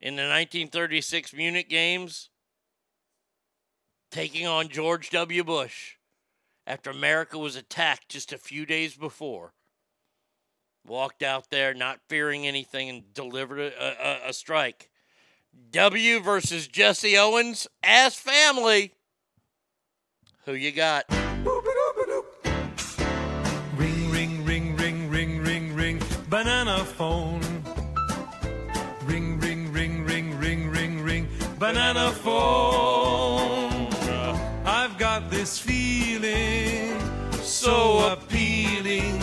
in 0.00 0.14
the 0.14 0.22
1936 0.22 1.32
Munich 1.32 1.68
Games? 1.68 2.28
taking 4.10 4.46
on 4.46 4.68
George 4.68 5.10
W. 5.10 5.44
Bush 5.44 5.96
after 6.68 6.90
America 6.90 7.38
was 7.38 7.56
attacked 7.56 8.10
just 8.10 8.30
a 8.30 8.38
few 8.38 8.66
days 8.66 8.94
before. 8.94 9.54
Walked 10.86 11.22
out 11.22 11.50
there 11.50 11.72
not 11.72 12.00
fearing 12.08 12.46
anything 12.46 12.90
and 12.90 13.14
delivered 13.14 13.58
a, 13.58 14.26
a, 14.26 14.28
a 14.28 14.32
strike. 14.34 14.90
W 15.70 16.20
versus 16.20 16.68
Jesse 16.68 17.16
Owens 17.16 17.66
as 17.82 18.14
family. 18.14 18.92
Who 20.44 20.52
you 20.52 20.70
got? 20.70 21.04
Ring, 23.76 24.10
ring, 24.10 24.44
ring, 24.44 24.76
ring, 24.76 25.10
ring, 25.10 25.42
ring, 25.42 25.74
ring. 25.74 26.02
banana 26.28 26.84
phone. 26.84 27.40
Ring, 29.06 29.40
ring, 29.40 29.72
ring, 29.72 30.04
ring, 30.04 30.38
ring, 30.38 30.70
ring, 30.70 31.02
ring, 31.02 31.28
banana 31.58 32.10
phone. 32.12 32.97
So 37.68 38.12
appealing 38.12 39.20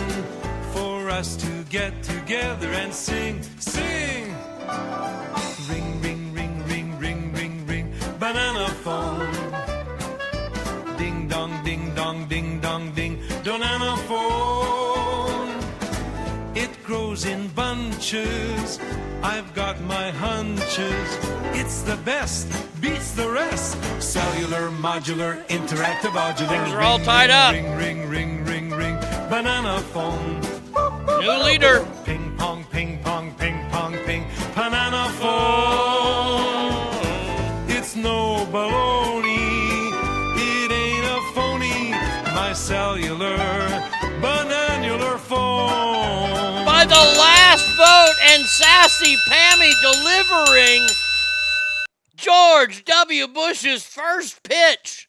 for 0.72 1.10
us 1.10 1.34
to 1.34 1.64
get 1.68 2.00
together 2.04 2.68
and 2.68 2.94
sing, 2.94 3.42
sing. 3.58 4.32
Bunches. 18.06 18.78
I've 19.22 19.52
got 19.54 19.80
my 19.80 20.10
hunches. 20.10 21.18
It's 21.58 21.82
the 21.82 21.96
best, 22.04 22.46
beats 22.80 23.12
the 23.12 23.28
rest. 23.28 23.76
Cellular, 24.00 24.70
modular, 24.70 25.44
interactive, 25.48 26.12
modular. 26.12 26.48
Things 26.48 26.72
are 26.72 26.82
all 26.82 27.00
tied 27.00 27.30
up. 27.30 27.52
Ring, 27.52 27.76
ring, 27.76 28.08
ring, 28.08 28.44
ring, 28.44 28.70
ring, 28.70 28.96
banana 29.28 29.80
phone. 29.92 30.40
New 31.20 31.44
leader. 31.44 31.84
Ping 32.04 32.36
pong, 32.36 32.64
ping 32.70 33.02
pong, 33.02 33.34
ping 33.34 33.58
pong, 33.70 33.96
ping, 34.06 34.24
banana 34.54 35.10
phone. 35.18 36.74
It's 37.68 37.96
no 37.96 38.46
baloney. 38.52 39.90
It 40.38 40.70
ain't 40.70 41.06
a 41.06 41.20
phony. 41.34 41.90
My 42.36 42.52
cellular, 42.52 43.36
bananular 44.22 45.18
phone. 45.18 46.64
By 46.64 46.84
the 46.84 46.94
last 46.94 47.35
vote 47.86 48.16
and 48.24 48.44
sassy 48.44 49.14
Pammy 49.28 49.72
delivering 49.80 50.88
George 52.16 52.84
W. 52.84 53.28
Bush's 53.28 53.84
first 53.84 54.42
pitch 54.42 55.08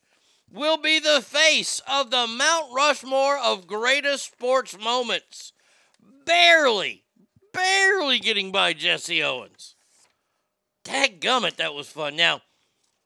will 0.51 0.77
be 0.77 0.99
the 0.99 1.21
face 1.21 1.81
of 1.87 2.11
the 2.11 2.27
Mount 2.27 2.67
Rushmore 2.75 3.39
of 3.39 3.65
greatest 3.65 4.25
sports 4.25 4.77
moments. 4.77 5.53
Barely, 6.25 7.03
barely 7.51 8.19
getting 8.19 8.51
by 8.51 8.73
Jesse 8.73 9.23
Owens. 9.23 9.75
Dadgummit, 10.83 11.55
that 11.55 11.73
was 11.73 11.87
fun. 11.87 12.15
Now, 12.15 12.41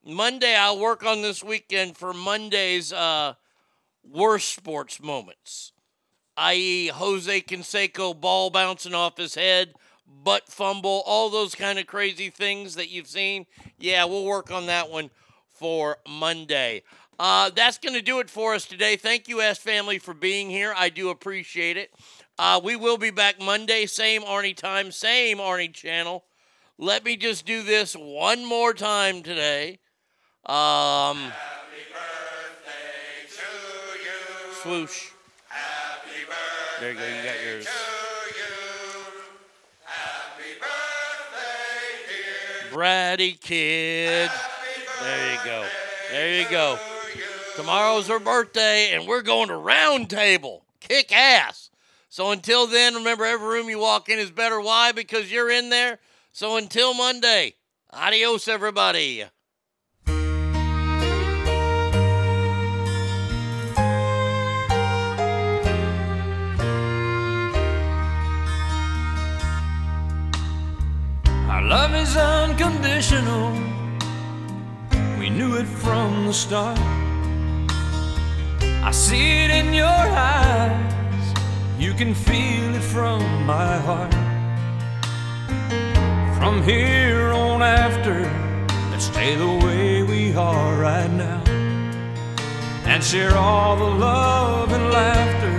Monday, 0.03 0.53
I'll 0.53 0.79
work 0.79 1.05
on 1.05 1.21
this 1.21 1.43
weekend 1.43 1.95
for 1.95 2.13
Monday's 2.13 2.91
uh, 2.91 3.35
worst 4.03 4.53
sports 4.53 5.01
moments, 5.01 5.70
i.e., 6.37 6.87
Jose 6.87 7.41
Canseco 7.41 8.19
ball 8.19 8.49
bouncing 8.49 8.93
off 8.93 9.17
his 9.17 9.35
head, 9.35 9.73
butt 10.23 10.47
fumble, 10.47 11.03
all 11.05 11.29
those 11.29 11.55
kind 11.55 11.79
of 11.79 11.87
crazy 11.87 12.29
things 12.29 12.75
that 12.75 12.89
you've 12.89 13.07
seen. 13.07 13.45
Yeah, 13.79 14.05
we'll 14.05 14.25
work 14.25 14.51
on 14.51 14.67
that 14.67 14.89
one 14.89 15.09
for 15.51 15.97
Monday. 16.07 16.83
Uh, 17.19 17.51
that's 17.51 17.77
going 17.77 17.93
to 17.93 18.01
do 18.01 18.19
it 18.19 18.29
for 18.29 18.55
us 18.55 18.65
today. 18.65 18.95
Thank 18.95 19.27
you, 19.27 19.41
S 19.41 19.59
Family, 19.59 19.99
for 19.99 20.13
being 20.13 20.49
here. 20.49 20.73
I 20.75 20.89
do 20.89 21.09
appreciate 21.09 21.77
it. 21.77 21.91
Uh, 22.39 22.59
we 22.63 22.75
will 22.75 22.97
be 22.97 23.11
back 23.11 23.39
Monday, 23.39 23.85
same 23.85 24.23
Arnie 24.23 24.55
time, 24.55 24.91
same 24.91 25.37
Arnie 25.37 25.71
channel. 25.71 26.23
Let 26.79 27.05
me 27.05 27.15
just 27.15 27.45
do 27.45 27.61
this 27.61 27.93
one 27.93 28.43
more 28.43 28.73
time 28.73 29.21
today. 29.21 29.77
Um, 30.47 31.31
swoosh. 34.63 35.10
There 36.81 36.93
you 36.93 36.97
go. 36.97 37.05
You 37.05 37.23
got 37.23 37.43
yours. 37.45 37.67
Bratty 42.71 43.39
kid. 43.39 44.31
There 44.99 45.31
you 45.31 45.39
go. 45.45 45.67
There 46.09 46.41
you 46.41 46.49
go. 46.49 46.79
Tomorrow's 47.55 48.07
her 48.07 48.17
birthday, 48.17 48.93
and 48.93 49.07
we're 49.07 49.21
going 49.21 49.49
to 49.49 49.57
round 49.57 50.09
table. 50.09 50.65
Kick 50.79 51.15
ass. 51.15 51.69
So 52.09 52.31
until 52.31 52.65
then, 52.65 52.95
remember 52.95 53.25
every 53.25 53.47
room 53.47 53.69
you 53.69 53.77
walk 53.77 54.09
in 54.09 54.17
is 54.17 54.31
better. 54.31 54.59
Why? 54.59 54.91
Because 54.91 55.31
you're 55.31 55.51
in 55.51 55.69
there. 55.69 55.99
So 56.31 56.57
until 56.57 56.95
Monday, 56.95 57.53
adios, 57.91 58.47
everybody. 58.47 59.25
Love 71.71 71.95
is 71.95 72.17
unconditional. 72.17 73.53
We 75.17 75.29
knew 75.29 75.55
it 75.55 75.69
from 75.83 76.25
the 76.25 76.33
start. 76.33 76.77
I 78.89 78.91
see 78.91 79.45
it 79.45 79.51
in 79.51 79.73
your 79.73 79.87
eyes. 79.87 81.25
You 81.79 81.93
can 81.93 82.13
feel 82.13 82.75
it 82.75 82.85
from 82.95 83.21
my 83.45 83.77
heart. 83.87 84.13
From 86.37 86.61
here 86.61 87.31
on 87.31 87.61
after, 87.61 88.19
let's 88.91 89.05
stay 89.05 89.35
the 89.35 89.53
way 89.65 90.03
we 90.03 90.35
are 90.35 90.75
right 90.75 91.11
now. 91.25 91.41
And 92.91 93.01
share 93.01 93.37
all 93.37 93.77
the 93.77 93.91
love 94.09 94.73
and 94.73 94.91
laughter 94.91 95.57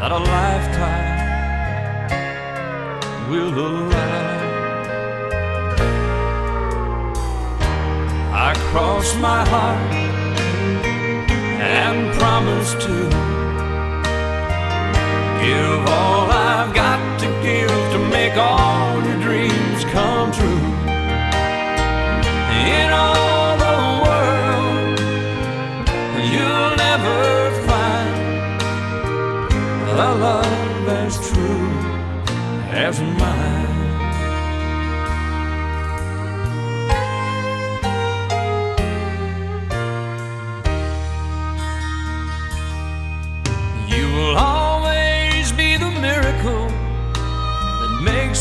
that 0.00 0.12
a 0.12 0.20
lifetime 0.36 1.20
will 3.30 3.54
allow. 3.66 4.39
I 8.70 8.72
cross 8.72 9.16
my 9.16 9.44
heart 9.48 9.92
and 11.60 12.14
promise 12.14 12.72
to 12.74 12.94
give 15.42 15.86
all 15.88 16.30
I've 16.30 16.72
got 16.72 17.18
to 17.18 17.26
give 17.42 17.68
to 17.68 17.98
make 18.10 18.36
all 18.36 19.02
your 19.02 19.20
dreams 19.22 19.84
come 19.86 20.30
true. 20.30 20.66
In 22.76 22.90
all 22.92 23.56
the 23.66 23.78
world, 24.04 25.00
you'll 26.30 26.76
never 26.86 27.50
find 27.66 28.62
a 29.98 30.14
love 30.14 30.88
as 30.88 31.18
true 31.28 31.70
as 32.70 33.00
mine. 33.00 33.39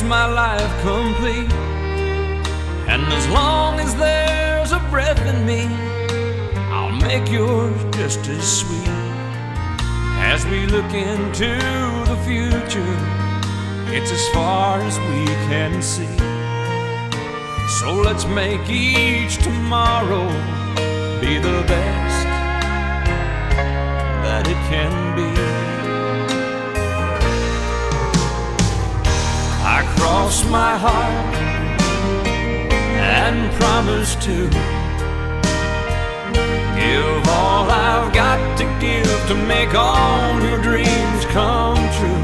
My 0.10 0.26
life 0.26 0.72
complete. 0.82 1.54
And 2.90 3.04
as 3.14 3.28
long 3.30 3.80
as 3.80 3.96
there's 3.96 4.72
a 4.72 4.80
breath 4.90 5.24
in 5.28 5.46
me, 5.46 5.68
I'll 6.74 6.92
make 6.92 7.30
yours 7.30 7.80
just 7.96 8.28
as 8.28 8.44
sweet. 8.62 8.90
As 10.32 10.44
we 10.48 10.66
look 10.66 10.92
into 10.96 11.52
the 12.10 12.18
future, 12.26 12.96
it's 13.94 14.12
as 14.12 14.28
far 14.30 14.80
as 14.80 14.98
we 14.98 15.26
can 15.48 15.80
see. 15.80 16.18
So 17.80 17.94
let's 17.94 18.26
make 18.26 18.68
each 18.68 19.38
tomorrow 19.44 20.28
be 21.22 21.38
the 21.38 21.64
best 21.68 22.26
that 24.26 24.48
it 24.48 24.60
can 24.72 24.94
be. 25.16 25.79
Cross 30.00 30.46
my 30.50 30.78
heart 30.78 31.36
and 33.20 33.52
promise 33.60 34.16
to 34.26 34.50
give 36.80 37.28
all 37.28 37.70
I've 37.70 38.14
got 38.14 38.58
to 38.60 38.66
give 38.80 39.28
to 39.28 39.36
make 39.36 39.76
all 39.76 40.42
your 40.42 40.62
dreams 40.62 41.26
come 41.26 41.78
true. 41.98 42.24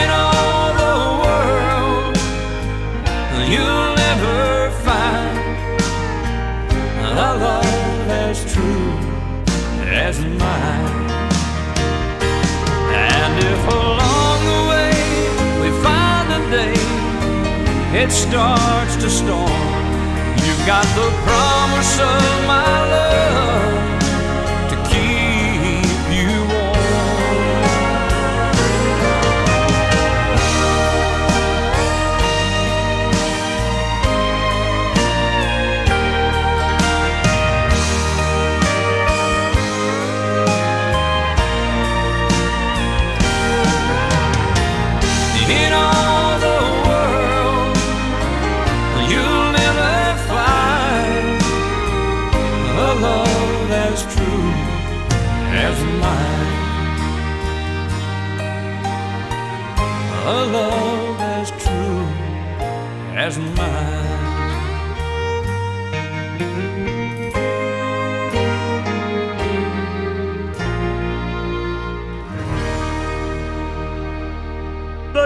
In 0.00 0.08
all 0.10 0.68
the 0.82 0.96
world, 1.24 2.16
you'll 3.52 3.94
never 4.06 4.70
find 4.86 5.38
a 7.02 7.26
love 7.46 8.08
as 8.08 8.36
true 8.52 8.92
as 9.90 10.20
mine. 10.20 11.10
And 12.94 13.34
if 13.44 14.01
it 17.94 18.10
starts 18.10 18.96
to 18.96 19.10
storm, 19.10 19.50
you've 20.44 20.66
got 20.66 20.86
the 20.96 21.08
promise 21.24 22.00
of 22.00 22.46
my 22.46 22.90
love 22.90 23.81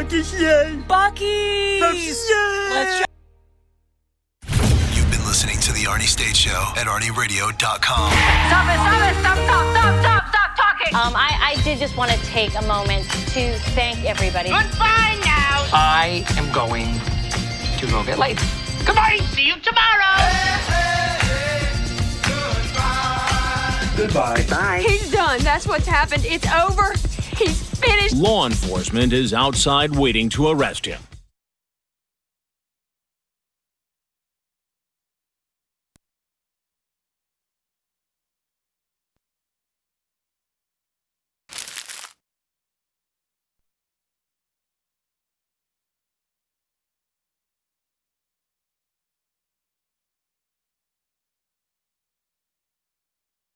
Bucky's 0.06 0.40
yay! 0.40 0.78
Bucky! 0.86 1.80
Let's 1.80 2.16
try. 2.98 3.04
You've 4.94 5.10
been 5.10 5.26
listening 5.26 5.58
to 5.58 5.72
the 5.72 5.80
Arnie 5.80 6.02
State 6.02 6.36
Show 6.36 6.72
at 6.76 6.86
ArnieRadio.com. 6.86 7.58
Stop 7.58 7.74
it, 7.74 8.78
stop 8.78 9.02
it, 9.02 9.16
stop, 9.18 9.36
stop, 9.36 9.66
stop, 9.74 10.00
stop, 10.00 10.28
stop 10.28 10.56
talking! 10.56 10.94
Um, 10.94 11.16
I, 11.16 11.56
I 11.58 11.62
did 11.64 11.80
just 11.80 11.96
want 11.96 12.12
to 12.12 12.18
take 12.26 12.54
a 12.54 12.62
moment 12.68 13.02
to 13.34 13.58
thank 13.74 14.04
everybody. 14.04 14.50
Goodbye 14.50 15.18
now! 15.24 15.66
I 15.74 16.24
am 16.36 16.52
going 16.54 16.86
to 17.80 17.86
go 17.88 18.04
get 18.04 18.20
laid. 18.20 18.38
Goodbye! 18.86 19.18
See 19.32 19.48
you 19.48 19.56
tomorrow! 19.58 20.22
Goodbye. 23.96 24.44
Bye. 24.48 24.84
He's 24.86 25.10
done. 25.10 25.40
That's 25.40 25.66
what's 25.66 25.88
happened. 25.88 26.24
It's 26.26 26.46
over. 26.52 26.92
Finished. 27.86 28.16
Law 28.16 28.46
enforcement 28.46 29.12
is 29.12 29.32
outside 29.32 29.94
waiting 29.94 30.28
to 30.30 30.48
arrest 30.48 30.86
him. 30.86 31.00